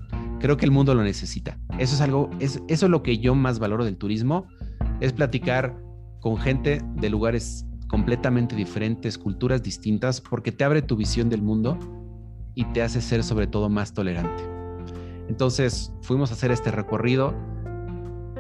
Creo 0.40 0.57
que 0.57 0.64
el 0.64 0.70
mundo 0.70 0.94
lo 0.94 1.03
necesita. 1.03 1.59
Eso 1.79 1.94
es 1.94 2.00
algo, 2.00 2.31
es, 2.40 2.62
eso 2.68 2.87
es 2.87 2.90
lo 2.90 3.03
que 3.03 3.18
yo 3.18 3.35
más 3.35 3.59
valoro 3.59 3.85
del 3.85 3.98
turismo, 3.98 4.46
es 5.00 5.12
platicar 5.12 5.77
con 6.20 6.38
gente 6.38 6.81
de 6.96 7.11
lugares 7.11 7.66
completamente 7.88 8.57
diferentes, 8.57 9.18
culturas 9.18 9.62
distintas, 9.62 10.20
porque 10.20 10.53
te 10.53 10.64
abre 10.64 10.83
tu 10.83 10.97
visión 10.97 11.29
del 11.29 11.42
mundo 11.42 11.79
y 12.55 12.64
te 12.66 12.83
hace 12.83 13.01
ser 13.01 13.23
sobre 13.23 13.47
todo 13.47 13.68
más 13.68 13.92
tolerante. 13.92 14.42
Entonces 15.29 15.92
fuimos 16.03 16.31
a 16.31 16.35
hacer 16.35 16.51
este 16.51 16.70
recorrido, 16.70 17.35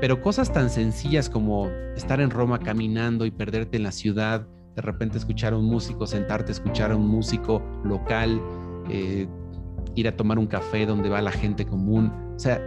pero 0.00 0.20
cosas 0.20 0.52
tan 0.52 0.70
sencillas 0.70 1.30
como 1.30 1.68
estar 1.96 2.20
en 2.20 2.30
Roma 2.30 2.58
caminando 2.58 3.26
y 3.26 3.30
perderte 3.30 3.76
en 3.76 3.84
la 3.84 3.92
ciudad, 3.92 4.46
de 4.74 4.82
repente 4.82 5.18
escuchar 5.18 5.52
a 5.52 5.56
un 5.56 5.66
músico, 5.66 6.06
sentarte 6.06 6.52
escuchar 6.52 6.90
a 6.90 6.96
un 6.96 7.06
músico 7.06 7.62
local, 7.84 8.40
eh, 8.90 9.28
ir 9.94 10.08
a 10.08 10.16
tomar 10.16 10.38
un 10.38 10.46
café 10.46 10.84
donde 10.84 11.08
va 11.08 11.22
la 11.22 11.30
gente 11.30 11.64
común. 11.64 12.12
O 12.34 12.38
sea, 12.38 12.60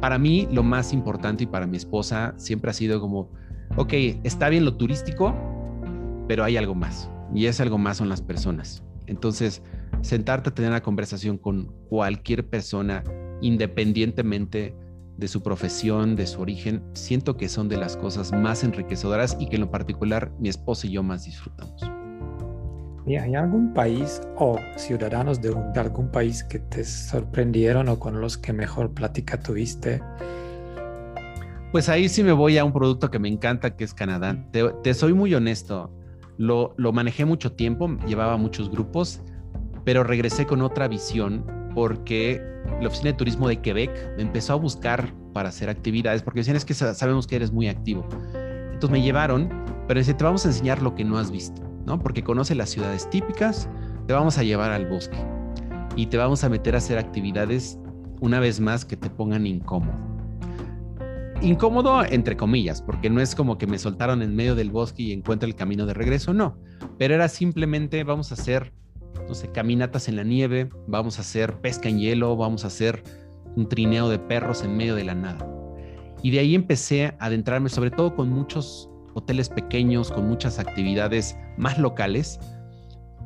para 0.00 0.18
mí 0.18 0.48
lo 0.50 0.62
más 0.62 0.92
importante 0.92 1.44
y 1.44 1.46
para 1.46 1.66
mi 1.66 1.76
esposa 1.76 2.34
siempre 2.36 2.70
ha 2.70 2.74
sido 2.74 3.00
como, 3.00 3.30
ok, 3.76 3.92
está 4.24 4.48
bien 4.48 4.64
lo 4.64 4.76
turístico, 4.76 5.34
pero 6.28 6.44
hay 6.44 6.56
algo 6.56 6.74
más. 6.74 7.10
Y 7.34 7.46
ese 7.46 7.62
algo 7.62 7.78
más 7.78 7.96
son 7.96 8.08
las 8.08 8.22
personas. 8.22 8.82
Entonces, 9.06 9.62
sentarte 10.02 10.50
a 10.50 10.54
tener 10.54 10.70
una 10.70 10.82
conversación 10.82 11.38
con 11.38 11.72
cualquier 11.88 12.48
persona, 12.48 13.02
independientemente 13.40 14.74
de 15.16 15.28
su 15.28 15.42
profesión, 15.42 16.14
de 16.14 16.26
su 16.26 16.40
origen, 16.40 16.82
siento 16.92 17.36
que 17.36 17.48
son 17.48 17.68
de 17.68 17.76
las 17.76 17.96
cosas 17.96 18.32
más 18.32 18.64
enriquecedoras 18.64 19.36
y 19.40 19.48
que 19.48 19.56
en 19.56 19.62
lo 19.62 19.70
particular 19.70 20.30
mi 20.38 20.48
esposa 20.48 20.86
y 20.86 20.92
yo 20.92 21.02
más 21.02 21.24
disfrutamos. 21.24 21.82
¿Hay 23.06 23.36
algún 23.36 23.72
país 23.72 24.20
o 24.36 24.58
ciudadanos 24.76 25.40
de, 25.40 25.54
algún 25.76 26.10
país 26.10 26.42
que 26.42 26.58
te 26.58 26.84
sorprendieron 26.84 27.88
o 27.88 28.00
con 28.00 28.20
los 28.20 28.36
que 28.36 28.52
mejor 28.52 28.92
plática 28.94 29.38
tuviste? 29.38 30.02
Pues 31.76 31.90
ahí 31.90 32.08
sí 32.08 32.22
me 32.22 32.32
voy 32.32 32.56
a 32.56 32.64
un 32.64 32.72
producto 32.72 33.10
que 33.10 33.18
me 33.18 33.28
encanta, 33.28 33.76
que 33.76 33.84
es 33.84 33.92
Canadá. 33.92 34.48
Te, 34.82 34.94
soy 34.94 35.12
muy 35.12 35.34
honesto, 35.34 35.92
lo, 36.38 36.72
lo, 36.78 36.90
manejé 36.90 37.26
mucho 37.26 37.52
tiempo, 37.52 37.98
llevaba 38.06 38.38
muchos 38.38 38.70
grupos, 38.70 39.20
pero 39.84 40.02
regresé 40.02 40.46
con 40.46 40.62
otra 40.62 40.88
visión 40.88 41.44
porque 41.74 42.40
la 42.80 42.88
Oficina 42.88 43.10
de 43.10 43.18
Turismo 43.18 43.46
de 43.46 43.60
Quebec 43.60 43.90
me 44.16 44.22
empezó 44.22 44.54
a 44.54 44.56
buscar 44.56 45.12
para 45.34 45.50
hacer 45.50 45.68
actividades, 45.68 46.22
porque 46.22 46.40
decían 46.40 46.56
es 46.56 46.64
que 46.64 46.72
sabemos 46.72 47.26
que 47.26 47.36
eres 47.36 47.52
muy 47.52 47.68
activo. 47.68 48.08
Entonces 48.72 48.90
me 48.90 49.02
llevaron, 49.02 49.50
pero 49.86 50.00
dice, 50.00 50.14
te 50.14 50.24
vamos 50.24 50.46
a 50.46 50.48
enseñar 50.48 50.80
lo 50.80 50.94
que 50.94 51.04
no 51.04 51.18
has 51.18 51.30
visto. 51.30 51.60
¿no? 51.84 51.98
Porque 51.98 52.24
conoce 52.24 52.54
las 52.54 52.70
ciudades 52.70 53.10
típicas, 53.10 53.68
te 54.06 54.14
vamos 54.14 54.38
a 54.38 54.44
llevar 54.44 54.72
al 54.72 54.86
bosque 54.86 55.18
y 55.94 56.06
te 56.06 56.16
vamos 56.16 56.42
a 56.42 56.48
meter 56.48 56.74
a 56.74 56.78
hacer 56.78 56.96
actividades 56.96 57.78
una 58.22 58.40
vez 58.40 58.60
más 58.60 58.86
que 58.86 58.96
te 58.96 59.10
pongan 59.10 59.46
incómodo. 59.46 60.15
Incómodo 61.42 62.04
entre 62.04 62.36
comillas, 62.36 62.82
porque 62.82 63.10
no 63.10 63.20
es 63.20 63.34
como 63.34 63.58
que 63.58 63.66
me 63.66 63.78
soltaron 63.78 64.22
en 64.22 64.34
medio 64.34 64.54
del 64.54 64.70
bosque 64.70 65.02
y 65.02 65.12
encuentro 65.12 65.48
el 65.48 65.54
camino 65.54 65.86
de 65.86 65.94
regreso, 65.94 66.32
no, 66.32 66.58
pero 66.98 67.14
era 67.14 67.28
simplemente 67.28 68.02
vamos 68.04 68.30
a 68.30 68.34
hacer, 68.34 68.72
no 69.28 69.34
sé, 69.34 69.50
caminatas 69.52 70.08
en 70.08 70.16
la 70.16 70.24
nieve, 70.24 70.70
vamos 70.86 71.18
a 71.18 71.22
hacer 71.22 71.60
pesca 71.60 71.88
en 71.88 71.98
hielo, 71.98 72.36
vamos 72.36 72.64
a 72.64 72.68
hacer 72.68 73.02
un 73.56 73.68
trineo 73.68 74.08
de 74.08 74.18
perros 74.18 74.62
en 74.62 74.76
medio 74.76 74.94
de 74.94 75.04
la 75.04 75.14
nada. 75.14 75.46
Y 76.22 76.30
de 76.30 76.38
ahí 76.38 76.54
empecé 76.54 77.06
a 77.06 77.26
adentrarme 77.26 77.68
sobre 77.68 77.90
todo 77.90 78.14
con 78.14 78.30
muchos 78.30 78.90
hoteles 79.14 79.48
pequeños, 79.48 80.10
con 80.10 80.28
muchas 80.28 80.58
actividades 80.58 81.36
más 81.56 81.78
locales, 81.78 82.38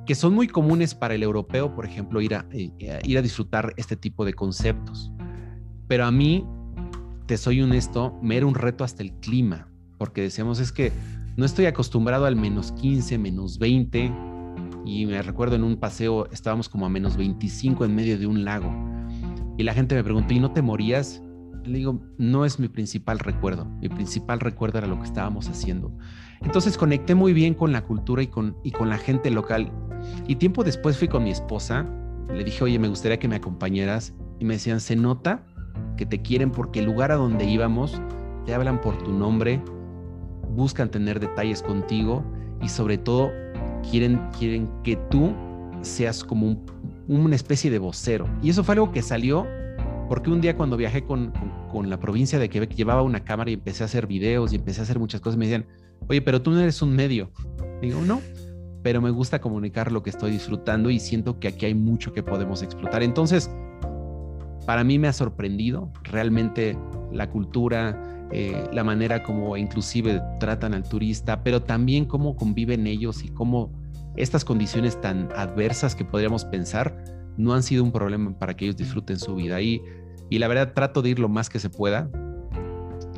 que 0.06 0.14
son 0.14 0.34
muy 0.34 0.48
comunes 0.48 0.94
para 0.94 1.14
el 1.14 1.22
europeo, 1.22 1.74
por 1.74 1.84
ejemplo, 1.84 2.20
ir 2.20 2.34
a, 2.34 2.46
eh, 2.52 3.00
ir 3.04 3.18
a 3.18 3.22
disfrutar 3.22 3.72
este 3.76 3.96
tipo 3.96 4.24
de 4.24 4.34
conceptos. 4.34 5.12
Pero 5.86 6.04
a 6.04 6.10
mí 6.10 6.46
te 7.30 7.36
soy 7.36 7.62
honesto, 7.62 8.18
me 8.22 8.36
era 8.36 8.44
un 8.44 8.56
reto 8.56 8.82
hasta 8.82 9.04
el 9.04 9.12
clima, 9.12 9.68
porque 9.98 10.20
decíamos 10.20 10.58
es 10.58 10.72
que 10.72 10.90
no 11.36 11.44
estoy 11.44 11.66
acostumbrado 11.66 12.26
al 12.26 12.34
menos 12.34 12.72
15, 12.72 13.18
menos 13.18 13.60
20, 13.60 14.12
y 14.84 15.06
me 15.06 15.22
recuerdo 15.22 15.54
en 15.54 15.62
un 15.62 15.76
paseo 15.76 16.26
estábamos 16.32 16.68
como 16.68 16.86
a 16.86 16.88
menos 16.88 17.16
25 17.16 17.84
en 17.84 17.94
medio 17.94 18.18
de 18.18 18.26
un 18.26 18.44
lago, 18.44 18.74
y 19.56 19.62
la 19.62 19.74
gente 19.74 19.94
me 19.94 20.02
preguntó, 20.02 20.34
¿y 20.34 20.40
no 20.40 20.50
te 20.50 20.60
morías? 20.60 21.22
Le 21.62 21.78
digo, 21.78 22.02
no 22.18 22.44
es 22.44 22.58
mi 22.58 22.66
principal 22.66 23.20
recuerdo, 23.20 23.64
mi 23.80 23.88
principal 23.88 24.40
recuerdo 24.40 24.78
era 24.78 24.88
lo 24.88 24.98
que 24.98 25.04
estábamos 25.04 25.48
haciendo. 25.48 25.96
Entonces 26.40 26.76
conecté 26.76 27.14
muy 27.14 27.32
bien 27.32 27.54
con 27.54 27.70
la 27.70 27.84
cultura 27.84 28.24
y 28.24 28.26
con, 28.26 28.56
y 28.64 28.72
con 28.72 28.88
la 28.88 28.98
gente 28.98 29.30
local. 29.30 29.70
Y 30.26 30.34
tiempo 30.34 30.64
después 30.64 30.98
fui 30.98 31.06
con 31.06 31.22
mi 31.22 31.30
esposa, 31.30 31.86
le 32.34 32.42
dije, 32.42 32.64
oye, 32.64 32.80
me 32.80 32.88
gustaría 32.88 33.20
que 33.20 33.28
me 33.28 33.36
acompañaras, 33.36 34.14
y 34.40 34.44
me 34.44 34.54
decían, 34.54 34.80
se 34.80 34.96
nota 34.96 35.44
que 35.96 36.06
te 36.06 36.22
quieren 36.22 36.50
porque 36.50 36.80
el 36.80 36.86
lugar 36.86 37.12
a 37.12 37.16
donde 37.16 37.44
íbamos 37.44 38.00
te 38.46 38.54
hablan 38.54 38.80
por 38.80 38.96
tu 38.98 39.12
nombre, 39.12 39.60
buscan 40.54 40.90
tener 40.90 41.20
detalles 41.20 41.62
contigo 41.62 42.24
y 42.60 42.68
sobre 42.68 42.98
todo 42.98 43.30
quieren, 43.88 44.20
quieren 44.38 44.68
que 44.82 44.96
tú 45.10 45.32
seas 45.82 46.24
como 46.24 46.56
una 47.08 47.36
especie 47.36 47.70
de 47.70 47.78
vocero. 47.78 48.26
Y 48.42 48.50
eso 48.50 48.64
fue 48.64 48.74
algo 48.74 48.92
que 48.92 49.02
salió 49.02 49.46
porque 50.08 50.30
un 50.30 50.40
día 50.40 50.56
cuando 50.56 50.76
viajé 50.76 51.04
con, 51.04 51.32
con, 51.70 51.88
la 51.88 52.00
provincia 52.00 52.38
de 52.38 52.48
Quebec 52.48 52.74
llevaba 52.74 53.02
una 53.02 53.24
cámara 53.24 53.50
y 53.50 53.54
empecé 53.54 53.84
a 53.84 53.86
hacer 53.86 54.06
videos 54.06 54.52
y 54.52 54.56
empecé 54.56 54.80
a 54.80 54.82
hacer 54.82 54.98
muchas 54.98 55.20
cosas. 55.20 55.38
Me 55.38 55.46
decían, 55.46 55.66
oye, 56.08 56.20
pero 56.20 56.42
tú 56.42 56.50
no 56.50 56.58
eres 56.58 56.82
un 56.82 56.96
medio. 56.96 57.30
Digo, 57.80 58.00
no, 58.00 58.20
pero 58.82 59.00
me 59.00 59.10
gusta 59.10 59.40
comunicar 59.40 59.92
lo 59.92 60.02
que 60.02 60.10
estoy 60.10 60.32
disfrutando 60.32 60.90
y 60.90 60.98
siento 60.98 61.38
que 61.38 61.48
aquí 61.48 61.66
hay 61.66 61.74
mucho 61.74 62.12
que 62.12 62.22
podemos 62.22 62.62
explotar. 62.62 63.02
Entonces, 63.02 63.50
para 64.70 64.84
mí 64.84 65.00
me 65.00 65.08
ha 65.08 65.12
sorprendido 65.12 65.90
realmente 66.04 66.78
la 67.10 67.28
cultura, 67.28 68.28
eh, 68.30 68.68
la 68.72 68.84
manera 68.84 69.24
como 69.24 69.56
inclusive 69.56 70.22
tratan 70.38 70.74
al 70.74 70.88
turista, 70.88 71.42
pero 71.42 71.60
también 71.60 72.04
cómo 72.04 72.36
conviven 72.36 72.86
ellos 72.86 73.24
y 73.24 73.30
cómo 73.30 73.72
estas 74.14 74.44
condiciones 74.44 75.00
tan 75.00 75.28
adversas 75.34 75.96
que 75.96 76.04
podríamos 76.04 76.44
pensar 76.44 76.96
no 77.36 77.52
han 77.52 77.64
sido 77.64 77.82
un 77.82 77.90
problema 77.90 78.38
para 78.38 78.54
que 78.54 78.66
ellos 78.66 78.76
disfruten 78.76 79.18
su 79.18 79.34
vida. 79.34 79.60
Y, 79.60 79.82
y 80.28 80.38
la 80.38 80.46
verdad 80.46 80.72
trato 80.72 81.02
de 81.02 81.08
ir 81.10 81.18
lo 81.18 81.28
más 81.28 81.50
que 81.50 81.58
se 81.58 81.68
pueda, 81.68 82.08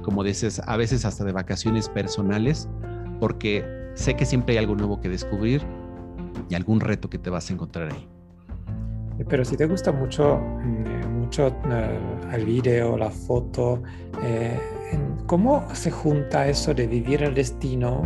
como 0.02 0.24
dices, 0.24 0.58
a 0.66 0.78
veces 0.78 1.04
hasta 1.04 1.22
de 1.22 1.32
vacaciones 1.32 1.90
personales, 1.90 2.66
porque 3.20 3.62
sé 3.92 4.16
que 4.16 4.24
siempre 4.24 4.54
hay 4.54 4.58
algo 4.58 4.74
nuevo 4.74 5.02
que 5.02 5.10
descubrir 5.10 5.60
y 6.48 6.54
algún 6.54 6.80
reto 6.80 7.10
que 7.10 7.18
te 7.18 7.28
vas 7.28 7.50
a 7.50 7.52
encontrar 7.52 7.92
ahí. 7.92 8.08
Pero 9.28 9.44
si 9.44 9.54
te 9.54 9.66
gusta 9.66 9.92
mucho 9.92 10.38
mm, 10.38 11.01
mucho 11.32 11.56
eh, 11.70 11.98
el 12.34 12.44
video, 12.44 12.98
la 12.98 13.10
foto. 13.10 13.82
Eh, 14.22 14.60
¿Cómo 15.24 15.66
se 15.74 15.90
junta 15.90 16.46
eso 16.46 16.74
de 16.74 16.86
vivir 16.86 17.22
el 17.22 17.32
destino 17.32 18.04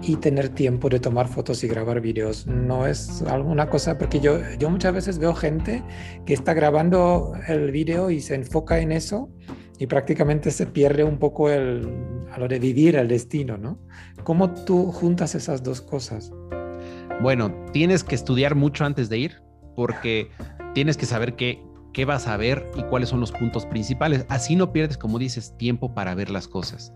y 0.00 0.16
tener 0.16 0.48
tiempo 0.48 0.88
de 0.88 0.98
tomar 0.98 1.28
fotos 1.28 1.62
y 1.62 1.68
grabar 1.68 2.00
videos? 2.00 2.46
No 2.46 2.86
es 2.86 3.20
alguna 3.24 3.68
cosa, 3.68 3.98
porque 3.98 4.18
yo, 4.18 4.38
yo 4.58 4.70
muchas 4.70 4.94
veces 4.94 5.18
veo 5.18 5.34
gente 5.34 5.82
que 6.24 6.32
está 6.32 6.54
grabando 6.54 7.34
el 7.48 7.70
video 7.70 8.10
y 8.10 8.22
se 8.22 8.34
enfoca 8.34 8.78
en 8.78 8.92
eso 8.92 9.28
y 9.78 9.86
prácticamente 9.86 10.50
se 10.50 10.64
pierde 10.64 11.04
un 11.04 11.18
poco 11.18 11.50
el, 11.50 11.86
a 12.32 12.38
lo 12.38 12.48
de 12.48 12.58
vivir 12.60 12.96
el 12.96 13.08
destino, 13.08 13.58
¿no? 13.58 13.78
¿Cómo 14.22 14.54
tú 14.64 14.90
juntas 14.90 15.34
esas 15.34 15.62
dos 15.62 15.82
cosas? 15.82 16.32
Bueno, 17.20 17.54
tienes 17.74 18.02
que 18.02 18.14
estudiar 18.14 18.54
mucho 18.54 18.86
antes 18.86 19.10
de 19.10 19.18
ir 19.18 19.42
porque 19.76 20.30
tienes 20.72 20.96
que 20.96 21.04
saber 21.04 21.36
qué, 21.36 21.60
qué 21.94 22.04
vas 22.04 22.28
a 22.28 22.36
ver 22.36 22.70
y 22.76 22.82
cuáles 22.82 23.08
son 23.08 23.20
los 23.20 23.32
puntos 23.32 23.64
principales. 23.64 24.26
Así 24.28 24.56
no 24.56 24.72
pierdes, 24.72 24.98
como 24.98 25.18
dices, 25.18 25.56
tiempo 25.56 25.94
para 25.94 26.14
ver 26.14 26.28
las 26.28 26.46
cosas. 26.46 26.92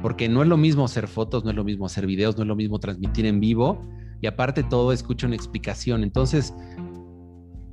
Porque 0.00 0.28
no 0.28 0.42
es 0.42 0.48
lo 0.48 0.56
mismo 0.56 0.86
hacer 0.86 1.08
fotos, 1.08 1.44
no 1.44 1.50
es 1.50 1.56
lo 1.56 1.64
mismo 1.64 1.84
hacer 1.84 2.06
videos, 2.06 2.36
no 2.36 2.44
es 2.44 2.48
lo 2.48 2.56
mismo 2.56 2.78
transmitir 2.78 3.26
en 3.26 3.40
vivo. 3.40 3.86
Y 4.22 4.26
aparte 4.26 4.62
todo, 4.62 4.92
escucha 4.92 5.26
una 5.26 5.36
explicación. 5.36 6.02
Entonces, 6.02 6.54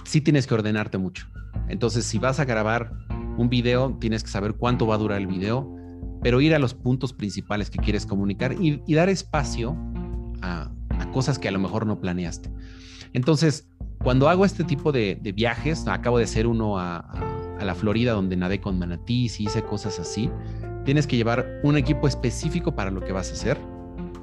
sí 0.03 0.19
tienes 0.19 0.47
que 0.47 0.53
ordenarte 0.55 0.97
mucho. 0.97 1.27
Entonces, 1.69 2.05
si 2.05 2.19
vas 2.19 2.39
a 2.39 2.45
grabar 2.45 2.91
un 3.37 3.49
video, 3.49 3.97
tienes 3.99 4.23
que 4.23 4.29
saber 4.29 4.55
cuánto 4.55 4.87
va 4.87 4.95
a 4.95 4.97
durar 4.97 5.19
el 5.19 5.27
video, 5.27 5.75
pero 6.21 6.41
ir 6.41 6.53
a 6.53 6.59
los 6.59 6.73
puntos 6.73 7.13
principales 7.13 7.69
que 7.69 7.79
quieres 7.79 8.05
comunicar 8.05 8.55
y, 8.59 8.93
dar 8.93 9.09
espacio 9.09 9.77
a, 10.41 10.71
cosas 11.11 11.37
que 11.37 11.47
a 11.47 11.51
lo 11.51 11.59
mejor 11.59 11.85
no 11.85 11.99
planeaste. 11.99 12.49
Entonces, 13.13 13.69
cuando 14.03 14.27
hago 14.27 14.43
este 14.43 14.65
tipo 14.65 14.91
de, 14.91 15.17
viajes, 15.33 15.87
acabo 15.87 16.17
de 16.17 16.25
hacer 16.25 16.45
uno 16.45 16.77
a, 16.77 17.05
la 17.63 17.75
Florida 17.75 18.11
donde 18.11 18.35
nadé 18.35 18.59
con 18.59 18.77
manatís 18.77 19.39
y 19.39 19.45
hice 19.45 19.63
cosas 19.63 19.97
así, 19.97 20.29
tienes 20.83 21.07
que 21.07 21.15
llevar 21.15 21.61
un 21.63 21.77
equipo 21.77 22.09
específico 22.09 22.75
para 22.75 22.91
lo 22.91 22.99
que 22.99 23.13
vas 23.13 23.29
a 23.29 23.33
hacer. 23.33 23.57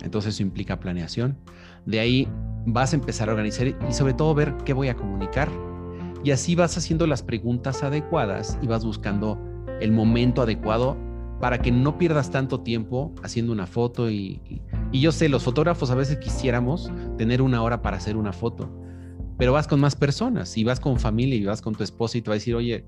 Entonces 0.02 0.34
eso 0.34 0.42
implica 0.42 0.78
planeación. 0.78 1.38
De 1.86 2.00
ahí 2.00 2.28
vas 2.66 2.92
a 2.92 2.96
empezar 2.96 3.30
a 3.30 3.32
organizar 3.32 3.68
y 3.68 3.92
sobre 3.94 4.12
todo 4.12 4.34
ver 4.34 4.54
qué 4.66 4.74
voy 4.74 4.88
a 4.88 4.94
comunicar. 4.94 5.48
Y 6.22 6.32
así 6.32 6.54
vas 6.54 6.76
haciendo 6.76 7.06
las 7.06 7.22
preguntas 7.22 7.82
adecuadas 7.82 8.58
y 8.60 8.66
vas 8.66 8.84
buscando 8.84 9.38
el 9.80 9.90
momento 9.90 10.42
adecuado 10.42 10.98
para 11.40 11.62
que 11.62 11.72
no 11.72 11.96
pierdas 11.96 12.30
tanto 12.30 12.60
tiempo 12.60 13.14
haciendo 13.22 13.52
una 13.52 13.66
foto. 13.66 14.10
Y, 14.10 14.42
y 14.92 15.00
yo 15.00 15.12
sé, 15.12 15.30
los 15.30 15.42
fotógrafos 15.44 15.90
a 15.90 15.94
veces 15.94 16.18
quisiéramos 16.18 16.92
tener 17.16 17.40
una 17.40 17.62
hora 17.62 17.80
para 17.80 17.96
hacer 17.96 18.18
una 18.18 18.34
foto 18.34 18.79
pero 19.40 19.54
vas 19.54 19.66
con 19.66 19.80
más 19.80 19.96
personas 19.96 20.58
y 20.58 20.64
vas 20.64 20.80
con 20.80 21.00
familia 21.00 21.34
y 21.34 21.44
vas 21.46 21.62
con 21.62 21.74
tu 21.74 21.82
esposa 21.82 22.18
y 22.18 22.20
te 22.20 22.28
va 22.28 22.34
a 22.34 22.36
decir, 22.36 22.54
oye, 22.54 22.84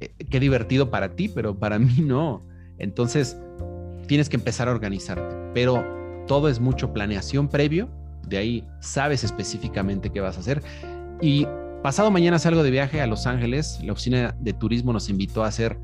eh, 0.00 0.12
qué 0.28 0.38
divertido 0.38 0.90
para 0.90 1.16
ti, 1.16 1.30
pero 1.30 1.58
para 1.58 1.78
mí 1.78 2.02
no. 2.02 2.46
Entonces, 2.76 3.38
tienes 4.06 4.28
que 4.28 4.36
empezar 4.36 4.68
a 4.68 4.72
organizarte, 4.72 5.34
pero 5.54 5.82
todo 6.26 6.50
es 6.50 6.60
mucho 6.60 6.92
planeación 6.92 7.48
previo, 7.48 7.88
de 8.28 8.36
ahí 8.36 8.68
sabes 8.80 9.24
específicamente 9.24 10.10
qué 10.10 10.20
vas 10.20 10.36
a 10.36 10.40
hacer. 10.40 10.62
Y 11.22 11.46
pasado 11.82 12.10
mañana 12.10 12.38
salgo 12.38 12.62
de 12.62 12.70
viaje 12.70 13.00
a 13.00 13.06
Los 13.06 13.26
Ángeles, 13.26 13.80
la 13.82 13.94
oficina 13.94 14.36
de 14.38 14.52
turismo 14.52 14.92
nos 14.92 15.08
invitó 15.08 15.44
a 15.44 15.46
hacer 15.46 15.78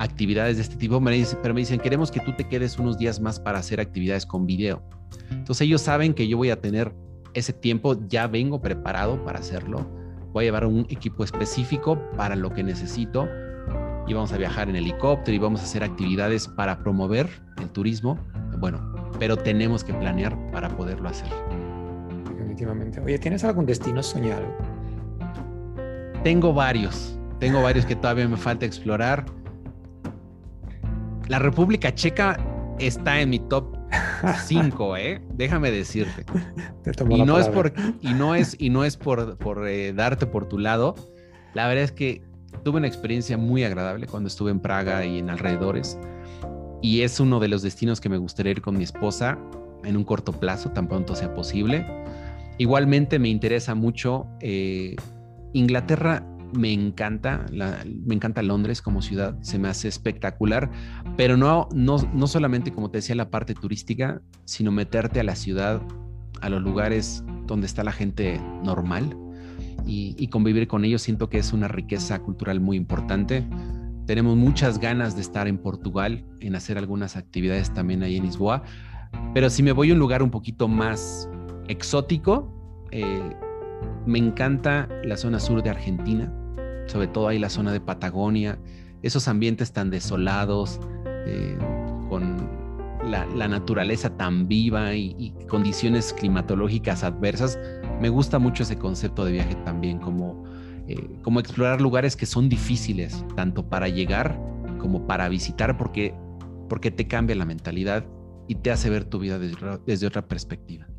actividades 0.00 0.58
de 0.58 0.64
este 0.64 0.76
tipo, 0.76 1.02
pero 1.42 1.54
me 1.54 1.60
dicen, 1.60 1.80
queremos 1.80 2.10
que 2.10 2.20
tú 2.20 2.34
te 2.36 2.46
quedes 2.46 2.78
unos 2.78 2.98
días 2.98 3.20
más 3.20 3.40
para 3.40 3.58
hacer 3.58 3.80
actividades 3.80 4.26
con 4.26 4.44
video. 4.44 4.82
Entonces 5.30 5.62
ellos 5.62 5.80
saben 5.80 6.12
que 6.12 6.28
yo 6.28 6.36
voy 6.36 6.50
a 6.50 6.60
tener 6.60 6.94
ese 7.34 7.52
tiempo 7.52 7.96
ya 8.08 8.26
vengo 8.26 8.60
preparado 8.60 9.24
para 9.24 9.38
hacerlo. 9.38 9.86
Voy 10.32 10.44
a 10.44 10.46
llevar 10.46 10.66
un 10.66 10.86
equipo 10.90 11.24
específico 11.24 11.98
para 12.16 12.36
lo 12.36 12.50
que 12.50 12.62
necesito 12.62 13.28
y 14.06 14.14
vamos 14.14 14.32
a 14.32 14.38
viajar 14.38 14.68
en 14.68 14.76
helicóptero 14.76 15.34
y 15.34 15.38
vamos 15.38 15.60
a 15.60 15.64
hacer 15.64 15.84
actividades 15.84 16.48
para 16.48 16.78
promover 16.78 17.28
el 17.60 17.68
turismo. 17.70 18.18
Bueno, 18.58 18.80
pero 19.18 19.36
tenemos 19.36 19.84
que 19.84 19.94
planear 19.94 20.36
para 20.50 20.68
poderlo 20.68 21.08
hacer. 21.08 21.28
Definitivamente. 22.28 23.00
Oye, 23.00 23.18
¿tienes 23.18 23.44
algún 23.44 23.66
destino 23.66 24.02
soñado? 24.02 24.46
Tengo 26.22 26.52
varios. 26.52 27.16
Tengo 27.38 27.62
varios 27.62 27.86
que 27.86 27.96
todavía 27.96 28.28
me 28.28 28.36
falta 28.36 28.66
explorar. 28.66 29.24
La 31.28 31.38
República 31.38 31.94
Checa 31.94 32.36
está 32.78 33.20
en 33.20 33.30
mi 33.30 33.38
top 33.38 33.79
Cinco, 34.44 34.96
¿eh? 34.96 35.20
Déjame 35.34 35.70
decirte. 35.70 36.24
y, 37.10 37.22
no 37.22 37.38
es 37.38 37.48
por, 37.48 37.72
y 38.00 38.12
no 38.12 38.34
es 38.34 38.56
y 38.58 38.70
no 38.70 38.84
es 38.84 38.96
por, 38.96 39.36
por 39.38 39.66
eh, 39.68 39.92
darte 39.92 40.26
por 40.26 40.48
tu 40.48 40.58
lado. 40.58 40.94
La 41.54 41.66
verdad 41.66 41.84
es 41.84 41.92
que 41.92 42.22
tuve 42.64 42.78
una 42.78 42.86
experiencia 42.86 43.36
muy 43.36 43.64
agradable 43.64 44.06
cuando 44.06 44.28
estuve 44.28 44.50
en 44.50 44.60
Praga 44.60 45.04
y 45.04 45.18
en 45.18 45.30
alrededores. 45.30 45.98
Y 46.82 47.02
es 47.02 47.20
uno 47.20 47.40
de 47.40 47.48
los 47.48 47.62
destinos 47.62 48.00
que 48.00 48.08
me 48.08 48.16
gustaría 48.16 48.52
ir 48.52 48.62
con 48.62 48.76
mi 48.76 48.84
esposa 48.84 49.38
en 49.84 49.96
un 49.96 50.04
corto 50.04 50.32
plazo, 50.32 50.70
tan 50.70 50.88
pronto 50.88 51.14
sea 51.14 51.34
posible. 51.34 51.86
Igualmente 52.58 53.18
me 53.18 53.28
interesa 53.28 53.74
mucho 53.74 54.26
eh, 54.40 54.96
Inglaterra 55.52 56.26
me 56.52 56.72
encanta, 56.72 57.46
me 57.52 58.14
encanta 58.14 58.42
Londres 58.42 58.82
como 58.82 59.02
ciudad, 59.02 59.40
se 59.42 59.58
me 59.58 59.68
hace 59.68 59.88
espectacular, 59.88 60.70
pero 61.16 61.36
no, 61.36 61.68
no, 61.74 61.96
no 62.12 62.26
solamente 62.26 62.72
como 62.72 62.90
te 62.90 62.98
decía 62.98 63.14
la 63.14 63.30
parte 63.30 63.54
turística, 63.54 64.20
sino 64.44 64.72
meterte 64.72 65.20
a 65.20 65.24
la 65.24 65.36
ciudad, 65.36 65.82
a 66.40 66.48
los 66.48 66.62
lugares 66.62 67.24
donde 67.46 67.66
está 67.66 67.84
la 67.84 67.92
gente 67.92 68.40
normal 68.64 69.16
y, 69.86 70.28
convivir 70.28 70.68
con 70.68 70.84
ellos, 70.84 71.02
siento 71.02 71.28
que 71.28 71.38
es 71.38 71.52
una 71.52 71.68
riqueza 71.68 72.20
cultural 72.20 72.60
muy 72.60 72.76
importante. 72.76 73.44
tenemos 74.06 74.36
muchas 74.36 74.80
ganas 74.80 75.14
de 75.14 75.20
estar 75.20 75.46
en 75.46 75.58
Portugal, 75.58 76.24
en 76.40 76.56
hacer 76.56 76.78
algunas 76.78 77.16
actividades 77.16 77.72
también 77.72 78.02
ahí 78.02 78.16
en 78.16 78.24
Lisboa. 78.24 78.62
Pero 79.34 79.50
si 79.50 79.62
me 79.62 79.70
voy 79.70 79.90
a 79.90 79.92
un 79.92 80.00
lugar 80.00 80.22
un 80.22 80.30
poquito 80.30 80.66
más 80.66 81.28
exótico, 81.68 82.52
eh, 82.90 83.36
me 84.06 84.18
encanta 84.18 84.88
la 85.04 85.16
zona 85.16 85.38
sur 85.38 85.62
de 85.62 85.70
Argentina, 85.70 86.32
sobre 86.90 87.06
todo 87.06 87.28
ahí 87.28 87.38
la 87.38 87.50
zona 87.50 87.72
de 87.72 87.80
Patagonia, 87.80 88.58
esos 89.02 89.28
ambientes 89.28 89.72
tan 89.72 89.90
desolados, 89.90 90.80
eh, 91.26 91.56
con 92.08 92.48
la, 93.08 93.48
naturaleza 93.48 94.16
tan 94.16 94.48
viva 94.48 94.94
y, 94.94 95.32
condiciones 95.48 96.12
climatológicas 96.12 97.04
adversas. 97.04 97.58
Me 98.00 98.08
gusta 98.08 98.38
mucho 98.38 98.64
ese 98.64 98.76
concepto 98.76 99.24
de 99.24 99.32
viaje 99.32 99.54
también, 99.64 99.98
como, 99.98 100.44
eh, 100.88 101.08
como 101.22 101.40
explorar 101.40 101.80
lugares 101.80 102.16
que 102.16 102.26
son 102.26 102.48
difíciles, 102.48 103.24
tanto 103.36 103.68
para 103.68 103.88
llegar 103.88 104.38
como 104.78 105.06
para 105.06 105.28
visitar, 105.28 105.76
porque, 105.76 106.14
porque 106.68 106.90
te 106.90 107.06
cambia 107.06 107.36
la 107.36 107.44
mentalidad 107.44 108.04
y 108.48 108.56
te 108.56 108.70
hace 108.70 108.90
ver 108.90 109.04
tu 109.04 109.20
vida 109.20 109.38
desde 109.38 110.06
otra 110.06 110.26
perspectiva. 110.26 110.89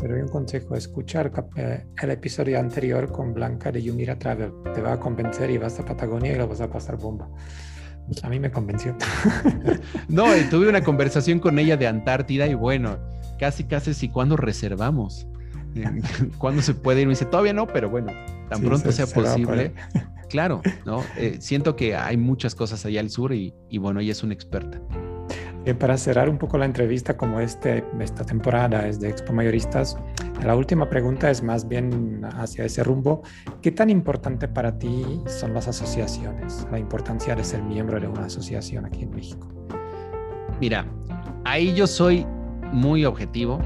Pero 0.00 0.14
hay 0.14 0.22
un 0.22 0.28
consejo, 0.28 0.74
escuchar 0.74 1.30
eh, 1.56 1.84
el 2.02 2.10
episodio 2.10 2.58
anterior 2.58 3.12
con 3.12 3.34
Blanca 3.34 3.70
de 3.70 3.82
Yumira 3.82 4.18
Travel. 4.18 4.50
Te 4.74 4.80
va 4.80 4.94
a 4.94 5.00
convencer 5.00 5.50
y 5.50 5.58
vas 5.58 5.78
a 5.78 5.84
Patagonia 5.84 6.32
y 6.32 6.36
lo 6.36 6.48
vas 6.48 6.60
a 6.60 6.70
pasar 6.70 6.96
bomba. 6.96 7.28
A 8.22 8.28
mí 8.28 8.40
me 8.40 8.50
convenció. 8.50 8.96
no, 10.08 10.24
tuve 10.50 10.68
una 10.68 10.82
conversación 10.82 11.38
con 11.38 11.58
ella 11.58 11.76
de 11.76 11.86
Antártida 11.86 12.46
y 12.46 12.54
bueno, 12.54 12.98
casi, 13.38 13.64
casi 13.64 13.92
si 13.94 14.08
cuando 14.08 14.36
reservamos. 14.36 15.26
¿Cuándo 16.38 16.62
se 16.62 16.74
puede 16.74 17.02
ir? 17.02 17.06
Me 17.06 17.12
dice, 17.12 17.26
todavía 17.26 17.52
no, 17.52 17.66
pero 17.66 17.90
bueno, 17.90 18.12
tan 18.48 18.62
pronto 18.62 18.90
sea 18.92 19.06
posible. 19.06 19.74
Claro, 20.28 20.62
¿no? 20.86 21.04
Eh, 21.16 21.38
siento 21.40 21.76
que 21.76 21.96
hay 21.96 22.16
muchas 22.16 22.54
cosas 22.54 22.86
allá 22.86 23.00
al 23.00 23.10
sur 23.10 23.34
y, 23.34 23.52
y 23.68 23.78
bueno, 23.78 24.00
ella 24.00 24.12
es 24.12 24.22
una 24.22 24.32
experta. 24.32 24.80
Eh, 25.66 25.74
para 25.74 25.98
cerrar 25.98 26.30
un 26.30 26.38
poco 26.38 26.56
la 26.56 26.64
entrevista, 26.64 27.16
como 27.16 27.38
este, 27.38 27.84
esta 28.00 28.24
temporada 28.24 28.88
es 28.88 28.98
de 28.98 29.10
Expo 29.10 29.34
Mayoristas, 29.34 29.96
la 30.44 30.56
última 30.56 30.88
pregunta 30.88 31.30
es 31.30 31.42
más 31.42 31.68
bien 31.68 32.22
hacia 32.24 32.64
ese 32.64 32.82
rumbo. 32.82 33.22
¿Qué 33.60 33.70
tan 33.70 33.90
importante 33.90 34.48
para 34.48 34.78
ti 34.78 35.20
son 35.26 35.52
las 35.52 35.68
asociaciones? 35.68 36.66
La 36.70 36.78
importancia 36.78 37.36
de 37.36 37.44
ser 37.44 37.62
miembro 37.62 38.00
de 38.00 38.08
una 38.08 38.24
asociación 38.24 38.86
aquí 38.86 39.02
en 39.02 39.10
México. 39.10 39.48
Mira, 40.58 40.86
ahí 41.44 41.74
yo 41.74 41.86
soy 41.86 42.26
muy 42.72 43.04
objetivo 43.04 43.60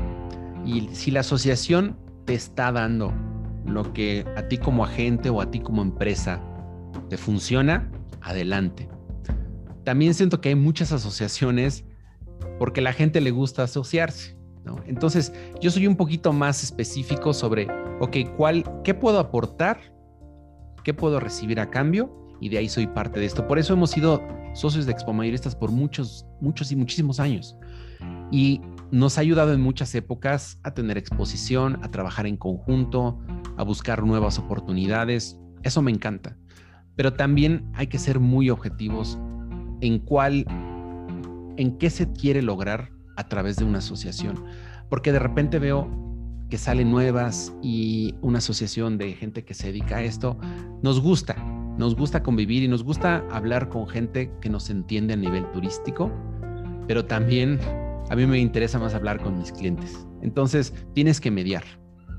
y 0.64 0.88
si 0.92 1.12
la 1.12 1.20
asociación 1.20 1.96
te 2.24 2.34
está 2.34 2.72
dando 2.72 3.12
lo 3.66 3.92
que 3.92 4.24
a 4.36 4.48
ti 4.48 4.58
como 4.58 4.84
agente 4.84 5.30
o 5.30 5.40
a 5.40 5.50
ti 5.50 5.60
como 5.60 5.80
empresa 5.80 6.40
te 7.08 7.16
funciona, 7.16 7.88
adelante. 8.20 8.88
También 9.84 10.14
siento 10.14 10.40
que 10.40 10.50
hay 10.50 10.54
muchas 10.54 10.92
asociaciones 10.92 11.84
porque 12.58 12.80
la 12.80 12.92
gente 12.92 13.20
le 13.20 13.30
gusta 13.30 13.64
asociarse. 13.64 14.36
Entonces, 14.86 15.32
yo 15.60 15.70
soy 15.70 15.86
un 15.86 15.96
poquito 15.96 16.32
más 16.32 16.62
específico 16.62 17.34
sobre, 17.34 17.68
ok, 18.00 18.16
¿cuál, 18.36 18.64
¿qué 18.82 18.94
puedo 18.94 19.18
aportar? 19.18 19.78
¿Qué 20.82 20.94
puedo 20.94 21.20
recibir 21.20 21.60
a 21.60 21.70
cambio? 21.70 22.14
Y 22.40 22.48
de 22.48 22.58
ahí 22.58 22.68
soy 22.68 22.86
parte 22.86 23.20
de 23.20 23.26
esto. 23.26 23.46
Por 23.46 23.58
eso 23.58 23.74
hemos 23.74 23.90
sido 23.90 24.22
socios 24.54 24.86
de 24.86 24.92
Expo 24.92 25.12
Mayoristas 25.12 25.54
por 25.54 25.70
muchos, 25.70 26.26
muchos 26.40 26.72
y 26.72 26.76
muchísimos 26.76 27.20
años. 27.20 27.56
Y 28.30 28.60
nos 28.90 29.18
ha 29.18 29.20
ayudado 29.20 29.52
en 29.52 29.60
muchas 29.60 29.94
épocas 29.94 30.58
a 30.62 30.72
tener 30.72 30.96
exposición, 30.98 31.78
a 31.82 31.90
trabajar 31.90 32.26
en 32.26 32.36
conjunto, 32.36 33.18
a 33.56 33.62
buscar 33.64 34.02
nuevas 34.02 34.38
oportunidades. 34.38 35.38
Eso 35.62 35.82
me 35.82 35.90
encanta. 35.90 36.36
Pero 36.96 37.14
también 37.14 37.70
hay 37.74 37.88
que 37.88 37.98
ser 37.98 38.20
muy 38.20 38.50
objetivos 38.50 39.18
en 39.84 39.98
cuál, 39.98 40.46
en 41.58 41.76
qué 41.78 41.90
se 41.90 42.10
quiere 42.10 42.40
lograr 42.40 42.90
a 43.16 43.28
través 43.28 43.56
de 43.56 43.64
una 43.64 43.78
asociación. 43.78 44.42
Porque 44.88 45.12
de 45.12 45.18
repente 45.18 45.58
veo 45.58 45.88
que 46.48 46.56
salen 46.56 46.90
nuevas 46.90 47.54
y 47.62 48.14
una 48.22 48.38
asociación 48.38 48.96
de 48.96 49.12
gente 49.12 49.44
que 49.44 49.52
se 49.54 49.68
dedica 49.68 49.96
a 49.96 50.02
esto, 50.02 50.38
nos 50.82 51.00
gusta, 51.00 51.34
nos 51.78 51.96
gusta 51.96 52.22
convivir 52.22 52.62
y 52.62 52.68
nos 52.68 52.82
gusta 52.82 53.24
hablar 53.30 53.68
con 53.68 53.86
gente 53.86 54.30
que 54.40 54.48
nos 54.48 54.70
entiende 54.70 55.14
a 55.14 55.16
nivel 55.16 55.50
turístico, 55.52 56.10
pero 56.86 57.04
también 57.04 57.58
a 58.08 58.16
mí 58.16 58.26
me 58.26 58.38
interesa 58.38 58.78
más 58.78 58.94
hablar 58.94 59.20
con 59.20 59.38
mis 59.38 59.52
clientes. 59.52 60.06
Entonces 60.22 60.72
tienes 60.94 61.20
que 61.20 61.30
mediar 61.30 61.64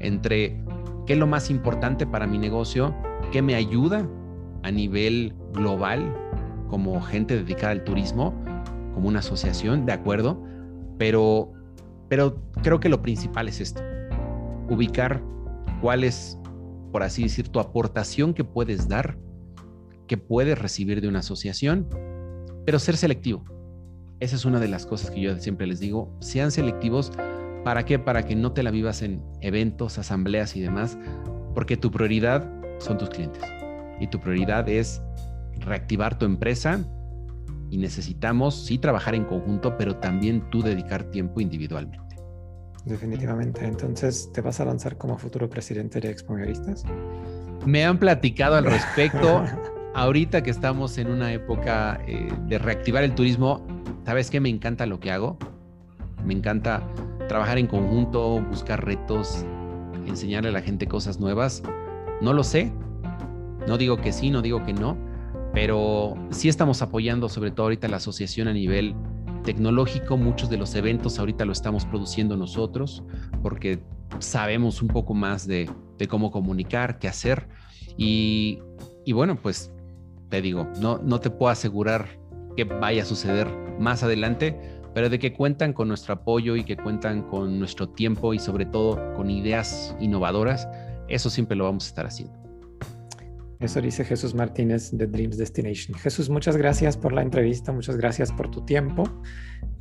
entre 0.01 0.63
qué 1.07 1.13
es 1.13 1.19
lo 1.19 1.27
más 1.27 1.49
importante 1.49 2.05
para 2.05 2.27
mi 2.27 2.37
negocio, 2.37 2.95
qué 3.31 3.41
me 3.41 3.55
ayuda 3.55 4.07
a 4.63 4.71
nivel 4.71 5.33
global 5.53 6.13
como 6.69 7.01
gente 7.01 7.35
dedicada 7.35 7.71
al 7.71 7.83
turismo, 7.83 8.33
como 8.93 9.07
una 9.07 9.19
asociación, 9.19 9.85
de 9.85 9.93
acuerdo, 9.93 10.43
pero, 10.97 11.51
pero 12.09 12.41
creo 12.63 12.79
que 12.79 12.89
lo 12.89 13.01
principal 13.01 13.47
es 13.47 13.61
esto, 13.61 13.81
ubicar 14.69 15.21
cuál 15.81 16.03
es, 16.03 16.37
por 16.91 17.03
así 17.03 17.23
decir, 17.23 17.49
tu 17.49 17.59
aportación 17.59 18.33
que 18.33 18.43
puedes 18.43 18.87
dar, 18.87 19.17
que 20.07 20.17
puedes 20.17 20.57
recibir 20.57 21.01
de 21.01 21.07
una 21.07 21.19
asociación, 21.19 21.87
pero 22.65 22.79
ser 22.79 22.97
selectivo. 22.97 23.43
Esa 24.19 24.35
es 24.35 24.45
una 24.45 24.59
de 24.59 24.67
las 24.67 24.85
cosas 24.85 25.11
que 25.11 25.21
yo 25.21 25.37
siempre 25.37 25.67
les 25.67 25.79
digo, 25.79 26.15
sean 26.21 26.51
selectivos. 26.51 27.11
¿Para 27.63 27.83
qué? 27.83 27.99
Para 27.99 28.23
que 28.23 28.35
no 28.35 28.53
te 28.53 28.63
la 28.63 28.71
vivas 28.71 29.01
en 29.01 29.21
eventos, 29.41 29.97
asambleas 29.97 30.55
y 30.55 30.61
demás, 30.61 30.97
porque 31.53 31.75
tu 31.75 31.91
prioridad 31.91 32.49
son 32.79 32.97
tus 32.97 33.09
clientes 33.09 33.43
y 33.99 34.07
tu 34.07 34.19
prioridad 34.19 34.67
es 34.69 35.01
reactivar 35.65 36.17
tu 36.17 36.25
empresa 36.25 36.79
y 37.69 37.77
necesitamos 37.77 38.65
sí 38.65 38.77
trabajar 38.77 39.15
en 39.15 39.25
conjunto, 39.25 39.75
pero 39.77 39.97
también 39.97 40.49
tú 40.49 40.61
dedicar 40.61 41.05
tiempo 41.05 41.41
individualmente. 41.41 42.15
Definitivamente. 42.85 43.65
Entonces, 43.65 44.31
¿te 44.31 44.41
vas 44.41 44.59
a 44.59 44.65
lanzar 44.65 44.97
como 44.97 45.17
futuro 45.17 45.49
presidente 45.49 45.99
de 45.99 46.11
Expo 46.11 46.35
Me 47.65 47.83
han 47.83 47.97
platicado 47.97 48.55
al 48.55 48.65
respecto. 48.65 49.43
Ahorita 49.95 50.43
que 50.43 50.51
estamos 50.51 50.97
en 50.97 51.07
una 51.09 51.31
época 51.31 52.01
eh, 52.05 52.27
de 52.47 52.57
reactivar 52.59 53.03
el 53.03 53.15
turismo, 53.15 53.65
¿sabes 54.05 54.29
qué? 54.29 54.39
Me 54.39 54.49
encanta 54.49 54.85
lo 54.85 54.99
que 54.99 55.09
hago. 55.09 55.37
Me 56.25 56.33
encanta 56.33 56.83
trabajar 57.27 57.57
en 57.57 57.67
conjunto, 57.67 58.41
buscar 58.41 58.85
retos, 58.85 59.45
enseñarle 60.05 60.49
a 60.49 60.51
la 60.51 60.61
gente 60.61 60.85
cosas 60.85 61.19
nuevas. 61.19 61.63
No 62.21 62.33
lo 62.33 62.43
sé. 62.43 62.71
No 63.67 63.77
digo 63.77 63.97
que 63.97 64.11
sí, 64.11 64.29
no 64.29 64.41
digo 64.41 64.63
que 64.63 64.73
no 64.73 65.14
pero 65.55 66.15
sí 66.31 66.49
estamos 66.49 66.81
apoyando 66.81 67.29
sobre 67.29 67.49
todo 67.49 67.67
ahorita 67.67 67.87
la 67.87 67.97
asociación 67.97 68.49
a 68.49 68.53
nivel 68.53 68.93
tecnológico. 69.45 70.17
Muchos 70.17 70.49
de 70.49 70.57
los 70.57 70.75
eventos 70.75 71.17
ahorita 71.17 71.45
lo 71.45 71.53
estamos 71.53 71.85
produciendo 71.85 72.35
nosotros 72.35 73.03
porque 73.41 73.81
sabemos 74.19 74.81
un 74.81 74.89
poco 74.89 75.13
más 75.13 75.47
de, 75.47 75.69
cómo 76.09 76.29
comunicar, 76.29 76.99
qué 76.99 77.07
hacer. 77.07 77.47
Y, 77.95 78.59
bueno, 79.13 79.37
pues 79.41 79.71
te 80.27 80.41
digo, 80.41 80.67
no, 80.81 80.97
no 80.97 81.21
te 81.21 81.29
puedo 81.29 81.49
asegurar 81.49 82.19
que 82.57 82.65
vaya 82.65 83.03
a 83.03 83.05
suceder 83.05 83.47
más 83.79 84.03
adelante, 84.03 84.59
pero 84.93 85.09
de 85.09 85.19
que 85.19 85.31
cuentan 85.31 85.71
con 85.71 85.87
nuestro 85.87 86.15
apoyo 86.15 86.57
y 86.57 86.65
que 86.65 86.75
cuentan 86.75 87.21
con 87.29 87.59
nuestro 87.59 87.87
tiempo 87.87 88.33
y 88.33 88.39
sobre 88.39 88.65
todo 88.65 89.13
con 89.13 89.31
ideas 89.31 89.95
innovadoras, 90.01 90.67
eso 91.07 91.29
siempre 91.29 91.55
lo 91.55 91.63
vamos 91.63 91.85
a 91.85 91.87
estar 91.87 92.05
haciendo. 92.05 92.44
Eso 93.59 93.81
dice 93.81 94.03
Jesús 94.03 94.33
Martínez 94.35 94.91
de 94.91 95.07
Dreams 95.07 95.37
Destination. 95.37 95.97
Jesús, 95.97 96.29
muchas 96.29 96.57
gracias 96.57 96.97
por 96.97 97.13
la 97.13 97.21
entrevista, 97.21 97.71
muchas 97.71 97.97
gracias 97.97 98.31
por 98.31 98.51
tu 98.51 98.65
tiempo. 98.65 99.03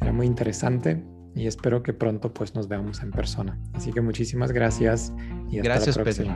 Era 0.00 0.12
muy 0.12 0.26
interesante 0.26 1.02
y 1.34 1.46
espero 1.46 1.82
que 1.82 1.92
pronto 1.92 2.32
pues 2.32 2.54
nos 2.54 2.68
veamos 2.68 3.02
en 3.02 3.10
persona. 3.10 3.60
Así 3.72 3.92
que 3.92 4.00
muchísimas 4.00 4.52
gracias 4.52 5.12
y 5.50 5.58
hasta 5.58 5.62
gracias, 5.62 5.96
la 5.96 6.02
próxima. 6.04 6.34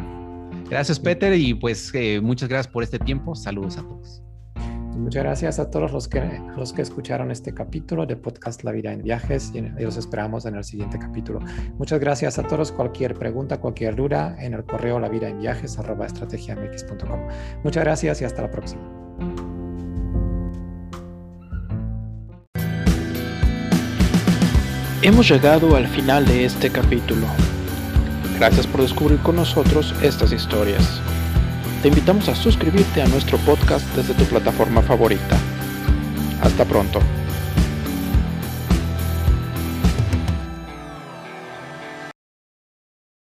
Peter. 0.50 0.68
Gracias, 0.70 1.00
Peter, 1.00 1.34
y 1.34 1.54
pues 1.54 1.90
eh, 1.94 2.20
muchas 2.20 2.48
gracias 2.48 2.72
por 2.72 2.82
este 2.82 2.98
tiempo. 2.98 3.34
Saludos 3.34 3.78
a 3.78 3.82
todos. 3.82 4.22
Muchas 4.98 5.22
gracias 5.22 5.58
a 5.60 5.70
todos 5.70 5.92
los 5.92 6.08
que, 6.08 6.20
los 6.56 6.72
que 6.72 6.82
escucharon 6.82 7.30
este 7.30 7.54
capítulo 7.54 8.04
de 8.04 8.16
podcast 8.16 8.64
La 8.64 8.72
Vida 8.72 8.92
en 8.92 9.02
Viajes 9.02 9.52
y 9.54 9.60
los 9.60 9.96
esperamos 9.96 10.44
en 10.44 10.56
el 10.56 10.64
siguiente 10.64 10.98
capítulo. 10.98 11.38
Muchas 11.78 12.00
gracias 12.00 12.38
a 12.38 12.42
todos. 12.42 12.72
Cualquier 12.72 13.14
pregunta, 13.14 13.60
cualquier 13.60 13.94
duda 13.94 14.36
en 14.40 14.54
el 14.54 14.64
correo 14.64 14.98
la 14.98 15.08
vida 15.08 15.28
en 15.28 15.38
viajes 15.38 15.78
Muchas 17.62 17.84
gracias 17.84 18.20
y 18.20 18.24
hasta 18.24 18.42
la 18.42 18.50
próxima. 18.50 18.82
Hemos 25.02 25.28
llegado 25.28 25.76
al 25.76 25.86
final 25.86 26.26
de 26.26 26.44
este 26.44 26.70
capítulo. 26.70 27.28
Gracias 28.36 28.66
por 28.66 28.82
descubrir 28.82 29.20
con 29.20 29.36
nosotros 29.36 29.94
estas 30.02 30.32
historias 30.32 31.00
te 31.82 31.88
invitamos 31.88 32.28
a 32.28 32.34
suscribirte 32.34 33.02
a 33.02 33.08
nuestro 33.08 33.38
podcast 33.38 33.86
desde 33.94 34.14
tu 34.14 34.24
plataforma 34.24 34.82
favorita. 34.82 35.38
Hasta 36.42 36.64
pronto. 36.64 37.00